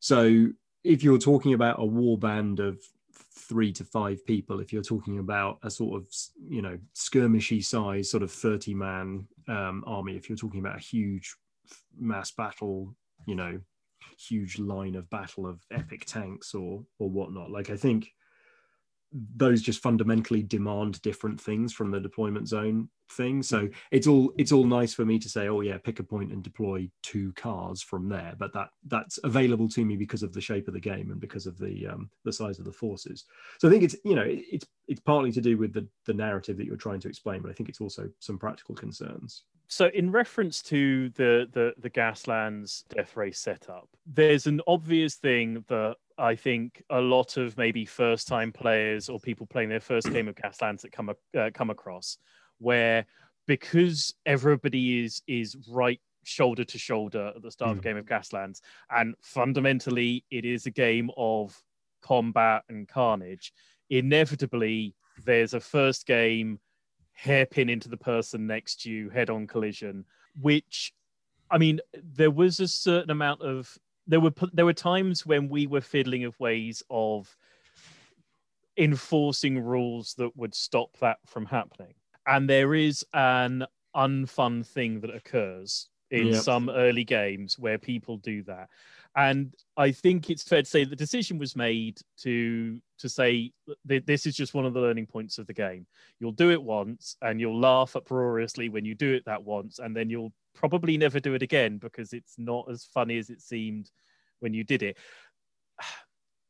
so 0.00 0.46
if 0.84 1.02
you're 1.02 1.18
talking 1.18 1.54
about 1.54 1.80
a 1.80 1.84
war 1.84 2.18
band 2.18 2.60
of 2.60 2.80
three 3.12 3.72
to 3.72 3.84
five 3.84 4.24
people 4.26 4.60
if 4.60 4.72
you're 4.72 4.82
talking 4.82 5.18
about 5.18 5.58
a 5.62 5.70
sort 5.70 6.02
of 6.02 6.08
you 6.48 6.62
know 6.62 6.76
skirmishy 6.94 7.64
size 7.64 8.10
sort 8.10 8.22
of 8.22 8.32
30 8.32 8.74
man 8.74 9.26
um, 9.48 9.84
army 9.86 10.16
if 10.16 10.28
you're 10.28 10.36
talking 10.36 10.60
about 10.60 10.76
a 10.76 10.80
huge 10.80 11.36
mass 11.98 12.30
battle, 12.30 12.94
you 13.26 13.34
know, 13.34 13.60
huge 14.18 14.58
line 14.58 14.94
of 14.94 15.10
battle 15.10 15.46
of 15.46 15.60
epic 15.70 16.04
tanks 16.06 16.54
or 16.54 16.84
or 16.98 17.10
whatnot. 17.10 17.50
Like 17.50 17.70
I 17.70 17.76
think 17.76 18.12
those 19.36 19.62
just 19.62 19.82
fundamentally 19.82 20.42
demand 20.42 21.00
different 21.02 21.40
things 21.40 21.72
from 21.72 21.90
the 21.90 22.00
deployment 22.00 22.48
zone 22.48 22.88
thing. 23.12 23.42
So 23.42 23.68
it's 23.90 24.06
all 24.06 24.32
it's 24.36 24.52
all 24.52 24.64
nice 24.64 24.92
for 24.94 25.04
me 25.04 25.18
to 25.18 25.28
say 25.28 25.48
oh 25.48 25.60
yeah 25.60 25.78
pick 25.78 26.00
a 26.00 26.02
point 26.02 26.32
and 26.32 26.42
deploy 26.42 26.88
two 27.02 27.32
cars 27.34 27.82
from 27.82 28.08
there 28.08 28.34
but 28.38 28.52
that 28.52 28.70
that's 28.86 29.18
available 29.24 29.68
to 29.70 29.84
me 29.84 29.96
because 29.96 30.22
of 30.22 30.32
the 30.32 30.40
shape 30.40 30.68
of 30.68 30.74
the 30.74 30.80
game 30.80 31.10
and 31.10 31.20
because 31.20 31.46
of 31.46 31.58
the 31.58 31.86
um, 31.86 32.10
the 32.24 32.32
size 32.32 32.58
of 32.58 32.64
the 32.64 32.72
forces. 32.72 33.24
So 33.58 33.68
i 33.68 33.70
think 33.70 33.84
it's 33.84 33.96
you 34.04 34.14
know 34.14 34.24
it's 34.26 34.66
it's 34.88 35.00
partly 35.00 35.32
to 35.32 35.40
do 35.40 35.56
with 35.56 35.72
the 35.72 35.86
the 36.04 36.14
narrative 36.14 36.56
that 36.56 36.66
you're 36.66 36.76
trying 36.76 37.00
to 37.00 37.08
explain 37.08 37.42
but 37.42 37.50
i 37.50 37.54
think 37.54 37.68
it's 37.68 37.80
also 37.80 38.08
some 38.18 38.38
practical 38.38 38.74
concerns. 38.74 39.44
So 39.68 39.90
in 39.94 40.10
reference 40.10 40.62
to 40.64 41.10
the 41.10 41.48
the 41.52 41.74
the 41.78 41.90
gaslands 41.90 42.84
death 42.88 43.16
race 43.16 43.38
setup 43.38 43.88
there's 44.06 44.46
an 44.46 44.60
obvious 44.66 45.14
thing 45.14 45.64
that 45.68 45.96
I 46.18 46.34
think 46.34 46.82
a 46.90 47.00
lot 47.00 47.36
of 47.36 47.56
maybe 47.56 47.84
first 47.84 48.26
time 48.26 48.52
players 48.52 49.08
or 49.08 49.20
people 49.20 49.46
playing 49.46 49.68
their 49.68 49.80
first 49.80 50.10
game 50.10 50.28
of 50.28 50.34
Gaslands 50.44 50.82
that 50.82 50.92
come 50.92 51.10
uh, 51.38 51.50
come 51.52 51.70
across 51.70 52.18
where 52.58 53.06
because 53.46 54.14
everybody 54.24 55.04
is 55.04 55.22
is 55.26 55.56
right 55.68 56.00
shoulder 56.24 56.64
to 56.64 56.78
shoulder 56.78 57.32
at 57.36 57.42
the 57.42 57.50
start 57.50 57.68
mm. 57.68 57.72
of 57.72 57.78
a 57.78 57.82
game 57.82 57.96
of 57.96 58.06
Gaslands 58.06 58.60
and 58.90 59.14
fundamentally 59.20 60.24
it 60.30 60.44
is 60.44 60.66
a 60.66 60.70
game 60.70 61.10
of 61.16 61.56
combat 62.02 62.64
and 62.68 62.88
carnage 62.88 63.52
inevitably 63.90 64.94
there's 65.24 65.54
a 65.54 65.60
first 65.60 66.06
game 66.06 66.58
hairpin 67.12 67.68
into 67.68 67.88
the 67.88 67.96
person 67.96 68.46
next 68.46 68.82
to 68.82 68.90
you 68.90 69.08
head 69.08 69.30
on 69.30 69.46
collision 69.46 70.04
which 70.40 70.92
I 71.50 71.58
mean 71.58 71.80
there 71.94 72.30
was 72.30 72.58
a 72.58 72.68
certain 72.68 73.10
amount 73.10 73.42
of 73.42 73.78
there 74.06 74.20
were 74.20 74.32
there 74.52 74.64
were 74.64 74.72
times 74.72 75.26
when 75.26 75.48
we 75.48 75.66
were 75.66 75.80
fiddling 75.80 76.24
of 76.24 76.38
ways 76.38 76.82
of 76.90 77.36
enforcing 78.76 79.58
rules 79.58 80.14
that 80.14 80.36
would 80.36 80.54
stop 80.54 80.96
that 81.00 81.18
from 81.26 81.46
happening. 81.46 81.94
And 82.26 82.48
there 82.48 82.74
is 82.74 83.04
an 83.14 83.66
unfun 83.94 84.66
thing 84.66 85.00
that 85.00 85.14
occurs 85.14 85.88
in 86.10 86.28
yep. 86.28 86.42
some 86.42 86.68
early 86.68 87.04
games 87.04 87.58
where 87.58 87.78
people 87.78 88.18
do 88.18 88.42
that. 88.44 88.68
And 89.16 89.54
I 89.78 89.92
think 89.92 90.28
it's 90.28 90.42
fair 90.42 90.60
to 90.60 90.68
say 90.68 90.84
the 90.84 90.94
decision 90.94 91.38
was 91.38 91.56
made 91.56 91.98
to 92.18 92.78
to 92.98 93.08
say 93.08 93.52
this 93.84 94.26
is 94.26 94.36
just 94.36 94.52
one 94.52 94.66
of 94.66 94.74
the 94.74 94.80
learning 94.80 95.06
points 95.06 95.38
of 95.38 95.46
the 95.46 95.54
game. 95.54 95.86
You'll 96.20 96.32
do 96.32 96.50
it 96.50 96.62
once 96.62 97.16
and 97.22 97.40
you'll 97.40 97.58
laugh 97.58 97.96
uproariously 97.96 98.68
when 98.68 98.84
you 98.84 98.94
do 98.94 99.14
it 99.14 99.24
that 99.24 99.42
once, 99.42 99.78
and 99.78 99.96
then 99.96 100.10
you'll 100.10 100.34
probably 100.54 100.98
never 100.98 101.18
do 101.18 101.32
it 101.32 101.42
again 101.42 101.78
because 101.78 102.12
it's 102.12 102.34
not 102.36 102.66
as 102.70 102.84
funny 102.84 103.16
as 103.16 103.30
it 103.30 103.40
seemed 103.40 103.90
when 104.40 104.52
you 104.52 104.64
did 104.64 104.82
it. 104.82 104.98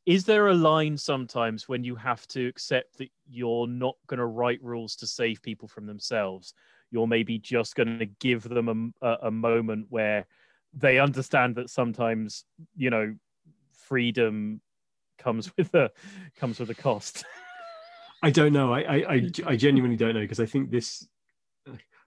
Is 0.07 0.25
there 0.25 0.47
a 0.47 0.55
line 0.55 0.97
sometimes 0.97 1.69
when 1.69 1.83
you 1.83 1.97
have 1.97 2.29
to 2.29 2.47
accept 2.47 2.99
that 2.99 3.11
you're 3.29 3.67
not 3.67 3.97
going 4.07 4.19
to 4.19 4.27
write 4.27 4.63
rules 4.63 4.95
to 4.97 5.07
save 5.07 5.43
people 5.43 5.67
from 5.67 5.85
themselves? 5.85 6.55
You're 6.93 7.09
maybe 7.09 7.41
just 7.41 7.75
going 7.75 7.99
to 7.99 8.07
give 8.07 8.45
them 8.45 8.95
a, 9.03 9.17
a 9.23 9.31
moment 9.33 9.87
where 9.89 10.29
they 10.77 10.99
understand 10.99 11.57
that 11.57 11.71
sometimes, 11.71 12.45
you 12.77 12.91
know, 12.91 13.17
freedom 13.73 14.61
comes 15.19 15.51
with 15.57 15.75
a 15.75 15.91
comes 16.39 16.61
with 16.61 16.71
a 16.71 16.75
cost. 16.75 17.25
I 18.23 18.31
don't 18.31 18.53
know. 18.53 18.73
I 18.73 18.81
I, 18.81 19.31
I 19.47 19.57
genuinely 19.57 19.97
don't 19.97 20.15
know 20.15 20.21
because 20.21 20.41
I 20.41 20.47
think 20.47 20.71
this 20.71 21.07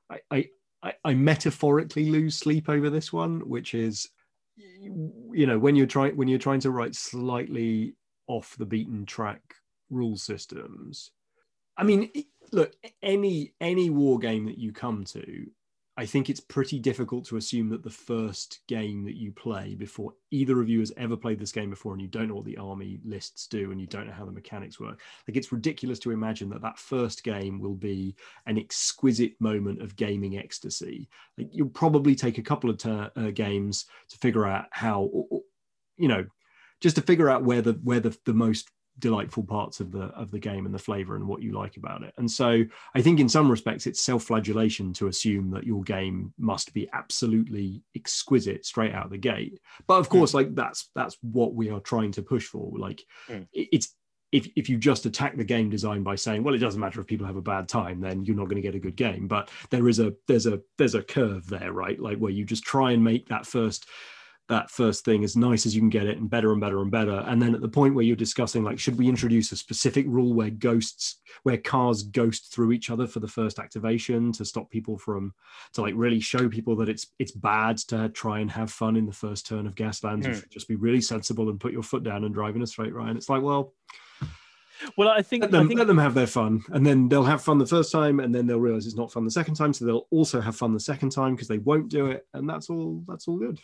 I, 0.10 0.20
I 0.32 0.50
I, 0.82 0.94
I 1.04 1.14
metaphorically 1.14 2.10
lose 2.10 2.38
sleep 2.38 2.70
over 2.70 2.90
this 2.90 3.12
one, 3.12 3.42
which 3.42 3.74
is, 3.74 4.10
you 4.56 5.46
know, 5.46 5.60
when 5.60 5.76
you're 5.76 5.88
trying 5.88 6.16
when 6.16 6.28
you're 6.28 6.40
trying 6.40 6.62
to 6.62 6.72
write 6.72 6.96
slightly 6.96 7.96
off 8.28 8.56
the 8.58 8.66
beaten 8.66 9.06
track 9.06 9.42
rule 9.90 10.16
systems. 10.16 11.12
I 11.78 11.84
mean, 11.84 12.12
look, 12.52 12.74
any 13.02 13.54
any 13.60 13.90
war 13.90 14.20
game 14.20 14.46
that 14.46 14.58
you 14.58 14.72
come 14.72 15.04
to 15.06 15.48
I 16.00 16.06
think 16.06 16.30
it's 16.30 16.40
pretty 16.40 16.80
difficult 16.80 17.26
to 17.26 17.36
assume 17.36 17.68
that 17.72 17.84
the 17.84 17.90
first 17.90 18.62
game 18.70 19.04
that 19.04 19.18
you 19.18 19.34
play 19.34 19.76
before 19.76 20.14
either 20.32 20.62
of 20.62 20.70
you 20.70 20.80
has 20.80 20.94
ever 20.96 21.18
played 21.18 21.40
this 21.40 21.52
game 21.52 21.70
before 21.70 21.92
and 21.92 22.02
you 22.02 22.08
don't 22.08 22.30
know 22.30 22.36
what 22.36 22.46
the 22.46 22.56
army 22.56 23.02
lists 23.04 23.48
do 23.48 23.72
and 23.72 23.82
you 23.82 23.86
don't 23.86 24.08
know 24.08 24.14
how 24.14 24.24
the 24.24 24.32
mechanics 24.32 24.80
work. 24.80 25.02
Like 25.28 25.36
it's 25.36 25.52
ridiculous 25.52 26.00
to 26.00 26.12
imagine 26.12 26.48
that 26.52 26.62
that 26.62 26.80
first 26.80 27.26
game 27.26 27.60
will 27.60 27.76
be 27.76 28.16
an 28.46 28.58
exquisite 28.58 29.34
moment 29.42 29.82
of 29.82 29.98
gaming 29.98 30.38
ecstasy. 30.38 31.10
Like 31.38 31.50
you'll 31.52 31.68
probably 31.68 32.16
take 32.16 32.38
a 32.38 32.44
couple 32.44 32.70
of 32.70 32.78
ter- 32.78 33.12
uh, 33.18 33.32
games 33.32 33.86
to 34.08 34.18
figure 34.20 34.46
out 34.46 34.68
how, 34.72 35.10
you 35.98 36.08
know, 36.08 36.26
just 36.80 36.96
to 36.96 37.02
figure 37.02 37.30
out 37.30 37.44
where 37.44 37.62
the 37.62 37.74
where 37.84 38.00
the, 38.00 38.18
the 38.24 38.34
most 38.34 38.70
delightful 39.00 39.44
parts 39.44 39.80
of 39.80 39.92
the 39.92 40.04
of 40.16 40.32
the 40.32 40.40
game 40.40 40.66
and 40.66 40.74
the 40.74 40.80
flavor 40.80 41.16
and 41.16 41.28
what 41.28 41.42
you 41.42 41.52
like 41.52 41.78
about 41.78 42.04
it. 42.04 42.14
And 42.18 42.30
so 42.30 42.64
i 42.96 43.02
think 43.02 43.20
in 43.20 43.30
some 43.30 43.50
respects 43.50 43.88
it's 43.88 44.02
self-flagellation 44.02 44.94
to 44.94 45.08
assume 45.08 45.50
that 45.52 45.66
your 45.66 45.84
game 45.84 46.34
must 46.38 46.74
be 46.74 46.90
absolutely 46.94 47.82
exquisite 47.96 48.66
straight 48.66 48.94
out 48.94 49.06
of 49.06 49.12
the 49.12 49.18
gate. 49.18 49.60
But 49.88 50.00
of 50.00 50.10
course 50.10 50.32
mm. 50.32 50.36
like 50.36 50.56
that's 50.56 50.90
that's 50.96 51.18
what 51.22 51.54
we 51.54 51.70
are 51.70 51.80
trying 51.80 52.12
to 52.14 52.22
push 52.22 52.46
for. 52.46 52.72
Like 52.78 53.04
mm. 53.28 53.48
it's 53.54 53.96
if, 54.32 54.48
if 54.56 54.70
you 54.70 54.78
just 54.78 55.08
attack 55.08 55.38
the 55.38 55.44
game 55.44 55.72
design 55.72 56.04
by 56.04 56.16
saying 56.16 56.44
well 56.44 56.54
it 56.54 56.60
doesn't 56.60 56.80
matter 56.80 57.02
if 57.02 57.08
people 57.08 57.26
have 57.26 57.36
a 57.36 57.42
bad 57.42 57.68
time 57.68 58.00
then 58.00 58.24
you're 58.26 58.36
not 58.36 58.46
going 58.46 58.62
to 58.62 58.62
get 58.62 58.76
a 58.76 58.80
good 58.80 58.96
game. 58.96 59.28
But 59.28 59.50
there 59.70 59.88
is 59.88 60.00
a 60.00 60.14
there's 60.28 60.46
a 60.46 60.62
there's 60.78 60.96
a 60.96 61.04
curve 61.04 61.48
there 61.48 61.74
right? 61.74 62.00
Like 62.00 62.18
where 62.18 62.32
you 62.32 62.46
just 62.46 62.64
try 62.64 62.92
and 62.92 63.04
make 63.04 63.28
that 63.30 63.46
first 63.46 63.88
that 64.50 64.70
first 64.70 65.06
thing 65.06 65.24
as 65.24 65.36
nice 65.38 65.66
as 65.66 65.76
you 65.76 65.82
can 65.82 65.90
get 65.90 66.08
it 66.08 66.18
and 66.18 66.30
better 66.30 66.52
and 66.52 66.60
better 66.60 66.82
and 66.82 66.92
better 66.92 67.24
and 67.28 67.42
then 67.42 67.56
at 67.56 67.62
the 67.62 67.70
point 67.70 67.94
where 67.96 68.04
you're 68.04 68.16
discussing 68.16 68.64
like 68.64 68.80
should 68.80 68.98
we 68.98 69.08
introduce 69.08 69.52
a 69.52 69.56
specific 69.56 70.06
rule 70.10 70.34
where 70.34 70.50
ghosts 70.50 71.22
where 71.44 71.58
cars 71.58 72.04
ghost 72.04 72.52
through 72.52 72.72
each 72.72 72.90
other 72.90 73.08
for 73.08 73.20
the 73.20 73.28
first 73.28 73.60
activation 73.60 74.32
to 74.32 74.44
stop 74.44 74.70
people 74.70 74.98
from 74.98 75.34
to 75.74 75.82
like 75.82 75.94
really 75.96 76.20
show 76.20 76.50
people 76.50 76.76
that 76.76 76.90
it's 76.90 77.08
it's 77.20 77.32
bad 77.32 77.78
to 77.78 78.10
try 78.10 78.40
and 78.40 78.52
have 78.52 78.72
fun 78.72 78.96
in 78.96 79.06
the 79.06 79.14
first 79.14 79.46
turn 79.46 79.68
of 79.68 79.76
gaslands 79.76 80.24
mm. 80.24 80.30
you 80.30 80.34
should 80.34 80.52
just 80.52 80.68
be 80.68 80.76
really 80.76 81.02
sensible 81.02 81.50
and 81.50 81.60
put 81.60 81.72
your 81.72 81.84
foot 81.84 82.04
down 82.04 82.24
and 82.24 82.34
drive 82.34 82.56
in 82.56 82.64
a 82.64 82.68
straight 82.68 82.94
line 82.94 83.16
it's 83.16 83.30
like 83.30 83.42
well 83.42 83.74
well, 84.96 85.10
I 85.10 85.22
think 85.22 85.42
let 85.42 85.52
them, 85.52 85.66
I 85.66 85.68
think... 85.68 85.78
let 85.78 85.88
them 85.88 85.98
have 85.98 86.14
their 86.14 86.26
fun, 86.26 86.64
and 86.70 86.86
then 86.86 87.10
they'll 87.10 87.24
have 87.24 87.42
fun 87.42 87.58
the 87.58 87.66
first 87.66 87.92
time, 87.92 88.22
and 88.22 88.34
then 88.34 88.48
they'll 88.48 88.62
realize 88.62 88.86
it's 88.86 88.96
not 88.96 89.12
fun 89.12 89.26
the 89.26 89.32
second 89.32 89.56
time. 89.56 89.74
So 89.74 89.84
they'll 89.86 90.08
also 90.10 90.40
have 90.40 90.56
fun 90.56 90.74
the 90.74 90.80
second 90.80 91.10
time 91.10 91.36
because 91.36 91.50
they 91.50 91.58
won't 91.58 91.90
do 91.90 92.08
it, 92.08 92.26
and 92.34 92.50
that's 92.50 92.70
all. 92.70 93.04
That's 93.06 93.28
all 93.28 93.38
good. 93.38 93.60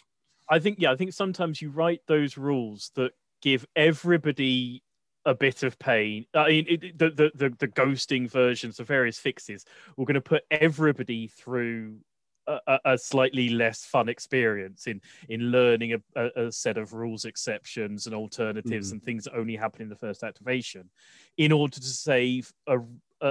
I 0.49 0.59
think 0.59 0.77
yeah, 0.79 0.91
I 0.91 0.95
think 0.95 1.13
sometimes 1.13 1.61
you 1.61 1.69
write 1.69 2.01
those 2.07 2.37
rules 2.37 2.91
that 2.95 3.11
give 3.41 3.65
everybody 3.75 4.83
a 5.25 5.33
bit 5.33 5.63
of 5.63 5.77
pain. 5.79 6.25
I 6.33 6.47
mean, 6.49 6.65
it, 6.67 6.99
the, 6.99 7.09
the, 7.09 7.31
the 7.35 7.49
the 7.57 7.67
ghosting 7.67 8.29
versions 8.29 8.79
of 8.79 8.87
various 8.87 9.17
fixes. 9.17 9.65
We're 9.97 10.05
going 10.05 10.15
to 10.15 10.21
put 10.21 10.43
everybody 10.51 11.27
through 11.27 11.97
a, 12.47 12.79
a, 12.85 12.97
slightly 12.97 13.49
less 13.49 13.85
fun 13.85 14.07
experience 14.07 14.85
in 14.85 15.01
in 15.29 15.51
learning 15.51 15.99
a, 16.15 16.29
a 16.35 16.51
set 16.51 16.77
of 16.77 16.93
rules 16.93 17.25
exceptions 17.25 18.05
and 18.05 18.13
alternatives 18.15 18.89
mm. 18.89 18.93
and 18.93 19.03
things 19.03 19.23
that 19.23 19.35
only 19.35 19.55
happen 19.55 19.81
in 19.81 19.89
the 19.89 19.95
first 19.95 20.23
activation, 20.23 20.89
in 21.37 21.51
order 21.51 21.79
to 21.79 21.81
save 21.81 22.53
a 22.67 22.77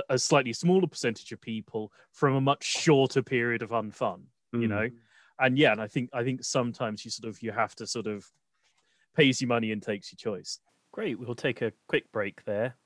a 0.09 0.19
slightly 0.19 0.53
smaller 0.53 0.89
percentage 0.89 1.31
of 1.31 1.41
people 1.41 1.93
from 2.11 2.35
a 2.35 2.41
much 2.41 2.65
shorter 2.65 3.23
period 3.23 3.63
of 3.63 3.71
unfun. 3.71 4.23
Mm. 4.53 4.63
You 4.63 4.69
know 4.69 4.91
and 5.39 5.59
yeah, 5.59 5.73
and 5.73 5.81
I 5.81 5.87
think 5.87 6.11
I 6.13 6.23
think 6.25 6.45
sometimes 6.45 7.05
you 7.05 7.11
sort 7.11 7.29
of 7.29 7.43
you 7.43 7.53
have 7.53 7.75
to 7.77 7.87
sort 7.87 8.07
of 8.07 8.27
pays 9.17 9.41
you 9.41 9.47
money 9.47 9.73
and 9.73 9.83
takes 9.83 10.13
your 10.13 10.35
choice. 10.35 10.59
Great, 10.93 11.19
we'll 11.19 11.35
take 11.35 11.63
a 11.63 11.73
quick 11.89 12.11
break 12.13 12.45
there. 12.45 12.77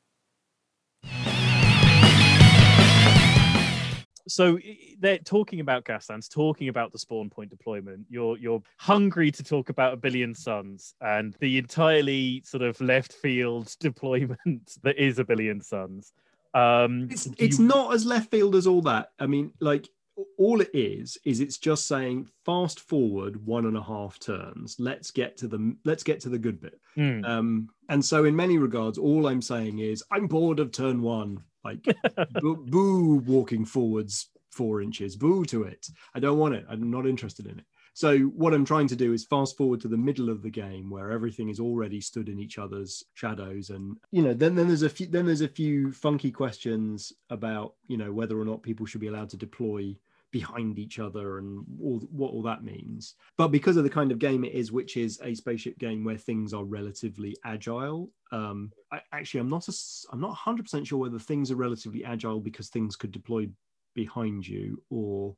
So 4.28 4.58
they're 4.98 5.18
talking 5.18 5.60
about 5.60 5.84
Gaslands, 5.84 6.28
talking 6.28 6.68
about 6.68 6.92
the 6.92 6.98
spawn 6.98 7.30
point 7.30 7.50
deployment. 7.50 8.06
You're 8.08 8.36
you're 8.38 8.62
hungry 8.76 9.30
to 9.32 9.42
talk 9.42 9.70
about 9.70 9.94
a 9.94 9.96
billion 9.96 10.34
suns 10.34 10.94
and 11.00 11.34
the 11.40 11.58
entirely 11.58 12.42
sort 12.44 12.62
of 12.62 12.80
left 12.80 13.12
field 13.12 13.74
deployment 13.80 14.76
that 14.82 14.98
is 14.98 15.18
a 15.18 15.24
billion 15.24 15.60
suns. 15.60 16.12
Um, 16.54 17.08
it's, 17.10 17.28
it's 17.38 17.58
you... 17.58 17.66
not 17.66 17.94
as 17.94 18.04
left 18.04 18.30
field 18.30 18.54
as 18.54 18.66
all 18.66 18.82
that. 18.82 19.10
I 19.18 19.26
mean, 19.26 19.52
like 19.60 19.88
all 20.36 20.60
it 20.60 20.70
is 20.74 21.18
is 21.24 21.40
it's 21.40 21.58
just 21.58 21.86
saying 21.86 22.28
fast 22.44 22.80
forward 22.80 23.44
one 23.44 23.66
and 23.66 23.76
a 23.76 23.82
half 23.82 24.18
turns. 24.18 24.76
Let's 24.78 25.10
get 25.10 25.36
to 25.38 25.48
the 25.48 25.76
let's 25.84 26.02
get 26.02 26.20
to 26.20 26.28
the 26.28 26.38
good 26.38 26.60
bit. 26.60 26.80
Mm. 26.96 27.26
um, 27.26 27.68
and 27.88 28.04
so 28.04 28.24
in 28.24 28.34
many 28.34 28.58
regards 28.58 28.98
all 28.98 29.28
i'm 29.28 29.40
saying 29.40 29.78
is 29.78 30.02
i'm 30.10 30.26
bored 30.26 30.60
of 30.60 30.72
turn 30.72 31.02
one. 31.02 31.42
Like 31.64 31.84
boo 32.40 33.22
walking 33.26 33.64
forwards 33.64 34.30
four 34.50 34.80
inches. 34.82 35.16
Boo 35.16 35.44
to 35.46 35.64
it. 35.64 35.86
I 36.14 36.20
don't 36.20 36.38
want 36.38 36.54
it. 36.54 36.66
I'm 36.68 36.90
not 36.90 37.06
interested 37.06 37.46
in 37.46 37.58
it. 37.58 37.64
So 37.94 38.16
what 38.18 38.54
I'm 38.54 38.64
trying 38.64 38.86
to 38.88 38.96
do 38.96 39.12
is 39.12 39.24
fast 39.24 39.56
forward 39.56 39.80
to 39.80 39.88
the 39.88 39.96
middle 39.96 40.30
of 40.30 40.40
the 40.40 40.50
game 40.50 40.88
where 40.88 41.10
everything 41.10 41.48
is 41.48 41.58
already 41.58 42.00
stood 42.00 42.28
in 42.28 42.38
each 42.38 42.56
other's 42.56 43.02
shadows, 43.14 43.70
and 43.70 43.96
you 44.12 44.22
know, 44.22 44.34
then 44.34 44.54
then 44.54 44.68
there's 44.68 44.82
a 44.82 44.88
few 44.88 45.06
then 45.06 45.26
there's 45.26 45.40
a 45.40 45.48
few 45.48 45.90
funky 45.90 46.30
questions 46.30 47.12
about 47.28 47.74
you 47.88 47.96
know 47.96 48.12
whether 48.12 48.38
or 48.40 48.44
not 48.44 48.62
people 48.62 48.86
should 48.86 49.00
be 49.00 49.08
allowed 49.08 49.30
to 49.30 49.36
deploy 49.36 49.96
behind 50.30 50.78
each 50.78 50.98
other 50.98 51.38
and 51.38 51.64
all 51.82 52.00
what 52.10 52.32
all 52.32 52.42
that 52.42 52.64
means. 52.64 53.14
But 53.36 53.48
because 53.48 53.76
of 53.76 53.84
the 53.84 53.90
kind 53.90 54.12
of 54.12 54.18
game 54.18 54.44
it 54.44 54.52
is, 54.52 54.72
which 54.72 54.96
is 54.96 55.20
a 55.22 55.34
spaceship 55.34 55.78
game 55.78 56.04
where 56.04 56.18
things 56.18 56.52
are 56.52 56.64
relatively 56.64 57.36
agile, 57.44 58.10
um, 58.32 58.70
I, 58.92 59.00
actually 59.12 59.40
I'm 59.40 59.48
not 59.48 59.68
a, 59.68 59.72
I'm 60.12 60.20
not 60.20 60.28
100 60.28 60.62
percent 60.64 60.86
sure 60.86 60.98
whether 60.98 61.18
things 61.18 61.50
are 61.50 61.56
relatively 61.56 62.04
agile 62.04 62.40
because 62.40 62.68
things 62.68 62.96
could 62.96 63.12
deploy 63.12 63.48
behind 63.94 64.46
you 64.46 64.82
or 64.90 65.34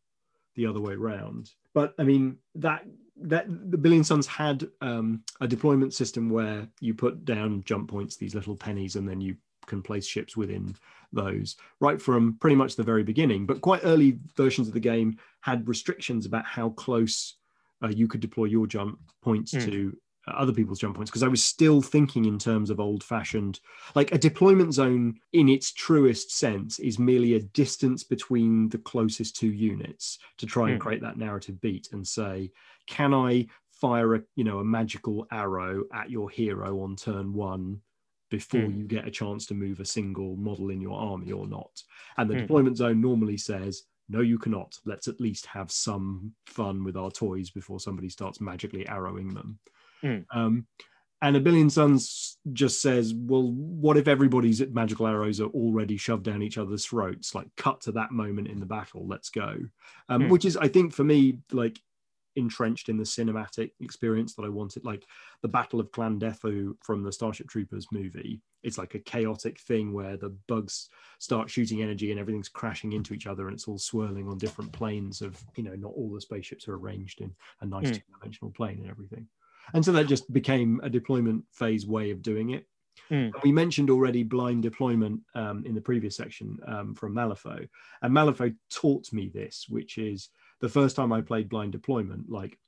the 0.57 0.66
other 0.66 0.80
way 0.80 0.95
around. 0.95 1.51
But 1.74 1.95
I 1.99 2.03
mean 2.03 2.38
that 2.57 2.84
that 3.22 3.47
the 3.49 3.78
Billion 3.78 4.03
Suns 4.03 4.26
had 4.26 4.66
um, 4.80 5.22
a 5.41 5.47
deployment 5.47 5.95
system 5.95 6.30
where 6.30 6.66
you 6.80 6.95
put 6.95 7.24
down 7.24 7.62
jump 7.64 7.91
points, 7.91 8.16
these 8.16 8.34
little 8.34 8.57
pennies, 8.57 8.97
and 8.97 9.09
then 9.09 9.20
you 9.20 9.36
can 9.70 9.82
place 9.82 10.06
ships 10.06 10.36
within 10.36 10.76
those 11.12 11.56
right 11.80 12.00
from 12.00 12.36
pretty 12.40 12.56
much 12.56 12.76
the 12.76 12.82
very 12.82 13.02
beginning. 13.02 13.46
But 13.46 13.62
quite 13.62 13.80
early 13.84 14.18
versions 14.36 14.68
of 14.68 14.74
the 14.74 14.80
game 14.80 15.16
had 15.40 15.66
restrictions 15.66 16.26
about 16.26 16.44
how 16.44 16.70
close 16.70 17.36
uh, 17.82 17.88
you 17.88 18.06
could 18.06 18.20
deploy 18.20 18.44
your 18.44 18.66
jump 18.66 18.98
points 19.22 19.54
mm. 19.54 19.64
to 19.64 19.96
uh, 20.28 20.32
other 20.32 20.52
people's 20.52 20.78
jump 20.78 20.96
points 20.96 21.10
because 21.10 21.22
I 21.22 21.28
was 21.28 21.42
still 21.42 21.80
thinking 21.80 22.26
in 22.26 22.38
terms 22.38 22.68
of 22.68 22.78
old 22.78 23.02
fashioned, 23.02 23.60
like 23.94 24.12
a 24.12 24.18
deployment 24.18 24.74
zone 24.74 25.18
in 25.32 25.48
its 25.48 25.72
truest 25.72 26.36
sense 26.36 26.78
is 26.78 26.98
merely 26.98 27.34
a 27.34 27.40
distance 27.40 28.04
between 28.04 28.68
the 28.68 28.78
closest 28.78 29.36
two 29.36 29.50
units 29.50 30.18
to 30.36 30.46
try 30.46 30.64
mm. 30.64 30.72
and 30.72 30.82
hmm. 30.82 30.86
create 30.86 31.02
that 31.02 31.16
narrative 31.16 31.58
beat 31.60 31.88
and 31.92 32.06
say, 32.06 32.50
can 32.86 33.14
I 33.14 33.46
fire 33.80 34.14
a 34.14 34.22
you 34.36 34.44
know 34.44 34.58
a 34.58 34.64
magical 34.64 35.26
arrow 35.32 35.84
at 35.94 36.10
your 36.10 36.28
hero 36.28 36.82
on 36.82 36.96
turn 36.96 37.32
one 37.32 37.80
before 38.30 38.60
mm. 38.60 38.78
you 38.78 38.84
get 38.84 39.06
a 39.06 39.10
chance 39.10 39.46
to 39.46 39.54
move 39.54 39.80
a 39.80 39.84
single 39.84 40.36
model 40.36 40.70
in 40.70 40.80
your 40.80 40.98
army 40.98 41.32
or 41.32 41.46
not. 41.46 41.82
And 42.16 42.30
the 42.30 42.34
mm. 42.34 42.40
deployment 42.40 42.76
zone 42.76 43.00
normally 43.00 43.36
says, 43.36 43.82
no, 44.08 44.20
you 44.20 44.38
cannot. 44.38 44.76
Let's 44.84 45.08
at 45.08 45.20
least 45.20 45.46
have 45.46 45.70
some 45.70 46.32
fun 46.46 46.82
with 46.84 46.96
our 46.96 47.10
toys 47.10 47.50
before 47.50 47.80
somebody 47.80 48.08
starts 48.08 48.40
magically 48.40 48.88
arrowing 48.88 49.34
them. 49.34 49.58
Mm. 50.02 50.24
Um, 50.32 50.66
and 51.22 51.36
a 51.36 51.40
billion 51.40 51.68
suns 51.68 52.38
just 52.52 52.80
says, 52.80 53.12
well, 53.14 53.52
what 53.52 53.98
if 53.98 54.08
everybody's 54.08 54.66
magical 54.68 55.06
arrows 55.06 55.40
are 55.40 55.48
already 55.48 55.98
shoved 55.98 56.24
down 56.24 56.42
each 56.42 56.56
other's 56.56 56.86
throats? 56.86 57.34
Like, 57.34 57.48
cut 57.56 57.82
to 57.82 57.92
that 57.92 58.10
moment 58.10 58.48
in 58.48 58.58
the 58.58 58.66
battle. 58.66 59.06
Let's 59.06 59.28
go. 59.28 59.58
Um, 60.08 60.22
mm. 60.22 60.28
Which 60.30 60.46
is, 60.46 60.56
I 60.56 60.68
think, 60.68 60.94
for 60.94 61.04
me, 61.04 61.38
like 61.52 61.78
entrenched 62.36 62.88
in 62.88 62.96
the 62.96 63.04
cinematic 63.04 63.72
experience 63.80 64.34
that 64.34 64.44
I 64.44 64.48
wanted. 64.48 64.84
Like 64.84 65.06
the 65.42 65.48
Battle 65.48 65.80
of 65.80 65.90
Klendathu 65.90 66.74
from 66.82 67.02
the 67.02 67.12
Starship 67.12 67.48
Troopers 67.48 67.86
movie. 67.92 68.40
It's 68.62 68.78
like 68.78 68.94
a 68.94 69.00
chaotic 69.00 69.58
thing 69.60 69.92
where 69.92 70.16
the 70.16 70.36
bugs 70.46 70.88
start 71.18 71.48
shooting 71.48 71.82
energy 71.82 72.10
and 72.10 72.20
everything's 72.20 72.48
crashing 72.48 72.92
into 72.92 73.14
each 73.14 73.26
other 73.26 73.48
and 73.48 73.54
it's 73.54 73.66
all 73.66 73.78
swirling 73.78 74.28
on 74.28 74.38
different 74.38 74.70
planes 74.72 75.22
of, 75.22 75.42
you 75.56 75.62
know, 75.62 75.74
not 75.74 75.92
all 75.96 76.12
the 76.12 76.20
spaceships 76.20 76.68
are 76.68 76.76
arranged 76.76 77.20
in 77.22 77.34
a 77.62 77.66
nice 77.66 77.88
mm. 77.88 77.94
two-dimensional 77.94 78.52
plane 78.52 78.80
and 78.80 78.90
everything. 78.90 79.26
And 79.72 79.84
so 79.84 79.92
that 79.92 80.08
just 80.08 80.30
became 80.32 80.80
a 80.82 80.90
deployment 80.90 81.44
phase 81.52 81.86
way 81.86 82.10
of 82.10 82.22
doing 82.22 82.50
it. 82.50 82.66
Mm. 83.10 83.32
We 83.42 83.52
mentioned 83.52 83.90
already 83.90 84.22
blind 84.22 84.62
deployment 84.62 85.20
um, 85.34 85.64
in 85.64 85.74
the 85.74 85.80
previous 85.80 86.16
section 86.16 86.58
um, 86.66 86.94
from 86.94 87.14
Malifaux, 87.14 87.68
and 88.02 88.14
Malifaux 88.14 88.54
taught 88.70 89.12
me 89.12 89.30
this, 89.32 89.66
which 89.68 89.98
is 89.98 90.28
the 90.61 90.68
first 90.68 90.96
time 90.96 91.12
I 91.12 91.20
played 91.20 91.48
blind 91.48 91.72
deployment, 91.72 92.30
like, 92.30 92.58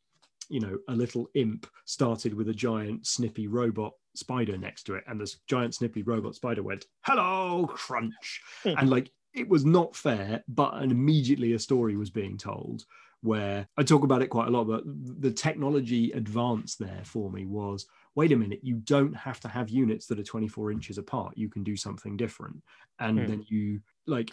you 0.49 0.61
know, 0.61 0.79
a 0.89 0.95
little 0.95 1.29
imp 1.35 1.67
started 1.85 2.35
with 2.35 2.49
a 2.49 2.55
giant 2.55 3.07
snippy 3.07 3.47
robot 3.47 3.93
spider 4.15 4.59
next 4.59 4.85
to 4.85 4.95
it, 4.95 5.05
and 5.07 5.21
this 5.21 5.39
giant 5.47 5.75
snippy 5.75 6.03
robot 6.03 6.35
spider 6.35 6.63
went, 6.63 6.87
"Hello, 7.03 7.67
crunch," 7.67 8.43
hmm. 8.63 8.75
and 8.77 8.91
like 8.91 9.11
it 9.35 9.49
was 9.49 9.65
not 9.65 9.97
fair, 9.97 10.43
but 10.49 10.75
and 10.75 10.93
immediately 10.93 11.55
a 11.55 11.59
story 11.59 11.97
was 11.97 12.11
being 12.11 12.37
told 12.37 12.85
where 13.23 13.67
I 13.77 13.85
talk 13.85 14.03
about 14.03 14.21
it 14.21 14.29
quite 14.29 14.49
a 14.49 14.51
lot, 14.51 14.65
but 14.65 14.83
the 14.85 15.31
technology 15.31 16.11
advance 16.11 16.75
there 16.75 17.03
for 17.05 17.31
me 17.31 17.47
was 17.47 17.87
wait 18.15 18.33
a 18.33 18.37
minute, 18.37 18.61
you 18.63 18.75
don't 18.75 19.15
have 19.15 19.41
to 19.41 19.49
have 19.49 19.71
units 19.71 20.07
that 20.07 20.19
are 20.19 20.25
24 20.25 20.71
inches 20.71 20.99
apart. 20.99 21.33
You 21.37 21.49
can 21.49 21.63
do 21.63 21.77
something 21.77 22.17
different. 22.17 22.63
And 22.99 23.19
mm. 23.19 23.27
then 23.27 23.45
you 23.49 23.81
like 24.07 24.31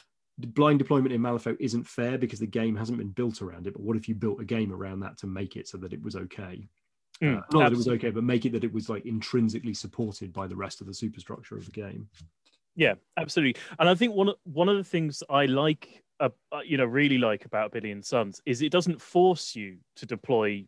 blind 0.47 0.79
deployment 0.79 1.13
in 1.13 1.21
Malifaux 1.21 1.57
isn't 1.59 1.87
fair 1.87 2.17
because 2.17 2.39
the 2.39 2.47
game 2.47 2.75
hasn't 2.75 2.97
been 2.97 3.09
built 3.09 3.41
around 3.41 3.67
it. 3.67 3.73
But 3.73 3.81
what 3.81 3.97
if 3.97 4.07
you 4.07 4.15
built 4.15 4.39
a 4.39 4.45
game 4.45 4.71
around 4.71 5.01
that 5.01 5.17
to 5.19 5.27
make 5.27 5.55
it 5.55 5.67
so 5.67 5.77
that 5.77 5.93
it 5.93 6.01
was 6.01 6.15
okay? 6.15 6.67
Mm, 7.21 7.39
uh, 7.39 7.41
not 7.51 7.59
that 7.59 7.73
it 7.73 7.77
was 7.77 7.87
okay, 7.89 8.11
but 8.11 8.23
make 8.23 8.45
it 8.45 8.53
that 8.53 8.63
it 8.63 8.73
was 8.73 8.89
like 8.89 9.05
intrinsically 9.05 9.73
supported 9.73 10.31
by 10.31 10.47
the 10.47 10.55
rest 10.55 10.79
of 10.81 10.87
the 10.87 10.93
superstructure 10.93 11.57
of 11.57 11.65
the 11.65 11.71
game. 11.71 12.07
Yeah, 12.75 12.93
absolutely. 13.17 13.61
And 13.77 13.89
I 13.89 13.95
think 13.95 14.13
one 14.13 14.31
one 14.43 14.69
of 14.69 14.77
the 14.77 14.83
things 14.83 15.21
I 15.29 15.45
like, 15.45 16.03
uh, 16.19 16.29
you 16.63 16.77
know, 16.77 16.85
really 16.85 17.17
like 17.17 17.45
about 17.45 17.71
Billion 17.71 18.01
Suns 18.01 18.41
is 18.45 18.61
it 18.61 18.71
doesn't 18.71 19.01
force 19.01 19.55
you 19.55 19.77
to 19.97 20.05
deploy 20.05 20.65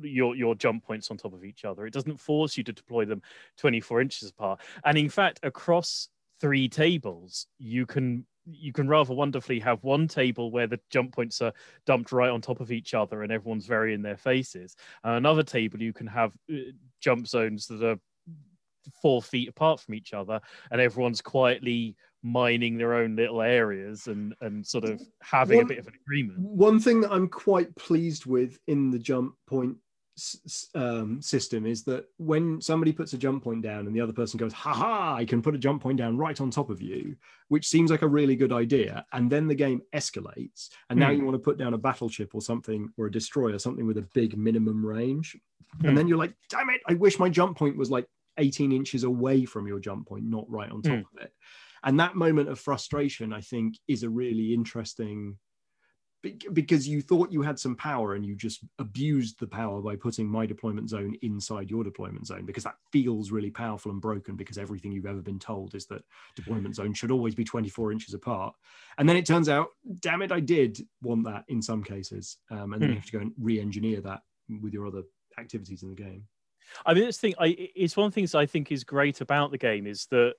your 0.00 0.36
your 0.36 0.54
jump 0.54 0.84
points 0.84 1.10
on 1.10 1.16
top 1.16 1.32
of 1.32 1.44
each 1.44 1.64
other. 1.64 1.84
It 1.86 1.92
doesn't 1.92 2.20
force 2.20 2.56
you 2.56 2.62
to 2.64 2.72
deploy 2.72 3.04
them 3.04 3.22
24 3.56 4.00
inches 4.00 4.30
apart. 4.30 4.60
And 4.84 4.96
in 4.96 5.08
fact, 5.08 5.40
across 5.42 6.08
three 6.40 6.68
tables, 6.68 7.46
you 7.58 7.86
can 7.86 8.24
you 8.50 8.72
can 8.72 8.88
rather 8.88 9.14
wonderfully 9.14 9.60
have 9.60 9.82
one 9.84 10.08
table 10.08 10.50
where 10.50 10.66
the 10.66 10.80
jump 10.90 11.14
points 11.14 11.40
are 11.42 11.52
dumped 11.86 12.12
right 12.12 12.30
on 12.30 12.40
top 12.40 12.60
of 12.60 12.72
each 12.72 12.94
other 12.94 13.22
and 13.22 13.32
everyone's 13.32 13.66
very 13.66 13.94
in 13.94 14.02
their 14.02 14.16
faces. 14.16 14.76
And 15.04 15.16
another 15.16 15.42
table 15.42 15.82
you 15.82 15.92
can 15.92 16.06
have 16.06 16.32
uh, 16.52 16.56
jump 17.00 17.26
zones 17.26 17.66
that 17.66 17.82
are 17.82 17.98
four 19.02 19.22
feet 19.22 19.48
apart 19.48 19.80
from 19.80 19.94
each 19.94 20.12
other 20.12 20.40
and 20.70 20.80
everyone's 20.80 21.20
quietly 21.20 21.96
mining 22.22 22.76
their 22.76 22.94
own 22.94 23.16
little 23.16 23.42
areas 23.42 24.06
and 24.08 24.34
and 24.40 24.66
sort 24.66 24.84
of 24.84 25.00
having 25.22 25.58
one, 25.58 25.66
a 25.66 25.68
bit 25.68 25.78
of 25.78 25.86
an 25.86 25.92
agreement 26.04 26.38
one 26.38 26.80
thing 26.80 27.00
that 27.00 27.12
i'm 27.12 27.28
quite 27.28 27.74
pleased 27.76 28.26
with 28.26 28.58
in 28.66 28.90
the 28.90 28.98
jump 28.98 29.34
point 29.46 29.76
um, 30.74 31.20
system 31.20 31.66
is 31.66 31.84
that 31.84 32.06
when 32.16 32.60
somebody 32.60 32.92
puts 32.92 33.12
a 33.12 33.18
jump 33.18 33.44
point 33.44 33.62
down 33.62 33.86
and 33.86 33.94
the 33.94 34.00
other 34.00 34.12
person 34.12 34.38
goes, 34.38 34.52
"Ha 34.52 34.72
ha! 34.72 35.14
I 35.16 35.24
can 35.24 35.42
put 35.42 35.54
a 35.54 35.58
jump 35.58 35.82
point 35.82 35.98
down 35.98 36.16
right 36.16 36.40
on 36.40 36.50
top 36.50 36.70
of 36.70 36.82
you," 36.82 37.16
which 37.48 37.68
seems 37.68 37.90
like 37.90 38.02
a 38.02 38.08
really 38.08 38.36
good 38.36 38.52
idea, 38.52 39.04
and 39.12 39.30
then 39.30 39.46
the 39.46 39.54
game 39.54 39.82
escalates, 39.94 40.68
and 40.90 40.98
now 40.98 41.10
mm. 41.10 41.18
you 41.18 41.24
want 41.24 41.34
to 41.34 41.38
put 41.38 41.58
down 41.58 41.74
a 41.74 41.78
battleship 41.78 42.34
or 42.34 42.40
something 42.40 42.88
or 42.96 43.06
a 43.06 43.10
destroyer, 43.10 43.58
something 43.58 43.86
with 43.86 43.98
a 43.98 44.08
big 44.14 44.36
minimum 44.36 44.84
range, 44.84 45.36
mm. 45.80 45.88
and 45.88 45.96
then 45.96 46.08
you're 46.08 46.18
like, 46.18 46.34
"Damn 46.48 46.70
it! 46.70 46.80
I 46.86 46.94
wish 46.94 47.18
my 47.18 47.28
jump 47.28 47.56
point 47.56 47.76
was 47.76 47.90
like 47.90 48.06
18 48.38 48.72
inches 48.72 49.04
away 49.04 49.44
from 49.44 49.66
your 49.66 49.80
jump 49.80 50.08
point, 50.08 50.24
not 50.24 50.48
right 50.48 50.70
on 50.70 50.82
top 50.82 50.92
mm. 50.92 51.04
of 51.12 51.22
it." 51.22 51.32
And 51.84 52.00
that 52.00 52.16
moment 52.16 52.48
of 52.48 52.58
frustration, 52.58 53.32
I 53.32 53.40
think, 53.40 53.78
is 53.86 54.02
a 54.02 54.10
really 54.10 54.52
interesting 54.52 55.38
because 56.52 56.88
you 56.88 57.00
thought 57.00 57.30
you 57.30 57.42
had 57.42 57.58
some 57.58 57.76
power 57.76 58.14
and 58.14 58.26
you 58.26 58.34
just 58.34 58.64
abused 58.78 59.38
the 59.38 59.46
power 59.46 59.80
by 59.80 59.94
putting 59.94 60.26
my 60.26 60.46
deployment 60.46 60.90
zone 60.90 61.14
inside 61.22 61.70
your 61.70 61.84
deployment 61.84 62.26
zone 62.26 62.44
because 62.44 62.64
that 62.64 62.74
feels 62.92 63.30
really 63.30 63.50
powerful 63.50 63.92
and 63.92 64.00
broken 64.00 64.34
because 64.34 64.58
everything 64.58 64.90
you've 64.90 65.06
ever 65.06 65.22
been 65.22 65.38
told 65.38 65.74
is 65.74 65.86
that 65.86 66.02
deployment 66.34 66.74
zone 66.74 66.92
should 66.92 67.12
always 67.12 67.34
be 67.34 67.44
24 67.44 67.92
inches 67.92 68.14
apart. 68.14 68.54
And 68.98 69.08
then 69.08 69.16
it 69.16 69.26
turns 69.26 69.48
out 69.48 69.68
damn 70.00 70.22
it 70.22 70.32
i 70.32 70.40
did 70.40 70.80
want 71.02 71.24
that 71.24 71.44
in 71.48 71.62
some 71.62 71.82
cases 71.82 72.38
um, 72.50 72.72
and 72.72 72.82
then 72.82 72.90
you 72.90 72.96
have 72.96 73.06
to 73.06 73.12
go 73.12 73.20
and 73.20 73.32
re-engineer 73.40 74.00
that 74.00 74.22
with 74.62 74.72
your 74.72 74.86
other 74.86 75.02
activities 75.38 75.82
in 75.82 75.88
the 75.88 75.94
game 75.94 76.24
I 76.84 76.94
mean, 76.94 77.04
this 77.04 77.18
thing, 77.18 77.34
I, 77.38 77.54
it's 77.74 77.96
one 77.96 78.06
of 78.06 78.12
the 78.12 78.14
things 78.14 78.34
I 78.34 78.46
think 78.46 78.72
is 78.72 78.84
great 78.84 79.20
about 79.20 79.50
the 79.50 79.58
game 79.58 79.86
is 79.86 80.06
that 80.10 80.34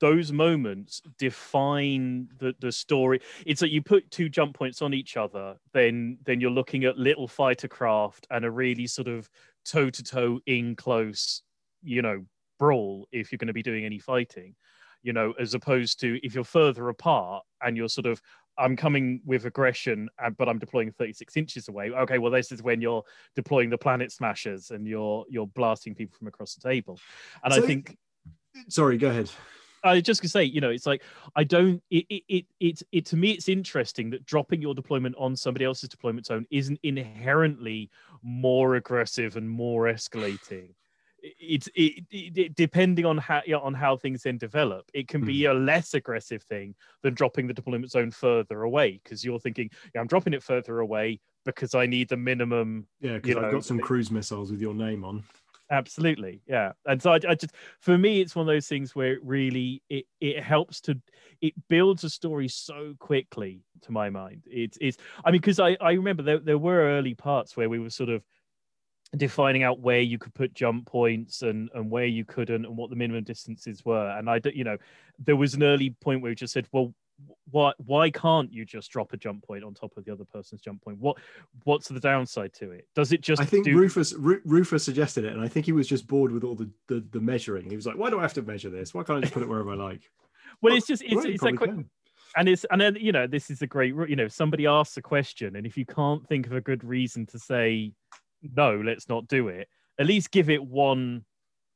those 0.00 0.32
moments 0.32 1.02
define 1.18 2.28
the, 2.38 2.54
the 2.60 2.72
story. 2.72 3.20
It's 3.44 3.60
that 3.60 3.70
you 3.70 3.82
put 3.82 4.10
two 4.10 4.28
jump 4.28 4.56
points 4.56 4.82
on 4.82 4.94
each 4.94 5.16
other, 5.16 5.56
then 5.72 6.18
then 6.24 6.40
you're 6.40 6.50
looking 6.50 6.84
at 6.84 6.98
little 6.98 7.28
fighter 7.28 7.68
craft 7.68 8.26
and 8.30 8.44
a 8.44 8.50
really 8.50 8.86
sort 8.86 9.08
of 9.08 9.28
toe 9.64 9.90
to 9.90 10.02
toe 10.02 10.40
in 10.46 10.76
close, 10.76 11.42
you 11.82 12.02
know, 12.02 12.24
brawl 12.58 13.06
if 13.12 13.30
you're 13.30 13.38
going 13.38 13.48
to 13.48 13.52
be 13.52 13.62
doing 13.62 13.84
any 13.84 13.98
fighting 13.98 14.54
you 15.02 15.12
know, 15.12 15.32
as 15.38 15.54
opposed 15.54 16.00
to 16.00 16.18
if 16.26 16.34
you're 16.34 16.42
further 16.42 16.88
apart 16.88 17.44
and 17.62 17.76
you're 17.76 17.88
sort 17.88 18.06
of 18.06 18.20
I'm 18.58 18.76
coming 18.76 19.20
with 19.24 19.44
aggression, 19.44 20.08
but 20.36 20.48
I'm 20.48 20.58
deploying 20.58 20.92
36 20.92 21.36
inches 21.36 21.68
away. 21.68 21.90
Okay, 21.90 22.18
well, 22.18 22.32
this 22.32 22.52
is 22.52 22.62
when 22.62 22.80
you're 22.80 23.02
deploying 23.34 23.70
the 23.70 23.78
planet 23.78 24.12
smashers 24.12 24.70
and 24.70 24.86
you're 24.86 25.24
you're 25.28 25.46
blasting 25.46 25.94
people 25.94 26.16
from 26.18 26.28
across 26.28 26.54
the 26.54 26.68
table. 26.68 26.98
And 27.44 27.52
so, 27.52 27.62
I 27.62 27.66
think, 27.66 27.96
sorry, 28.68 28.98
go 28.98 29.08
ahead. 29.08 29.30
I 29.84 30.00
just 30.00 30.20
gonna 30.20 30.30
say, 30.30 30.44
you 30.44 30.60
know, 30.60 30.70
it's 30.70 30.86
like 30.86 31.02
I 31.34 31.44
don't. 31.44 31.82
It, 31.90 32.06
it 32.08 32.22
it 32.28 32.46
it 32.60 32.82
it 32.92 33.06
to 33.06 33.16
me, 33.16 33.30
it's 33.30 33.48
interesting 33.48 34.10
that 34.10 34.24
dropping 34.24 34.60
your 34.60 34.74
deployment 34.74 35.14
on 35.16 35.36
somebody 35.36 35.64
else's 35.64 35.88
deployment 35.88 36.26
zone 36.26 36.46
isn't 36.50 36.80
inherently 36.82 37.90
more 38.22 38.76
aggressive 38.76 39.36
and 39.36 39.48
more 39.48 39.84
escalating 39.84 40.70
it's 41.22 41.68
it, 41.74 42.04
it, 42.10 42.38
it, 42.38 42.54
depending 42.54 43.04
on 43.04 43.18
how 43.18 43.40
on 43.62 43.74
how 43.74 43.96
things 43.96 44.22
then 44.22 44.38
develop 44.38 44.88
it 44.92 45.08
can 45.08 45.24
be 45.24 45.40
mm. 45.40 45.50
a 45.50 45.54
less 45.54 45.94
aggressive 45.94 46.42
thing 46.42 46.74
than 47.02 47.14
dropping 47.14 47.46
the 47.46 47.54
deployment 47.54 47.90
zone 47.90 48.10
further 48.10 48.62
away 48.62 49.00
because 49.02 49.24
you're 49.24 49.40
thinking 49.40 49.70
yeah 49.94 50.00
i'm 50.00 50.06
dropping 50.06 50.34
it 50.34 50.42
further 50.42 50.80
away 50.80 51.18
because 51.44 51.74
i 51.74 51.86
need 51.86 52.08
the 52.08 52.16
minimum 52.16 52.86
yeah 53.00 53.14
because 53.14 53.36
i've 53.36 53.52
got 53.52 53.64
some 53.64 53.80
cruise 53.80 54.10
missiles 54.10 54.50
with 54.50 54.60
your 54.60 54.74
name 54.74 55.04
on 55.04 55.22
Absolutely, 55.70 56.42
yeah. 56.46 56.72
And 56.84 57.02
so 57.02 57.10
I, 57.10 57.20
I, 57.28 57.34
just, 57.34 57.52
for 57.80 57.98
me, 57.98 58.20
it's 58.20 58.36
one 58.36 58.48
of 58.48 58.54
those 58.54 58.68
things 58.68 58.94
where 58.94 59.14
it 59.14 59.20
really 59.24 59.82
it 59.88 60.04
it 60.20 60.40
helps 60.42 60.80
to 60.82 61.00
it 61.40 61.54
builds 61.68 62.04
a 62.04 62.10
story 62.10 62.46
so 62.48 62.94
quickly. 63.00 63.62
To 63.82 63.92
my 63.92 64.08
mind, 64.08 64.44
it's 64.46 64.78
it's. 64.80 64.96
I 65.24 65.32
mean, 65.32 65.40
because 65.40 65.58
I 65.58 65.76
I 65.80 65.92
remember 65.92 66.22
there 66.22 66.38
there 66.38 66.58
were 66.58 66.82
early 66.82 67.14
parts 67.14 67.56
where 67.56 67.68
we 67.68 67.80
were 67.80 67.90
sort 67.90 68.10
of 68.10 68.22
defining 69.16 69.62
out 69.62 69.80
where 69.80 70.00
you 70.00 70.18
could 70.18 70.34
put 70.34 70.54
jump 70.54 70.86
points 70.86 71.42
and 71.42 71.70
and 71.74 71.90
where 71.90 72.06
you 72.06 72.24
couldn't 72.24 72.64
and 72.64 72.76
what 72.76 72.90
the 72.90 72.96
minimum 72.96 73.24
distances 73.24 73.84
were. 73.84 74.08
And 74.10 74.28
i 74.28 74.38
don't, 74.38 74.56
you 74.56 74.64
know 74.64 74.76
there 75.18 75.36
was 75.36 75.54
an 75.54 75.62
early 75.62 75.90
point 76.00 76.22
where 76.22 76.30
we 76.30 76.34
just 76.34 76.52
said 76.52 76.66
well 76.72 76.94
why 77.50 77.72
why 77.78 78.10
can't 78.10 78.52
you 78.52 78.64
just 78.64 78.90
drop 78.90 79.12
a 79.12 79.16
jump 79.16 79.44
point 79.44 79.64
on 79.64 79.72
top 79.72 79.96
of 79.96 80.04
the 80.04 80.12
other 80.12 80.24
person's 80.24 80.60
jump 80.60 80.82
point? 80.82 80.98
What 80.98 81.16
what's 81.64 81.88
the 81.88 82.00
downside 82.00 82.52
to 82.54 82.72
it? 82.72 82.86
Does 82.94 83.12
it 83.12 83.20
just 83.20 83.40
i 83.40 83.44
think 83.44 83.64
do... 83.64 83.76
rufus 83.76 84.12
Ru- 84.14 84.42
rufus 84.44 84.84
suggested 84.84 85.24
it 85.24 85.32
and 85.32 85.40
i 85.40 85.48
think 85.48 85.64
he 85.64 85.72
was 85.72 85.86
just 85.86 86.06
bored 86.06 86.32
with 86.32 86.44
all 86.44 86.54
the, 86.54 86.68
the, 86.88 87.04
the 87.12 87.20
measuring. 87.20 87.68
He 87.70 87.76
was 87.76 87.86
like 87.86 87.96
why 87.96 88.10
do 88.10 88.18
i 88.18 88.22
have 88.22 88.34
to 88.34 88.42
measure 88.42 88.70
this? 88.70 88.92
Why 88.92 89.02
can't 89.02 89.18
i 89.18 89.20
just 89.22 89.32
put 89.32 89.42
it 89.42 89.48
wherever 89.48 89.70
i 89.70 89.74
like? 89.74 90.02
Well, 90.62 90.70
well 90.70 90.78
it's 90.78 90.86
just 90.86 91.02
it's, 91.02 91.14
well, 91.14 91.26
it's 91.26 91.42
like 91.42 91.60
and 92.36 92.48
it's 92.48 92.64
and 92.70 92.80
then 92.80 92.96
you 92.98 93.12
know 93.12 93.26
this 93.26 93.50
is 93.50 93.60
a 93.60 93.66
great 93.66 93.94
you 94.08 94.16
know 94.16 94.28
somebody 94.28 94.66
asks 94.66 94.96
a 94.96 95.02
question 95.02 95.56
and 95.56 95.66
if 95.66 95.76
you 95.76 95.84
can't 95.84 96.26
think 96.28 96.46
of 96.46 96.52
a 96.52 96.60
good 96.62 96.82
reason 96.82 97.26
to 97.26 97.38
say 97.38 97.92
no 98.54 98.80
let's 98.84 99.08
not 99.08 99.28
do 99.28 99.48
it. 99.48 99.68
At 99.98 100.06
least 100.06 100.30
give 100.30 100.50
it 100.50 100.64
one 100.64 101.24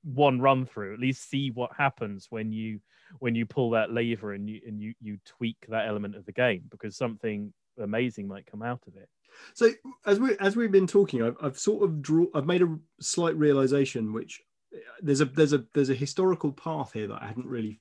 one 0.04 0.40
run 0.40 0.66
through. 0.66 0.94
At 0.94 1.00
least 1.00 1.28
see 1.28 1.50
what 1.50 1.70
happens 1.76 2.26
when 2.30 2.52
you 2.52 2.80
when 3.18 3.34
you 3.34 3.46
pull 3.46 3.70
that 3.70 3.92
lever 3.92 4.32
and 4.32 4.48
you 4.48 4.60
and 4.66 4.80
you 4.80 4.94
you 5.00 5.18
tweak 5.24 5.56
that 5.68 5.88
element 5.88 6.16
of 6.16 6.24
the 6.26 6.32
game 6.32 6.64
because 6.70 6.96
something 6.96 7.52
amazing 7.78 8.28
might 8.28 8.46
come 8.46 8.62
out 8.62 8.82
of 8.86 8.96
it. 8.96 9.08
So 9.54 9.70
as 10.06 10.18
we 10.18 10.36
as 10.38 10.56
we've 10.56 10.72
been 10.72 10.86
talking 10.86 11.22
i've, 11.22 11.36
I've 11.40 11.58
sort 11.58 11.82
of 11.82 12.02
draw 12.02 12.26
i've 12.34 12.46
made 12.46 12.62
a 12.62 12.78
slight 13.00 13.36
realization 13.36 14.12
which 14.12 14.40
uh, 14.74 14.78
there's 15.02 15.20
a 15.20 15.26
there's 15.26 15.52
a 15.52 15.64
there's 15.74 15.90
a 15.90 15.94
historical 15.94 16.52
path 16.52 16.92
here 16.92 17.08
that 17.08 17.22
i 17.22 17.26
hadn't 17.26 17.46
really 17.46 17.80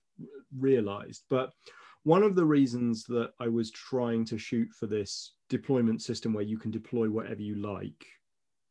realized 0.58 1.24
but 1.30 1.52
one 2.04 2.24
of 2.24 2.36
the 2.36 2.46
reasons 2.46 3.04
that 3.06 3.32
i 3.40 3.48
was 3.48 3.72
trying 3.72 4.26
to 4.26 4.38
shoot 4.38 4.70
for 4.72 4.88
this 4.88 5.34
deployment 5.50 6.02
system 6.02 6.34
where 6.34 6.44
you 6.44 6.58
can 6.58 6.72
deploy 6.72 7.10
whatever 7.10 7.42
you 7.42 7.56
like 7.56 8.06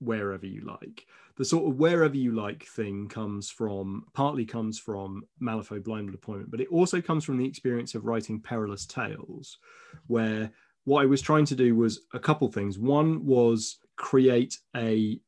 wherever 0.00 0.46
you 0.46 0.62
like. 0.62 1.06
The 1.36 1.44
sort 1.44 1.70
of 1.70 1.78
wherever 1.78 2.16
you 2.16 2.32
like 2.32 2.64
thing 2.64 3.08
comes 3.08 3.50
from 3.50 4.04
partly 4.12 4.44
comes 4.44 4.78
from 4.78 5.24
Malifaux 5.40 5.82
blind 5.82 6.10
deployment, 6.10 6.50
but 6.50 6.60
it 6.60 6.68
also 6.68 7.00
comes 7.00 7.24
from 7.24 7.38
the 7.38 7.46
experience 7.46 7.94
of 7.94 8.04
writing 8.04 8.40
Perilous 8.40 8.86
Tales, 8.86 9.58
where 10.06 10.50
what 10.84 11.02
I 11.02 11.06
was 11.06 11.22
trying 11.22 11.44
to 11.46 11.54
do 11.54 11.76
was 11.76 12.00
a 12.12 12.18
couple 12.18 12.50
things. 12.50 12.78
One 12.78 13.24
was 13.24 13.78
create 13.96 14.58
a 14.74 15.20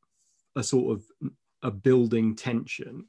a 0.55 0.63
sort 0.63 0.97
of 0.97 1.31
a 1.61 1.71
building 1.71 2.35
tension. 2.35 3.05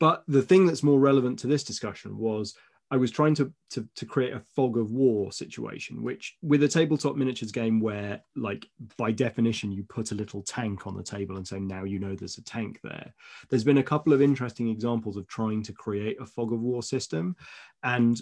But 0.00 0.24
the 0.26 0.42
thing 0.42 0.66
that's 0.66 0.82
more 0.82 0.98
relevant 0.98 1.38
to 1.40 1.46
this 1.46 1.64
discussion 1.64 2.18
was 2.18 2.54
I 2.90 2.96
was 2.96 3.10
trying 3.10 3.34
to, 3.36 3.52
to, 3.70 3.88
to 3.96 4.06
create 4.06 4.34
a 4.34 4.40
fog 4.54 4.76
of 4.76 4.92
war 4.92 5.32
situation, 5.32 6.02
which 6.02 6.36
with 6.42 6.62
a 6.62 6.68
tabletop 6.68 7.16
miniatures 7.16 7.50
game 7.50 7.80
where, 7.80 8.22
like 8.36 8.66
by 8.96 9.10
definition, 9.10 9.72
you 9.72 9.84
put 9.84 10.12
a 10.12 10.14
little 10.14 10.42
tank 10.42 10.86
on 10.86 10.96
the 10.96 11.02
table 11.02 11.36
and 11.36 11.46
say 11.46 11.58
now 11.58 11.84
you 11.84 11.98
know 11.98 12.14
there's 12.14 12.38
a 12.38 12.44
tank 12.44 12.80
there. 12.84 13.14
There's 13.48 13.64
been 13.64 13.78
a 13.78 13.82
couple 13.82 14.12
of 14.12 14.22
interesting 14.22 14.68
examples 14.68 15.16
of 15.16 15.26
trying 15.26 15.62
to 15.64 15.72
create 15.72 16.20
a 16.20 16.26
fog 16.26 16.52
of 16.52 16.60
war 16.60 16.82
system, 16.82 17.36
and 17.82 18.20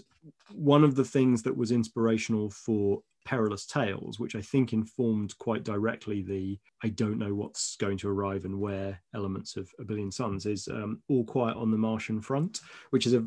one 0.53 0.85
of 0.85 0.95
the 0.95 1.05
things 1.05 1.43
that 1.43 1.57
was 1.57 1.73
inspirational 1.73 2.49
for 2.51 3.03
Perilous 3.25 3.67
Tales, 3.67 4.19
which 4.19 4.35
I 4.35 4.41
think 4.41 4.73
informed 4.73 5.37
quite 5.39 5.65
directly 5.65 6.23
the 6.23 6.59
I 6.83 6.89
don't 6.89 7.19
know 7.19 7.35
what's 7.35 7.77
going 7.77 7.99
to 7.99 8.09
arrive 8.09 8.45
and 8.45 8.59
where 8.59 9.01
elements 9.15 9.57
of 9.57 9.71
A 9.79 9.85
Billion 9.85 10.11
Suns, 10.11 10.47
is 10.47 10.69
um, 10.69 11.03
All 11.09 11.25
Quiet 11.25 11.57
on 11.57 11.71
the 11.71 11.79
Martian 11.79 12.21
Front, 12.21 12.61
which 12.91 13.07
is 13.07 13.15
a 13.15 13.27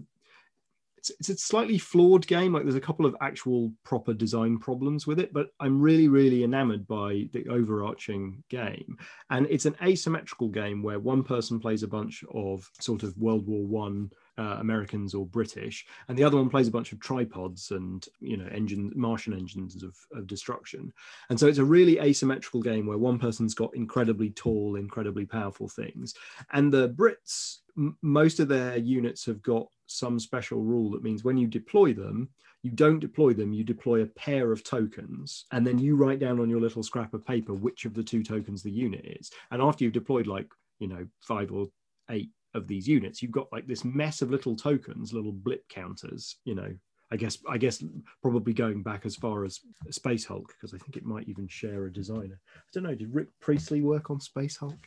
it's, 1.10 1.30
it's 1.30 1.44
a 1.44 1.46
slightly 1.46 1.78
flawed 1.78 2.26
game. 2.28 2.54
Like 2.54 2.64
there's 2.64 2.76
a 2.76 2.82
couple 2.82 3.06
of 3.06 3.16
actual 3.22 3.72
proper 3.84 4.14
design 4.14 4.58
problems 4.58 5.06
with 5.06 5.20
it, 5.20 5.34
but 5.34 5.48
I'm 5.60 5.82
really, 5.82 6.08
really 6.08 6.44
enamored 6.44 6.88
by 6.88 7.30
the 7.34 7.48
overarching 7.50 8.44
game. 8.50 8.98
And 9.30 9.48
it's 9.50 9.66
an 9.66 9.76
asymmetrical 9.84 10.50
game 10.50 10.82
where 10.84 11.00
one 11.00 11.24
person 11.24 11.60
plays 11.60 11.84
a 11.84 11.88
bunch 11.88 12.24
of 12.34 12.70
sort 12.80 13.04
of 13.04 13.18
World 13.18 13.48
War 13.48 13.66
One 13.66 14.12
uh, 14.38 14.58
Americans 14.60 15.14
or 15.14 15.26
British, 15.26 15.86
and 16.08 16.18
the 16.18 16.24
other 16.24 16.38
one 16.38 16.50
plays 16.50 16.68
a 16.68 16.72
bunch 16.72 16.92
of 16.92 17.00
tripods 17.00 17.72
and 17.72 18.08
you 18.20 18.38
know 18.38 18.48
engine 18.52 18.92
Martian 18.96 19.34
engines 19.34 19.82
of, 19.84 19.96
of 20.14 20.28
destruction. 20.28 20.92
And 21.30 21.40
so 21.40 21.48
it's 21.48 21.58
a 21.58 21.66
really 21.66 22.00
asymmetrical 22.00 22.62
game 22.62 22.86
where 22.86 22.98
one 22.98 23.20
person's 23.20 23.54
got 23.54 23.76
incredibly 23.76 24.32
tall, 24.32 24.76
incredibly 24.76 25.26
powerful 25.26 25.68
things, 25.70 26.14
and 26.54 26.72
the 26.72 26.90
Brits 26.90 27.60
m- 27.78 27.98
most 28.02 28.40
of 28.40 28.48
their 28.48 28.78
units 28.78 29.26
have 29.26 29.42
got 29.42 29.68
some 29.88 30.20
special 30.20 30.62
rule 30.62 30.90
that 30.92 31.04
means 31.04 31.24
when 31.24 31.38
you 31.38 31.48
deploy 31.48 31.94
them, 31.94 32.30
you 32.64 32.72
don't 32.72 33.00
deploy 33.00 33.34
them, 33.34 33.54
you 33.54 33.64
deploy 33.64 34.02
a 34.02 34.08
pair 34.08 34.52
of 34.52 34.64
tokens, 34.64 35.46
and 35.52 35.66
then 35.66 35.78
you 35.78 35.96
write 35.96 36.20
down 36.20 36.40
on 36.40 36.50
your 36.50 36.60
little 36.60 36.84
scrap 36.84 37.14
of 37.14 37.26
paper 37.26 37.54
which 37.54 37.86
of 37.86 37.94
the 37.94 38.04
two 38.04 38.24
tokens 38.24 38.64
the 38.64 38.72
unit 38.72 39.06
is. 39.20 39.32
And 39.52 39.62
after 39.62 39.84
you've 39.84 39.94
deployed 39.94 40.28
like, 40.28 40.48
you 40.80 40.88
know, 40.88 41.06
five 41.22 41.52
or 41.52 41.68
eight 42.10 42.30
of 42.56 42.68
these 42.68 42.88
units, 42.88 43.22
you've 43.22 43.32
got 43.32 43.52
like 43.52 43.68
this 43.68 43.86
mess 43.86 44.22
of 44.22 44.32
little 44.32 44.56
tokens, 44.56 45.14
little 45.14 45.32
blip 45.32 45.68
counters, 45.70 46.38
you 46.46 46.56
know. 46.56 46.74
I 47.12 47.18
guess 47.18 47.38
I 47.48 47.60
guess 47.60 47.84
probably 48.24 48.52
going 48.52 48.82
back 48.82 49.06
as 49.06 49.16
far 49.16 49.46
as 49.46 49.60
Space 49.92 50.26
Hulk, 50.26 50.48
because 50.48 50.74
I 50.74 50.80
think 50.80 50.98
it 50.98 51.06
might 51.06 51.30
even 51.30 51.48
share 51.48 51.86
a 51.86 51.94
designer. 51.94 52.40
I 52.58 52.70
don't 52.74 52.84
know, 52.84 52.96
did 52.96 53.14
Rick 53.14 53.28
Priestley 53.40 53.82
work 53.82 54.10
on 54.10 54.20
Space 54.20 54.58
Hulk? 54.58 54.80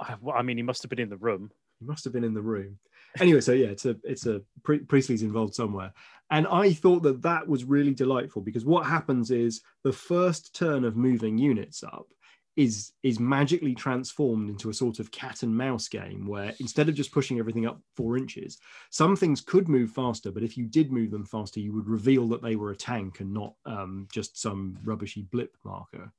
I, 0.00 0.14
well, 0.22 0.34
I 0.34 0.40
mean, 0.40 0.56
he 0.56 0.62
must 0.62 0.82
have 0.82 0.88
been 0.88 0.98
in 0.98 1.10
the 1.10 1.18
room. 1.18 1.50
He 1.78 1.84
must 1.84 2.04
have 2.04 2.14
been 2.14 2.24
in 2.24 2.32
the 2.32 2.40
room 2.40 2.78
anyway, 3.18 3.40
so 3.40 3.52
yeah, 3.52 3.68
it's 3.68 3.86
a 3.86 3.96
it's 4.04 4.26
a 4.26 4.42
Priestley's 4.62 5.22
involved 5.22 5.54
somewhere, 5.54 5.92
and 6.30 6.46
I 6.46 6.72
thought 6.72 7.02
that 7.02 7.22
that 7.22 7.46
was 7.46 7.64
really 7.64 7.94
delightful 7.94 8.42
because 8.42 8.64
what 8.64 8.86
happens 8.86 9.30
is 9.30 9.62
the 9.82 9.92
first 9.92 10.54
turn 10.54 10.84
of 10.84 10.96
moving 10.96 11.38
units 11.38 11.82
up 11.82 12.06
is 12.56 12.92
is 13.02 13.20
magically 13.20 13.74
transformed 13.74 14.50
into 14.50 14.70
a 14.70 14.74
sort 14.74 14.98
of 14.98 15.10
cat 15.10 15.42
and 15.42 15.56
mouse 15.56 15.88
game 15.88 16.26
where 16.26 16.52
instead 16.60 16.88
of 16.88 16.94
just 16.94 17.12
pushing 17.12 17.38
everything 17.38 17.66
up 17.66 17.80
four 17.96 18.16
inches, 18.16 18.58
some 18.90 19.16
things 19.16 19.40
could 19.40 19.68
move 19.68 19.90
faster, 19.90 20.30
but 20.30 20.42
if 20.42 20.56
you 20.56 20.66
did 20.66 20.92
move 20.92 21.10
them 21.10 21.24
faster, 21.24 21.60
you 21.60 21.72
would 21.72 21.88
reveal 21.88 22.26
that 22.28 22.42
they 22.42 22.56
were 22.56 22.72
a 22.72 22.76
tank 22.76 23.20
and 23.20 23.32
not 23.32 23.54
um, 23.66 24.08
just 24.12 24.40
some 24.40 24.76
rubbishy 24.84 25.22
blip 25.30 25.56
marker. 25.64 26.12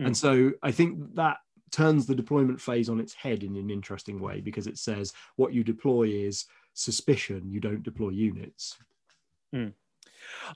Mm. 0.00 0.06
And 0.06 0.16
so 0.16 0.52
I 0.62 0.70
think 0.70 1.14
that 1.16 1.38
turns 1.70 2.06
the 2.06 2.14
deployment 2.14 2.60
phase 2.60 2.88
on 2.88 3.00
its 3.00 3.14
head 3.14 3.42
in 3.42 3.56
an 3.56 3.68
interesting 3.68 4.20
way 4.20 4.40
because 4.40 4.68
it 4.68 4.78
says 4.78 5.12
what 5.36 5.52
you 5.52 5.64
deploy 5.64 6.04
is 6.04 6.44
suspicion, 6.72 7.50
you 7.50 7.58
don't 7.58 7.82
deploy 7.82 8.10
units. 8.10 8.76
Mm. 9.54 9.72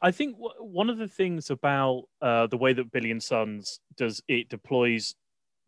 I 0.03 0.11
think 0.11 0.37
w- 0.37 0.55
one 0.61 0.91
of 0.91 0.99
the 0.99 1.09
things 1.09 1.51
about 1.51 2.05
uh, 2.21 2.47
the 2.47 2.57
way 2.57 2.73
that 2.73 2.93
Billion 2.93 3.21
Suns 3.21 3.81
does 3.97 4.23
it 4.29 4.49
deploys 4.49 5.15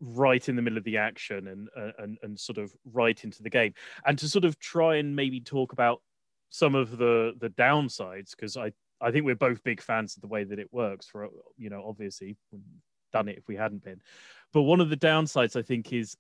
right 0.01 0.49
in 0.49 0.57
the 0.57 0.63
middle 0.63 0.79
of 0.79 0.85
the 0.85 0.97
action 0.97 1.47
and, 1.47 1.69
uh, 1.77 1.93
and 1.99 2.19
and 2.23 2.39
sort 2.39 2.59
of 2.59 2.73
right 2.85 3.23
into 3.23 3.43
the 3.43 3.51
game, 3.51 3.75
and 4.07 4.19
to 4.19 4.29
sort 4.29 4.45
of 4.45 4.59
try 4.59 4.97
and 4.97 5.15
maybe 5.15 5.41
talk 5.41 5.73
about 5.73 6.01
some 6.51 6.75
of 6.75 6.99
the 6.99 7.33
the 7.39 7.51
downsides 7.51 8.31
because 8.31 8.57
I 8.57 8.73
I 9.01 9.11
think 9.11 9.25
we're 9.25 9.35
both 9.35 9.65
big 9.65 9.81
fans 9.81 10.17
of 10.17 10.23
the 10.23 10.29
way 10.29 10.45
that 10.45 10.59
it 10.59 10.73
works. 10.73 11.07
For 11.07 11.29
you 11.57 11.71
know, 11.71 11.85
obviously, 11.87 12.37
done 13.13 13.29
it 13.29 13.39
if 13.39 13.49
we 13.49 13.57
hadn't 13.57 13.85
been. 13.85 14.01
But 14.53 14.63
one 14.63 14.81
of 14.81 14.91
the 14.91 14.97
downsides, 14.97 15.57
I 15.57 15.63
think, 15.63 15.93
is 15.93 16.17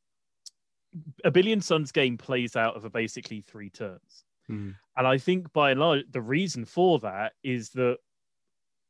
a 1.24 1.30
Billion 1.30 1.60
Suns 1.60 1.92
game 1.92 2.18
plays 2.18 2.56
out 2.56 2.76
of 2.76 2.84
a 2.84 2.90
basically 2.90 3.40
three 3.40 3.70
turns. 3.70 4.24
Mm. 4.50 4.74
And 4.96 5.06
I 5.06 5.18
think 5.18 5.52
by 5.52 5.70
and 5.70 5.80
large, 5.80 6.04
the 6.10 6.20
reason 6.20 6.64
for 6.64 6.98
that 7.00 7.32
is 7.42 7.70
that, 7.70 7.98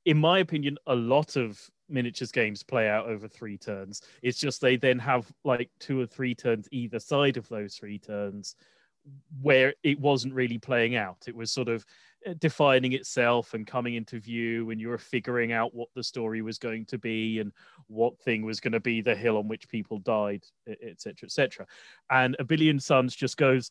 in 0.05 0.19
my 0.19 0.39
opinion, 0.39 0.79
a 0.87 0.95
lot 0.95 1.37
of 1.37 1.61
miniatures 1.89 2.33
games 2.33 2.63
play 2.63 2.89
out 2.89 3.07
over 3.07 3.29
three 3.29 3.59
turns. 3.59 4.03
It's 4.23 4.39
just 4.39 4.61
they 4.61 4.77
then 4.77 4.99
have 4.99 5.31
like 5.45 5.71
two 5.79 6.01
or 6.01 6.07
three 6.07 6.35
turns 6.35 6.69
either 6.71 6.99
side 6.99 7.37
of 7.37 7.49
those 7.49 7.75
three 7.75 7.99
turns 7.99 8.55
where 9.41 9.75
it 9.83 9.99
wasn't 9.99 10.35
really 10.35 10.59
playing 10.59 10.95
out. 10.95 11.25
It 11.27 11.35
was 11.35 11.51
sort 11.51 11.69
of 11.69 11.85
uh, 12.27 12.35
defining 12.39 12.93
itself 12.93 13.55
and 13.55 13.67
coming 13.67 13.95
into 13.95 14.21
view 14.21 14.71
and 14.71 14.81
you 14.81 14.89
were 14.89 14.99
figuring 14.99 15.53
out 15.53 15.75
what 15.75 15.89
the 15.95 16.03
story 16.03 16.43
was 16.43 16.59
going 16.59 16.85
to 16.87 16.99
be 16.99 17.39
and 17.39 17.51
what 17.87 18.19
thing 18.21 18.45
was 18.45 18.61
going 18.61 18.73
to 18.73 18.81
be 18.81 19.01
the 19.01 19.15
hill 19.15 19.39
on 19.39 19.49
which 19.49 19.69
people 19.71 19.99
died 20.01 20.45
etc 20.83 21.15
etc 21.25 21.67
and 22.11 22.37
a 22.39 22.45
billion 22.45 22.79
suns 22.79 23.17
just 23.17 23.39
goes 23.39 23.71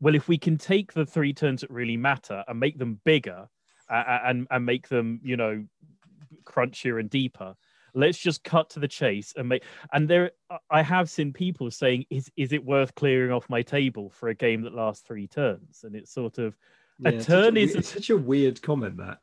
well 0.00 0.14
if 0.14 0.28
we 0.28 0.38
can 0.38 0.56
take 0.56 0.92
the 0.92 1.06
three 1.06 1.32
turns 1.32 1.60
that 1.60 1.70
really 1.70 1.96
matter 1.96 2.44
and 2.48 2.60
make 2.60 2.78
them 2.78 3.00
bigger 3.04 3.48
uh, 3.90 4.18
and 4.24 4.46
and 4.50 4.64
make 4.64 4.88
them 4.88 5.20
you 5.22 5.36
know 5.36 5.64
crunchier 6.44 7.00
and 7.00 7.10
deeper 7.10 7.54
let's 7.94 8.18
just 8.18 8.44
cut 8.44 8.68
to 8.70 8.78
the 8.78 8.88
chase 8.88 9.32
and 9.36 9.48
make 9.48 9.62
and 9.92 10.08
there 10.08 10.30
i 10.70 10.82
have 10.82 11.08
seen 11.08 11.32
people 11.32 11.70
saying 11.70 12.04
is 12.10 12.30
is 12.36 12.52
it 12.52 12.64
worth 12.64 12.94
clearing 12.94 13.32
off 13.32 13.48
my 13.48 13.62
table 13.62 14.10
for 14.10 14.28
a 14.28 14.34
game 14.34 14.62
that 14.62 14.74
lasts 14.74 15.06
three 15.06 15.26
turns 15.26 15.80
and 15.82 15.96
it's 15.96 16.12
sort 16.12 16.38
of 16.38 16.56
yeah, 16.98 17.10
a 17.10 17.20
turn 17.22 17.56
is 17.56 17.74
it's 17.74 17.92
such 17.92 18.10
a 18.10 18.16
weird 18.16 18.62
comment 18.62 18.96
that. 18.98 19.18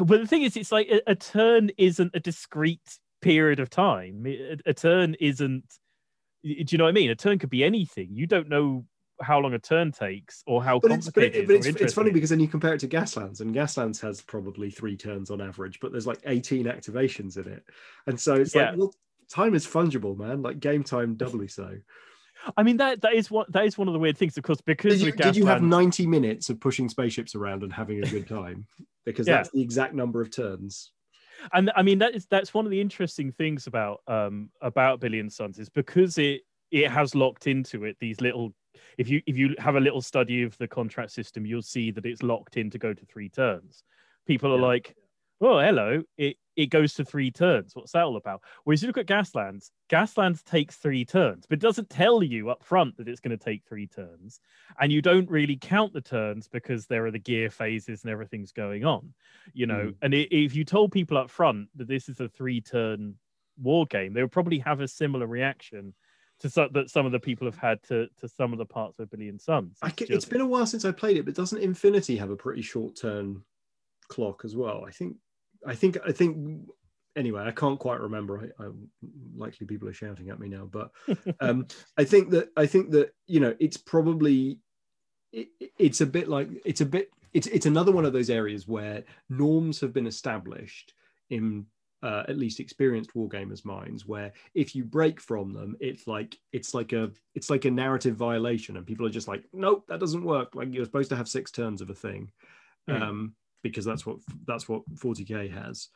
But 0.00 0.20
the 0.20 0.26
thing 0.26 0.42
is, 0.42 0.56
it's 0.56 0.72
like 0.72 0.88
a, 0.88 1.00
a 1.10 1.14
turn 1.14 1.70
isn't 1.78 2.14
a 2.14 2.20
discrete 2.20 2.98
period 3.22 3.60
of 3.60 3.70
time. 3.70 4.26
A, 4.26 4.58
a, 4.66 4.74
turn 4.74 5.14
isn't 5.20 5.64
do 6.42 6.64
you 6.68 6.78
know 6.78 6.84
what 6.84 6.90
I 6.90 6.92
mean? 6.92 7.10
A 7.10 7.16
turn 7.16 7.38
could 7.38 7.50
be 7.50 7.64
anything. 7.64 8.08
You 8.12 8.26
don't 8.26 8.48
know 8.48 8.84
how 9.20 9.38
long 9.38 9.54
a 9.54 9.58
turn 9.58 9.92
takes 9.92 10.42
or 10.46 10.62
how 10.62 10.78
but 10.80 10.92
it's, 10.92 11.10
but, 11.10 11.24
it, 11.24 11.46
but 11.46 11.56
it's, 11.56 11.66
it's 11.66 11.94
funny 11.94 12.10
because 12.10 12.30
then 12.30 12.40
you 12.40 12.48
compare 12.48 12.74
it 12.74 12.80
to 12.80 12.88
Gaslands, 12.88 13.40
and 13.40 13.54
Gaslands 13.54 14.00
has 14.00 14.20
probably 14.20 14.70
three 14.70 14.96
turns 14.96 15.30
on 15.30 15.40
average, 15.40 15.80
but 15.80 15.92
there's 15.92 16.06
like 16.06 16.20
18 16.26 16.66
activations 16.66 17.36
in 17.36 17.50
it, 17.52 17.64
and 18.06 18.18
so 18.18 18.34
it's 18.34 18.54
Yeah. 18.54 18.70
like 18.70 18.78
well, 18.78 18.94
time 19.28 19.54
is 19.54 19.66
fungible, 19.66 20.16
man. 20.16 20.42
Like 20.42 20.60
game 20.60 20.84
time, 20.84 21.14
doubly 21.14 21.48
so. 21.48 21.78
I 22.56 22.62
mean 22.62 22.76
that 22.76 23.00
that 23.02 23.14
is 23.14 23.30
what 23.30 23.50
that 23.52 23.66
is 23.66 23.76
one 23.76 23.88
of 23.88 23.94
the 23.94 23.98
weird 24.00 24.16
things, 24.16 24.36
of 24.38 24.44
course, 24.44 24.60
because 24.60 25.00
Did 25.00 25.06
you, 25.06 25.12
did 25.12 25.36
you 25.36 25.46
have 25.46 25.60
90 25.60 26.06
minutes 26.06 26.48
of 26.50 26.60
pushing 26.60 26.88
spaceships 26.88 27.34
around 27.34 27.62
and 27.64 27.72
having 27.72 28.02
a 28.02 28.08
good 28.08 28.28
time? 28.28 28.66
Because 29.04 29.26
Yeah. 29.26 29.36
that's 29.38 29.50
the 29.50 29.62
exact 29.62 29.94
number 29.94 30.20
of 30.20 30.30
turns. 30.30 30.92
and 31.54 31.72
I 31.74 31.82
mean 31.82 31.98
that 32.00 32.14
is 32.14 32.26
that's 32.26 32.52
one 32.52 32.66
of 32.66 32.70
the 32.70 32.80
interesting 32.80 33.32
things 33.32 33.66
about 33.66 34.02
um 34.06 34.50
about 34.60 35.00
Billion 35.00 35.30
Suns 35.30 35.58
is 35.58 35.70
because 35.70 36.18
it 36.18 36.42
it 36.70 36.90
has 36.90 37.14
locked 37.14 37.46
into 37.46 37.84
it 37.84 37.96
these 38.00 38.20
little 38.20 38.52
if 38.98 39.08
you 39.08 39.22
if 39.26 39.36
you 39.36 39.54
have 39.58 39.76
a 39.76 39.80
little 39.80 40.02
study 40.02 40.42
of 40.42 40.56
the 40.58 40.68
contract 40.68 41.10
system 41.10 41.44
you'll 41.46 41.62
see 41.62 41.90
that 41.90 42.06
it's 42.06 42.22
locked 42.22 42.56
in 42.56 42.70
to 42.70 42.78
go 42.78 42.92
to 42.94 43.04
three 43.06 43.28
turns 43.28 43.82
people 44.26 44.52
are 44.52 44.58
Yeah. 44.58 44.66
like 44.66 44.96
oh 45.40 45.58
hello 45.60 46.02
it 46.16 46.36
it 46.56 46.66
goes 46.70 46.94
to 46.94 47.04
three 47.04 47.30
turns 47.30 47.76
what's 47.76 47.92
that 47.92 48.02
all 48.04 48.16
about 48.16 48.42
whereas 48.64 48.82
you 48.82 48.88
look 48.88 48.98
at 48.98 49.06
gaslands 49.06 49.70
gaslands 49.88 50.42
takes 50.42 50.74
three 50.76 51.04
turns 51.04 51.46
but 51.46 51.58
it 51.58 51.60
doesn't 51.62 51.88
tell 51.88 52.22
you 52.22 52.50
up 52.50 52.64
front 52.64 52.96
that 52.96 53.06
it's 53.08 53.20
going 53.20 53.36
to 53.36 53.44
take 53.44 53.62
three 53.64 53.86
turns 53.86 54.40
and 54.80 54.90
you 54.90 55.00
don't 55.00 55.30
really 55.30 55.56
count 55.56 55.92
the 55.92 56.00
turns 56.00 56.48
because 56.48 56.86
there 56.86 57.06
are 57.06 57.12
the 57.12 57.18
gear 57.20 57.48
phases 57.50 58.02
and 58.02 58.10
everything's 58.10 58.50
going 58.52 58.84
on 58.84 59.14
you 59.54 59.66
know 59.66 59.86
Mm. 59.86 59.94
and 60.02 60.14
i 60.14 60.26
if 60.32 60.56
you 60.56 60.64
told 60.64 60.90
people 60.90 61.16
up 61.16 61.30
front 61.30 61.68
that 61.76 61.86
this 61.86 62.08
is 62.08 62.18
a 62.18 62.28
three 62.28 62.60
turn 62.60 63.14
war 63.62 63.86
game 63.86 64.12
they 64.12 64.22
would 64.22 64.32
probably 64.32 64.58
have 64.58 64.80
a 64.80 64.88
similar 64.88 65.26
reaction 65.26 65.94
to 66.40 66.48
so, 66.50 66.68
that 66.72 66.90
some 66.90 67.04
of 67.06 67.12
the 67.12 67.18
people 67.18 67.46
have 67.46 67.58
had 67.58 67.82
to 67.84 68.08
to 68.20 68.28
some 68.28 68.52
of 68.52 68.58
the 68.58 68.64
parts 68.66 68.98
of 68.98 69.10
billion 69.10 69.38
suns 69.38 69.78
I 69.82 69.88
It's 69.88 69.96
ca- 69.96 70.04
it's 70.04 70.10
just- 70.24 70.30
been 70.30 70.40
a 70.40 70.46
while 70.46 70.66
since 70.66 70.84
I 70.84 70.92
played 70.92 71.16
it, 71.16 71.24
but 71.24 71.34
doesn't 71.34 71.62
Infinity 71.62 72.16
have 72.16 72.30
a 72.30 72.36
pretty 72.36 72.62
short 72.62 72.96
turn 72.96 73.42
clock 74.08 74.42
as 74.44 74.56
well? 74.56 74.84
I 74.86 74.90
think, 74.90 75.16
I 75.66 75.74
think, 75.74 75.98
I 76.06 76.12
think. 76.12 76.62
Anyway, 77.16 77.42
I 77.42 77.50
can't 77.50 77.80
quite 77.80 78.00
remember. 78.00 78.52
I, 78.60 78.64
I 78.64 78.68
likely 79.36 79.66
people 79.66 79.88
are 79.88 79.92
shouting 79.92 80.30
at 80.30 80.38
me 80.38 80.48
now, 80.48 80.66
but 80.70 80.92
um, 81.40 81.66
I 81.96 82.04
think 82.04 82.30
that 82.30 82.50
I 82.56 82.66
think 82.66 82.92
that 82.92 83.12
you 83.26 83.40
know 83.40 83.56
it's 83.58 83.76
probably 83.76 84.60
it, 85.32 85.48
it's 85.78 86.00
a 86.00 86.06
bit 86.06 86.28
like 86.28 86.48
it's 86.64 86.80
a 86.80 86.86
bit 86.86 87.10
it's 87.34 87.48
it's 87.48 87.66
another 87.66 87.90
one 87.90 88.04
of 88.04 88.12
those 88.12 88.30
areas 88.30 88.68
where 88.68 89.02
norms 89.28 89.80
have 89.80 89.92
been 89.92 90.06
established 90.06 90.94
in 91.28 91.66
uh, 92.02 92.22
at 92.28 92.38
least 92.38 92.60
experienced 92.60 93.12
wargamers 93.14 93.64
minds 93.64 94.06
where 94.06 94.32
if 94.54 94.74
you 94.74 94.84
break 94.84 95.20
from 95.20 95.52
them 95.52 95.76
it's 95.80 96.06
like 96.06 96.36
it's 96.52 96.72
like 96.72 96.92
a 96.92 97.10
it's 97.34 97.50
like 97.50 97.64
a 97.64 97.70
narrative 97.70 98.14
violation 98.14 98.76
and 98.76 98.86
people 98.86 99.04
are 99.04 99.10
just 99.10 99.26
like 99.28 99.44
nope 99.52 99.84
that 99.88 99.98
doesn't 100.00 100.24
work 100.24 100.54
like 100.54 100.72
you're 100.72 100.84
supposed 100.84 101.10
to 101.10 101.16
have 101.16 101.28
six 101.28 101.50
turns 101.50 101.80
of 101.80 101.90
a 101.90 101.94
thing 101.94 102.30
Hmm. 102.88 103.02
um, 103.02 103.34
because 103.62 103.84
that's 103.84 104.06
what 104.06 104.18
that's 104.46 104.68
what 104.68 104.82
40k 104.94 105.52
has 105.52 105.88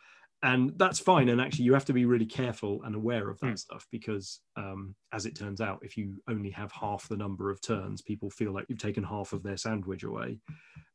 and 0.43 0.77
that's 0.77 0.99
fine 0.99 1.29
and 1.29 1.41
actually 1.41 1.65
you 1.67 1.73
have 1.73 1.85
to 1.85 1.93
be 1.93 2.05
really 2.05 2.27
careful 2.27 2.83
and 2.83 2.97
aware 2.97 3.31
of 3.31 3.39
that 3.39 3.51
Hmm. 3.51 3.55
stuff 3.55 3.87
because 3.93 4.41
um, 4.57 4.97
as 5.13 5.25
it 5.25 5.37
turns 5.37 5.61
out 5.61 5.79
if 5.83 5.97
you 5.97 6.21
only 6.29 6.51
have 6.51 6.73
half 6.73 7.09
the 7.09 7.17
number 7.17 7.49
of 7.51 7.61
turns 7.61 8.03
people 8.03 8.29
feel 8.29 8.53
like 8.53 8.67
you've 8.69 8.81
taken 8.81 9.05
half 9.05 9.33
of 9.33 9.45
their 9.45 9.57
sandwich 9.57 10.03
away 10.03 10.41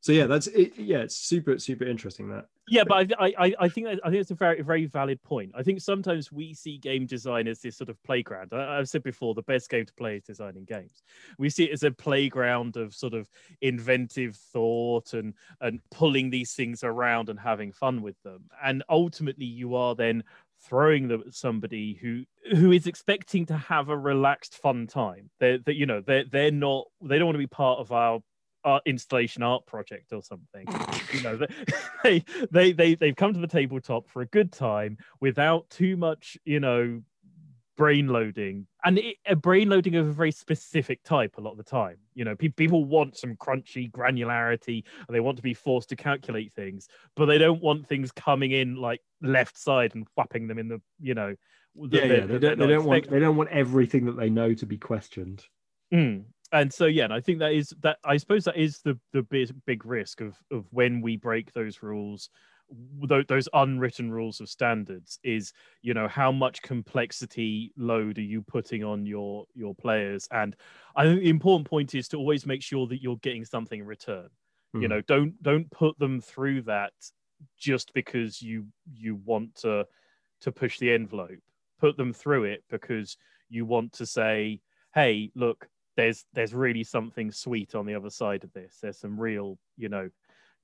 so 0.01 0.11
yeah 0.11 0.27
that's 0.27 0.47
it 0.47 0.77
yeah 0.77 0.97
it's 0.99 1.15
super 1.15 1.57
super 1.57 1.85
interesting 1.85 2.27
that 2.29 2.47
yeah 2.67 2.83
but 2.83 3.11
I, 3.19 3.33
I 3.37 3.53
I 3.59 3.69
think 3.69 3.87
I 3.87 4.09
think 4.09 4.21
it's 4.21 4.31
a 4.31 4.35
very 4.35 4.61
very 4.61 4.85
valid 4.85 5.21
point. 5.23 5.51
I 5.55 5.63
think 5.63 5.81
sometimes 5.81 6.31
we 6.31 6.53
see 6.53 6.77
game 6.77 7.05
design 7.05 7.47
as 7.47 7.59
this 7.59 7.77
sort 7.77 7.89
of 7.89 8.01
playground. 8.03 8.53
I, 8.53 8.77
I've 8.77 8.89
said 8.89 9.03
before, 9.03 9.33
the 9.33 9.43
best 9.43 9.69
game 9.69 9.85
to 9.85 9.93
play 9.93 10.17
is 10.17 10.23
designing 10.23 10.65
games. 10.65 11.03
We 11.37 11.49
see 11.49 11.65
it 11.65 11.71
as 11.71 11.83
a 11.83 11.91
playground 11.91 12.77
of 12.77 12.93
sort 12.93 13.13
of 13.13 13.29
inventive 13.61 14.35
thought 14.35 15.13
and 15.13 15.33
and 15.61 15.79
pulling 15.91 16.29
these 16.29 16.53
things 16.53 16.83
around 16.83 17.29
and 17.29 17.39
having 17.39 17.71
fun 17.71 18.01
with 18.01 18.21
them. 18.23 18.45
And 18.63 18.83
ultimately, 18.89 19.45
you 19.45 19.75
are 19.75 19.95
then 19.95 20.23
throwing 20.59 21.07
them 21.07 21.23
at 21.25 21.33
somebody 21.33 21.93
who 22.01 22.23
who 22.55 22.71
is 22.71 22.87
expecting 22.87 23.45
to 23.45 23.55
have 23.55 23.89
a 23.89 23.97
relaxed 23.97 24.55
fun 24.55 24.87
time 24.87 25.29
they're 25.39 25.59
that 25.59 25.75
you 25.75 25.85
know 25.85 26.01
they're 26.01 26.25
they're 26.31 26.51
not 26.51 26.85
they 27.03 27.19
don't 27.19 27.27
want 27.27 27.35
to 27.35 27.39
be 27.39 27.45
part 27.45 27.79
of 27.79 27.91
our 27.91 28.19
art 28.67 28.83
installation 28.85 29.43
art 29.43 29.65
project 29.65 30.11
or 30.11 30.21
something 30.21 30.67
you 31.13 31.21
know 31.21 31.39
they, 32.03 32.23
they 32.51 32.71
they 32.73 32.95
they've 32.95 33.15
come 33.15 33.33
to 33.33 33.39
the 33.39 33.47
tabletop 33.47 34.09
for 34.09 34.21
a 34.21 34.25
good 34.25 34.51
time 34.51 34.97
without 35.21 35.69
too 35.69 35.95
much 35.95 36.37
you 36.43 36.59
know 36.59 37.01
brain 37.77 38.07
loading 38.07 38.67
and 38.83 38.97
it, 38.97 39.15
a 39.25 39.35
brain 39.35 39.69
loading 39.69 39.95
of 39.95 40.07
a 40.07 40.11
very 40.11 40.31
specific 40.31 41.01
type 41.03 41.35
a 41.37 41.41
lot 41.41 41.51
of 41.51 41.57
the 41.57 41.63
time 41.63 41.95
you 42.13 42.25
know 42.25 42.35
pe- 42.35 42.49
people 42.49 42.83
want 42.83 43.15
some 43.15 43.35
crunchy 43.35 43.89
granularity 43.89 44.83
and 45.07 45.15
they 45.15 45.19
want 45.19 45.37
to 45.37 45.43
be 45.43 45.53
forced 45.53 45.87
to 45.87 45.95
calculate 45.95 46.51
things 46.53 46.87
but 47.15 47.27
they 47.27 47.37
don't 47.37 47.61
want 47.61 47.87
things 47.87 48.11
coming 48.11 48.51
in 48.51 48.75
like 48.75 48.99
left 49.21 49.57
side 49.57 49.93
and 49.95 50.07
whapping 50.15 50.47
them 50.47 50.57
in 50.57 50.67
the 50.67 50.81
you 50.99 51.13
know 51.13 51.33
that 51.89 52.07
yeah, 52.07 52.13
yeah. 52.13 52.25
They 52.25 52.39
don't, 52.39 52.59
they 52.59 52.67
don't 52.67 52.85
want 52.85 53.09
they 53.09 53.19
don't 53.19 53.35
want 53.35 53.51
everything 53.51 54.05
that 54.05 54.17
they 54.17 54.29
know 54.29 54.53
to 54.55 54.65
be 54.65 54.77
questioned. 54.77 55.45
Mm. 55.93 56.23
And 56.51 56.71
so 56.73 56.85
yeah, 56.85 57.03
and 57.03 57.13
I 57.13 57.19
think 57.19 57.39
that 57.39 57.51
is 57.53 57.73
that 57.81 57.99
I 58.05 58.17
suppose 58.17 58.45
that 58.45 58.55
is 58.55 58.81
the 58.81 58.99
the 59.11 59.21
big 59.23 59.51
big 59.65 59.85
risk 59.85 60.21
of 60.21 60.37
of 60.49 60.71
when 60.71 61.01
we 61.01 61.17
break 61.17 61.51
those 61.51 61.83
rules, 61.83 62.29
those 62.69 63.49
unwritten 63.53 64.11
rules 64.11 64.39
of 64.39 64.49
standards 64.49 65.19
is 65.23 65.51
you 65.81 65.93
know 65.93 66.07
how 66.07 66.31
much 66.31 66.61
complexity 66.61 67.73
load 67.75 68.17
are 68.17 68.21
you 68.21 68.41
putting 68.41 68.83
on 68.83 69.05
your 69.05 69.45
your 69.55 69.75
players, 69.75 70.25
and 70.31 70.55
I 70.95 71.03
think 71.05 71.21
the 71.21 71.29
important 71.29 71.67
point 71.69 71.93
is 71.93 72.07
to 72.09 72.17
always 72.17 72.45
make 72.45 72.63
sure 72.63 72.87
that 72.87 73.01
you're 73.01 73.17
getting 73.17 73.43
something 73.43 73.81
in 73.81 73.85
return. 73.85 74.29
You 74.77 74.87
Mhm. 74.87 74.87
know, 74.87 75.01
don't 75.01 75.41
don't 75.43 75.69
put 75.71 75.99
them 75.99 76.21
through 76.21 76.61
that 76.63 76.93
just 77.57 77.93
because 77.93 78.41
you 78.41 78.67
you 78.85 79.15
want 79.15 79.55
to 79.55 79.85
to 80.41 80.51
push 80.51 80.79
the 80.79 80.91
envelope. 80.91 81.39
Put 81.79 81.97
them 81.97 82.13
through 82.13 82.45
it 82.45 82.63
because 82.69 83.17
you 83.49 83.65
want 83.65 83.93
to 83.93 84.05
say, 84.05 84.61
hey, 84.93 85.31
look, 85.35 85.69
there's 85.97 86.23
there's 86.33 86.53
really 86.53 86.83
something 86.83 87.31
sweet 87.31 87.75
on 87.75 87.85
the 87.85 87.95
other 87.95 88.09
side 88.09 88.43
of 88.43 88.53
this. 88.53 88.77
There's 88.81 88.99
some 88.99 89.19
real, 89.19 89.57
you 89.75 89.89
know, 89.89 90.09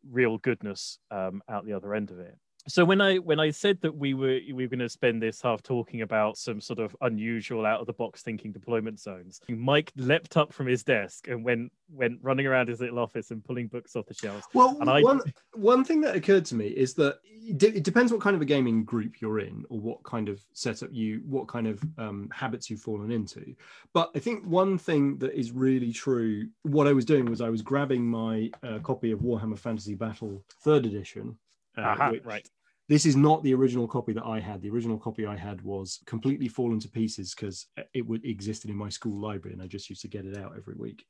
real 0.09 0.37
goodness 0.37 0.99
um, 1.11 1.41
out 1.49 1.65
the 1.65 1.73
other 1.73 1.93
end 1.93 2.11
of 2.11 2.19
it. 2.19 2.37
So 2.67 2.85
when 2.85 3.01
I 3.01 3.17
when 3.17 3.39
I 3.39 3.51
said 3.51 3.79
that 3.81 3.95
we 3.95 4.13
were 4.13 4.39
we 4.47 4.53
were 4.53 4.67
going 4.67 4.79
to 4.79 4.89
spend 4.89 5.21
this 5.21 5.41
half 5.41 5.61
talking 5.61 6.01
about 6.01 6.37
some 6.37 6.61
sort 6.61 6.79
of 6.79 6.95
unusual 7.01 7.65
out 7.65 7.81
of 7.81 7.87
the 7.87 7.93
box 7.93 8.21
thinking 8.21 8.51
deployment 8.51 8.99
zones, 8.99 9.41
Mike 9.49 9.91
leapt 9.97 10.37
up 10.37 10.53
from 10.53 10.67
his 10.67 10.83
desk 10.83 11.27
and 11.27 11.43
went 11.43 11.71
went 11.89 12.19
running 12.21 12.47
around 12.47 12.69
his 12.69 12.79
little 12.79 12.99
office 12.99 13.31
and 13.31 13.43
pulling 13.43 13.67
books 13.67 13.95
off 13.95 14.05
the 14.05 14.13
shelves. 14.13 14.45
Well, 14.53 14.77
And 14.79 14.89
I- 14.89 15.01
one 15.01 15.21
one 15.53 15.83
thing 15.83 16.01
that 16.01 16.15
occurred 16.15 16.45
to 16.45 16.55
me 16.55 16.67
is 16.67 16.93
that 16.95 17.19
it 17.25 17.61
it 17.61 17.83
depends 17.83 18.11
what 18.13 18.21
kind 18.21 18.35
of 18.35 18.41
a 18.41 18.45
gaming 18.45 18.85
group 18.85 19.19
you're 19.19 19.39
in, 19.39 19.65
or 19.69 19.79
what 19.79 20.01
kind 20.03 20.29
of 20.29 20.41
setup 20.53 20.89
you, 20.93 21.21
what 21.25 21.47
kind 21.49 21.67
of 21.67 21.83
um, 21.97 22.29
habits 22.33 22.69
you've 22.69 22.79
fallen 22.79 23.11
into. 23.11 23.53
But 23.93 24.11
I 24.15 24.19
think 24.19 24.45
one 24.45 24.77
thing 24.77 25.17
that 25.17 25.37
is 25.37 25.51
really 25.51 25.91
true. 25.91 26.47
What 26.61 26.87
I 26.87 26.93
was 26.93 27.03
doing 27.03 27.25
was 27.25 27.41
I 27.41 27.49
was 27.49 27.61
grabbing 27.61 28.05
my 28.05 28.49
uh, 28.63 28.79
copy 28.79 29.11
of 29.11 29.19
Warhammer 29.19 29.59
Fantasy 29.59 29.95
Battle 29.95 30.43
Third 30.61 30.85
Edition. 30.85 31.37
Uh, 31.77 31.81
Aha, 31.81 32.11
which- 32.11 32.23
right. 32.25 32.47
This 32.89 33.05
is 33.05 33.15
not 33.15 33.41
the 33.43 33.53
original 33.53 33.87
copy 33.87 34.11
that 34.11 34.25
I 34.25 34.41
had. 34.41 34.61
The 34.61 34.69
original 34.69 34.97
copy 34.99 35.25
I 35.25 35.37
had 35.37 35.61
was 35.61 36.01
completely 36.05 36.49
fallen 36.49 36.81
to 36.81 36.89
pieces 36.89 37.33
because 37.33 37.65
it 37.93 38.05
would 38.05 38.25
existed 38.25 38.69
in 38.69 38.75
my 38.75 38.89
school 38.89 39.21
library, 39.21 39.53
and 39.53 39.63
I 39.63 39.67
just 39.67 39.89
used 39.89 40.01
to 40.01 40.09
get 40.09 40.25
it 40.25 40.37
out 40.37 40.51
every 40.57 40.75
week. 40.75 41.05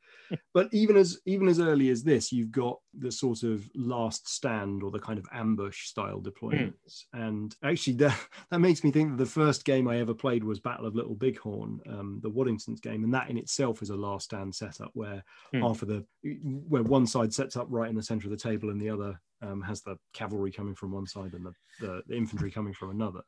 but 0.53 0.69
even 0.71 0.95
as 0.95 1.19
even 1.25 1.47
as 1.47 1.59
early 1.59 1.89
as 1.89 2.03
this, 2.03 2.31
you've 2.31 2.51
got 2.51 2.77
the 2.99 3.11
sort 3.11 3.41
of 3.41 3.67
last 3.73 4.29
stand 4.29 4.83
or 4.83 4.91
the 4.91 4.99
kind 4.99 5.17
of 5.17 5.25
ambush 5.33 5.87
style 5.87 6.21
deployments. 6.21 7.05
And 7.11 7.55
actually, 7.63 7.93
that 7.97 8.19
that 8.51 8.59
makes 8.59 8.83
me 8.83 8.91
think 8.91 9.09
that 9.09 9.17
the 9.17 9.25
first 9.25 9.65
game 9.65 9.87
I 9.87 9.97
ever 9.97 10.13
played 10.13 10.43
was 10.43 10.59
Battle 10.59 10.85
of 10.85 10.93
Little 10.95 11.15
Bighorn, 11.15 11.79
um, 11.89 12.19
the 12.21 12.29
Waddingtons 12.29 12.81
game, 12.83 13.03
and 13.03 13.13
that 13.15 13.31
in 13.31 13.37
itself 13.37 13.81
is 13.81 13.89
a 13.89 13.95
last 13.95 14.25
stand 14.25 14.53
setup 14.53 14.91
where 14.93 15.23
Hmm. 15.51 15.61
half 15.61 15.81
of 15.81 15.87
the 15.87 16.05
where 16.67 16.83
one 16.83 17.07
side 17.07 17.33
sets 17.33 17.57
up 17.57 17.65
right 17.71 17.89
in 17.89 17.95
the 17.95 18.03
center 18.03 18.27
of 18.27 18.31
the 18.31 18.37
table 18.37 18.69
and 18.69 18.79
the 18.79 18.91
other 18.91 19.19
um, 19.43 19.61
has 19.61 19.81
the 19.81 19.97
cavalry 20.13 20.51
coming 20.51 20.75
from 20.75 20.91
one 20.91 21.05
side 21.05 21.33
and 21.33 21.45
the, 21.45 21.53
the, 21.79 22.01
the 22.07 22.15
infantry 22.15 22.51
coming 22.51 22.73
from 22.73 22.91
another. 22.91 23.21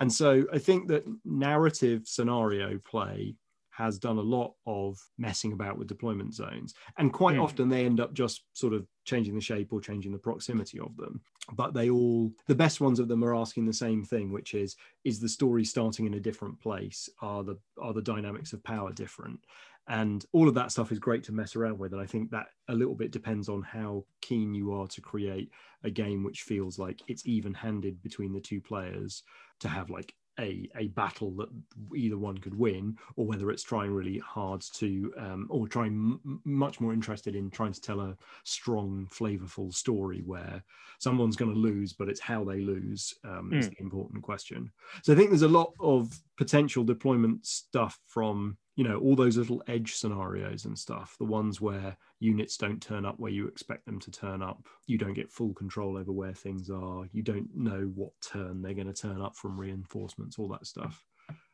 And 0.00 0.12
so 0.12 0.44
I 0.52 0.58
think 0.58 0.88
that 0.88 1.04
narrative 1.24 2.02
scenario 2.04 2.78
play 2.78 3.36
has 3.70 3.98
done 3.98 4.18
a 4.18 4.28
lot 4.36 4.52
of 4.66 4.98
messing 5.16 5.54
about 5.54 5.78
with 5.78 5.88
deployment 5.88 6.34
zones. 6.34 6.74
And 6.98 7.10
quite 7.10 7.36
Hmm. 7.36 7.42
often 7.42 7.68
they 7.70 7.86
end 7.86 8.00
up 8.00 8.12
just 8.12 8.44
sort 8.52 8.74
of 8.74 8.86
changing 9.06 9.34
the 9.34 9.40
shape 9.40 9.72
or 9.72 9.80
changing 9.80 10.12
the 10.12 10.18
proximity 10.18 10.78
of 10.78 10.94
them. 10.98 11.22
But 11.54 11.72
they 11.72 11.88
all, 11.88 12.32
the 12.48 12.54
best 12.54 12.82
ones 12.82 13.00
of 13.00 13.08
them 13.08 13.24
are 13.24 13.34
asking 13.34 13.64
the 13.64 13.72
same 13.72 14.04
thing, 14.04 14.30
which 14.30 14.52
is, 14.52 14.76
is 15.04 15.20
the 15.20 15.28
story 15.28 15.64
starting 15.64 16.04
in 16.06 16.14
a 16.14 16.20
different 16.20 16.60
place? 16.60 17.08
Are 17.22 17.42
the, 17.42 17.56
are 17.80 17.94
the 17.94 18.02
dynamics 18.02 18.52
of 18.52 18.62
power 18.62 18.92
different? 18.92 19.40
And 19.88 20.24
all 20.32 20.48
of 20.48 20.54
that 20.54 20.70
stuff 20.70 20.92
is 20.92 20.98
great 20.98 21.24
to 21.24 21.32
mess 21.32 21.56
around 21.56 21.78
with 21.78 21.92
and 21.92 22.00
i 22.00 22.06
think 22.06 22.30
that 22.30 22.46
a 22.68 22.74
little 22.74 22.94
bit 22.94 23.10
depends 23.10 23.48
on 23.48 23.62
how 23.62 24.04
keen 24.20 24.54
you 24.54 24.72
are 24.72 24.86
to 24.86 25.00
create 25.00 25.50
a 25.84 25.90
game 25.90 26.22
which 26.22 26.42
feels 26.42 26.78
like 26.78 27.00
it's 27.08 27.26
even 27.26 27.52
handed 27.52 28.00
between 28.02 28.32
the 28.32 28.40
two 28.40 28.60
players 28.60 29.22
to 29.58 29.68
have 29.68 29.90
like 29.90 30.14
a, 30.40 30.68
a 30.76 30.88
battle 30.88 31.30
that 31.32 31.48
either 31.94 32.16
one 32.16 32.38
could 32.38 32.56
win 32.56 32.96
or 33.16 33.26
whether 33.26 33.50
it's 33.50 33.62
trying 33.62 33.90
really 33.90 34.18
hard 34.18 34.62
to 34.74 35.12
um, 35.18 35.46
or 35.50 35.68
trying 35.68 36.18
m- 36.24 36.40
much 36.44 36.80
more 36.80 36.92
interested 36.92 37.36
in 37.36 37.50
trying 37.50 37.72
to 37.72 37.80
tell 37.80 38.00
a 38.00 38.16
strong 38.44 39.06
flavorful 39.12 39.72
story 39.74 40.22
where 40.24 40.62
someone's 40.98 41.36
going 41.36 41.52
to 41.52 41.58
lose 41.58 41.92
but 41.92 42.08
it's 42.08 42.20
how 42.20 42.44
they 42.44 42.60
lose 42.60 43.14
um, 43.24 43.50
mm. 43.52 43.58
is 43.58 43.66
hmm. 43.66 43.72
the 43.76 43.82
important 43.82 44.22
question 44.22 44.70
so 45.02 45.12
i 45.12 45.16
think 45.16 45.28
there's 45.28 45.42
a 45.42 45.48
lot 45.48 45.72
of 45.80 46.18
potential 46.38 46.82
deployment 46.82 47.44
stuff 47.44 47.98
from 48.06 48.56
you 48.76 48.84
know 48.84 48.98
all 48.98 49.14
those 49.14 49.36
little 49.36 49.62
edge 49.66 49.94
scenarios 49.94 50.64
and 50.64 50.78
stuff 50.78 51.16
the 51.18 51.24
ones 51.24 51.60
where 51.60 51.96
units 52.20 52.56
don't 52.56 52.80
turn 52.80 53.04
up 53.04 53.18
where 53.18 53.32
you 53.32 53.46
expect 53.46 53.84
them 53.84 53.98
to 54.00 54.10
turn 54.10 54.42
up. 54.42 54.66
You 54.86 54.98
don't 54.98 55.14
get 55.14 55.30
full 55.30 55.52
control 55.54 55.96
over 55.96 56.12
where 56.12 56.32
things 56.32 56.70
are. 56.70 57.04
You 57.12 57.22
don't 57.22 57.48
know 57.54 57.90
what 57.94 58.12
turn 58.20 58.62
they're 58.62 58.74
going 58.74 58.92
to 58.92 58.92
turn 58.92 59.20
up 59.20 59.36
from 59.36 59.58
reinforcements 59.58 60.38
all 60.38 60.48
that 60.48 60.66
stuff. 60.66 61.04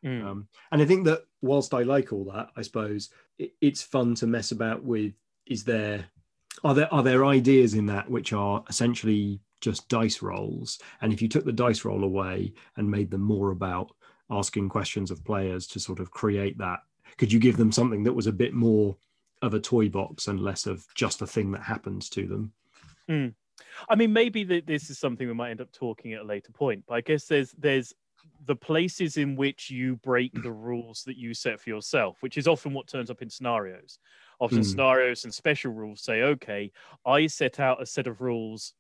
Mm. 0.05 0.25
um, 0.25 0.49
and 0.73 0.81
i 0.81 0.85
think 0.85 1.05
that 1.05 1.25
whilst 1.43 1.75
i 1.75 1.83
like 1.83 2.11
all 2.13 2.25
that 2.33 2.49
i 2.57 2.63
suppose 2.63 3.11
it, 3.39 3.53
it's 3.61 3.83
fun 3.83 4.15
to 4.15 4.27
mess 4.27 4.51
about 4.51 4.83
with 4.83 5.13
is 5.47 5.63
there 5.63 6.07
are 6.65 6.75
there 6.75 6.93
are 6.93 7.03
there 7.03 7.27
ideas 7.27 7.75
in 7.75 7.87
that 7.87 8.11
which 8.11 8.33
are 8.33 8.65
essentially 8.69 9.41
just 9.61 9.89
dice 9.89 10.23
rolls? 10.23 10.79
And 11.01 11.13
if 11.13 11.21
you 11.23 11.29
took 11.29 11.45
the 11.45 11.53
dice 11.53 11.85
roll 11.85 12.05
away 12.05 12.55
and 12.77 12.91
made 12.91 13.11
them 13.11 13.23
more 13.23 13.51
about 13.51 13.93
asking 14.31 14.69
questions 14.69 15.11
of 15.11 15.25
players 15.25 15.67
to 15.69 15.81
sort 15.81 16.01
of 16.01 16.11
create 16.11 16.59
that 16.59 16.81
could 17.17 17.33
you 17.33 17.39
give 17.39 17.57
them 17.57 17.73
something 17.73 18.03
that 18.05 18.13
was 18.13 18.27
a 18.27 18.33
bit 18.33 18.55
more 18.55 18.97
of 19.43 19.55
a 19.55 19.61
toy 19.61 19.89
box 19.89 20.29
and 20.29 20.41
less 20.41 20.67
of 20.67 20.87
just 20.95 21.23
a 21.23 21.27
thing 21.27 21.53
that 21.53 21.63
happens 21.63 22.09
to 22.09 22.27
them 22.27 22.53
mm. 23.09 23.33
i 23.89 23.95
mean 23.95 24.13
maybe 24.13 24.45
that 24.45 24.67
this 24.67 24.91
is 24.91 24.99
something 24.99 25.27
we 25.27 25.35
might 25.35 25.51
end 25.51 25.61
up 25.61 25.73
talking 25.73 26.13
at 26.13 26.23
a 26.23 26.25
later 26.25 26.53
point 26.53 26.83
but 26.87 26.95
i 26.95 27.01
guess 27.01 27.27
there's 27.27 27.53
there's 27.59 27.93
the 28.47 28.57
places 28.57 29.17
in 29.17 29.37
which 29.37 29.71
you 29.71 29.97
break 29.97 30.33
the 30.43 30.51
rules 30.51 31.03
that 31.05 31.17
you 31.17 31.35
set 31.35 31.61
for 31.61 31.71
yourself 31.71 32.17
which 32.21 32.37
is 32.37 32.49
often 32.49 32.73
what 32.73 32.87
turns 32.87 33.11
up 33.11 33.23
in 33.23 33.31
scenarios 33.31 33.99
often 34.41 34.61
mm. 34.61 34.65
scenarios 34.65 35.25
and 35.25 35.33
special 35.33 35.73
rules 35.73 36.03
say 36.03 36.23
okay 36.23 36.71
i 37.07 37.27
set 37.27 37.61
out 37.61 37.83
a 37.83 37.87
set 37.87 38.07
of 38.07 38.21
rules 38.21 38.75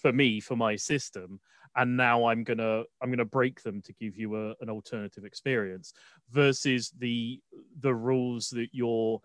for 0.00 0.12
me 0.12 0.40
for 0.40 0.56
my 0.56 0.76
system 0.76 1.40
and 1.76 1.96
now 1.96 2.24
i'm 2.24 2.44
gonna 2.44 2.82
i'm 3.02 3.10
gonna 3.10 3.24
break 3.24 3.62
them 3.62 3.80
to 3.80 3.92
give 3.94 4.16
you 4.16 4.34
a, 4.36 4.54
an 4.60 4.68
alternative 4.68 5.24
experience 5.24 5.92
versus 6.30 6.92
the 6.98 7.40
the 7.80 7.94
rules 7.94 8.48
that 8.50 8.68
you're 8.72 9.20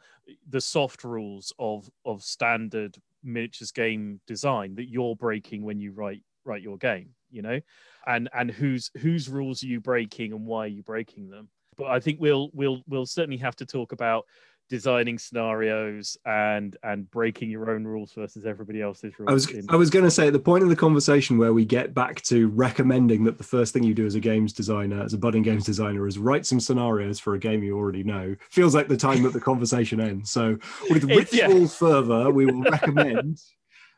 the 0.49 0.61
soft 0.61 1.03
rules 1.03 1.53
of 1.59 1.89
of 2.05 2.21
standard 2.23 2.97
miniatures 3.23 3.71
game 3.71 4.19
design 4.27 4.75
that 4.75 4.89
you're 4.89 5.15
breaking 5.15 5.63
when 5.63 5.79
you 5.79 5.91
write 5.91 6.21
write 6.45 6.61
your 6.61 6.77
game 6.77 7.09
you 7.35 7.41
know? 7.41 7.59
And 8.07 8.29
and 8.33 8.49
whose 8.49 8.89
whose 8.97 9.29
rules 9.29 9.61
are 9.61 9.67
you 9.67 9.81
breaking 9.81 10.31
and 10.31 10.45
why 10.45 10.65
are 10.65 10.67
you 10.67 10.81
breaking 10.81 11.29
them? 11.29 11.49
But 11.77 11.87
i 11.87 11.99
think 11.99 12.19
we'll 12.21 12.49
we'll 12.53 12.81
we'll 12.87 13.05
certainly 13.05 13.37
have 13.37 13.57
to 13.57 13.65
talk 13.65 13.91
about 13.91 14.25
designing 14.69 15.19
scenarios 15.19 16.17
and 16.25 16.75
and 16.83 17.09
breaking 17.11 17.49
your 17.49 17.69
own 17.69 17.83
rules 17.83 18.13
versus 18.13 18.45
everybody 18.45 18.81
else's 18.81 19.13
rules. 19.19 19.29
I 19.29 19.33
was 19.33 19.51
in- 19.51 19.65
I 19.69 19.75
was 19.75 19.89
going 19.89 20.05
to 20.05 20.11
say 20.11 20.27
at 20.27 20.33
the 20.33 20.39
point 20.39 20.63
of 20.63 20.69
the 20.69 20.75
conversation 20.75 21.37
where 21.37 21.53
we 21.53 21.65
get 21.65 21.93
back 21.93 22.21
to 22.23 22.47
recommending 22.49 23.23
that 23.25 23.37
the 23.37 23.43
first 23.43 23.73
thing 23.73 23.83
you 23.83 23.93
do 23.93 24.05
as 24.05 24.15
a 24.15 24.19
games 24.19 24.53
designer, 24.53 25.03
as 25.03 25.13
a 25.13 25.17
budding 25.17 25.43
games 25.43 25.65
designer, 25.65 26.07
is 26.07 26.17
write 26.17 26.45
some 26.45 26.59
scenarios 26.59 27.19
for 27.19 27.35
a 27.35 27.39
game 27.39 27.63
you 27.63 27.77
already 27.77 28.03
know. 28.03 28.35
Feels 28.49 28.73
like 28.73 28.87
the 28.87 28.97
time 28.97 29.23
that 29.23 29.33
the 29.33 29.41
conversation 29.41 29.99
ends. 29.99 30.31
So 30.31 30.57
with 30.89 31.03
ritual 31.09 31.59
yeah. 31.61 31.67
further, 31.67 32.31
we 32.31 32.45
will 32.45 32.63
recommend. 32.63 33.39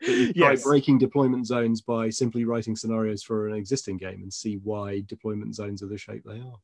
yes. 0.00 0.62
breaking 0.62 0.96
deployment 0.98 1.44
zones 1.44 1.80
by 1.80 2.08
simply 2.08 2.44
writing 2.44 2.76
scenarios 2.76 3.22
for 3.22 3.48
an 3.48 3.54
existing 3.54 3.96
game 3.96 4.22
and 4.22 4.32
see 4.32 4.60
why 4.62 5.02
deployment 5.06 5.54
zones 5.56 5.82
are 5.82 5.88
the 5.88 5.98
shape 5.98 6.22
they 6.24 6.38
are. 6.38 6.54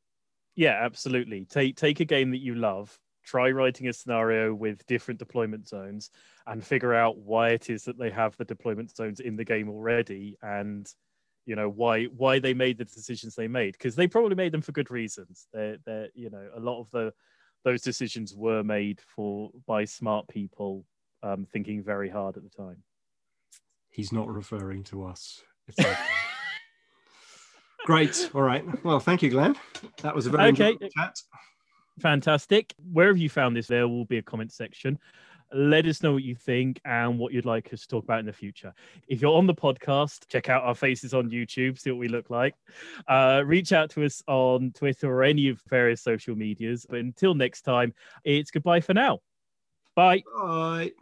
Yeah, 0.55 0.79
absolutely. 0.81 1.45
Take 1.47 1.77
take 1.77 2.01
a 2.01 2.05
game 2.05 2.31
that 2.31 2.39
you 2.39 2.55
love, 2.55 2.97
try 3.25 3.51
writing 3.51 3.89
a 3.89 3.93
scenario 3.93 4.55
with 4.55 4.87
different 4.87 5.19
deployment 5.19 5.67
zones 5.67 6.11
and 6.47 6.65
figure 6.65 6.95
out 6.95 7.19
why 7.19 7.51
it 7.51 7.71
is 7.71 7.85
that 7.85 7.99
they 7.99 8.11
have 8.11 8.37
the 8.37 8.45
deployment 8.45 8.95
zones 8.95 9.21
in 9.21 9.37
the 9.37 9.45
game 9.45 9.69
already 9.69 10.37
and 10.43 10.93
you 11.47 11.57
know 11.57 11.69
why 11.69 12.05
why 12.05 12.39
they 12.39 12.55
made 12.55 12.79
the 12.79 12.85
decisions 12.85 13.35
they 13.35 13.49
made. 13.49 13.73
Because 13.73 13.97
they 13.97 14.07
probably 14.07 14.35
made 14.35 14.53
them 14.53 14.63
for 14.63 14.73
good 14.73 14.91
reasons. 14.91 15.47
They're, 15.53 15.77
they're 15.85 16.09
you 16.15 16.31
know 16.31 16.49
a 16.55 16.61
lot 16.61 16.81
of 16.81 16.91
the 16.91 17.13
those 17.65 17.83
decisions 17.83 18.35
were 18.35 18.63
made 18.63 19.01
for 19.15 19.51
by 19.67 19.85
smart 19.85 20.29
people 20.29 20.85
um, 21.23 21.47
thinking 21.51 21.83
very 21.83 22.09
hard 22.09 22.37
at 22.37 22.43
the 22.43 22.51
time. 22.51 22.83
He's 23.91 24.13
not 24.13 24.29
referring 24.29 24.85
to 24.85 25.05
us. 25.05 25.43
Great. 27.87 28.31
All 28.35 28.43
right. 28.43 28.65
Well 28.85 29.01
thank 29.01 29.23
you 29.23 29.31
glenn. 29.31 29.57
That 30.03 30.15
was 30.15 30.27
a 30.27 30.31
very 30.31 30.51
okay. 30.51 30.77
chat 30.97 31.17
fantastic. 31.99 32.75
Wherever 32.93 33.17
you 33.17 33.29
found 33.29 33.57
this, 33.57 33.67
there 33.67 33.89
will 33.89 34.05
be 34.05 34.19
a 34.19 34.23
comment 34.23 34.53
section. 34.53 34.99
Let 35.53 35.87
us 35.87 36.03
know 36.03 36.13
what 36.13 36.25
you 36.25 36.35
think 36.35 36.81
and 36.85 37.19
what 37.19 37.33
you'd 37.33 37.45
like 37.45 37.73
us 37.73 37.83
to 37.83 37.89
talk 37.89 38.05
about 38.05 38.19
in 38.19 38.27
the 38.27 38.33
future. 38.33 38.75
If 39.07 39.23
you're 39.23 39.37
on 39.37 39.47
the 39.47 39.55
podcast, 39.55 40.27
check 40.29 40.49
out 40.49 40.65
our 40.65 40.75
faces 40.75 41.15
on 41.15 41.31
YouTube, 41.31 41.79
see 41.79 41.91
what 41.91 42.01
we 42.01 42.09
look 42.09 42.29
like. 42.29 42.55
Uh, 43.07 43.43
reach 43.45 43.73
out 43.73 43.91
to 43.91 44.05
us 44.05 44.23
on 44.27 44.73
Twitter 44.73 45.09
or 45.09 45.23
any 45.23 45.49
of 45.49 45.63
various 45.69 46.03
social 46.03 46.35
medias. 46.35 46.87
But 46.89 47.01
until 47.01 47.35
next 47.35 47.63
time, 47.63 47.95
it's 48.25 48.51
goodbye 48.51 48.81
for 48.81 48.95
now. 48.95 49.21
Bye. 49.95 50.25
Bye. 50.37 50.93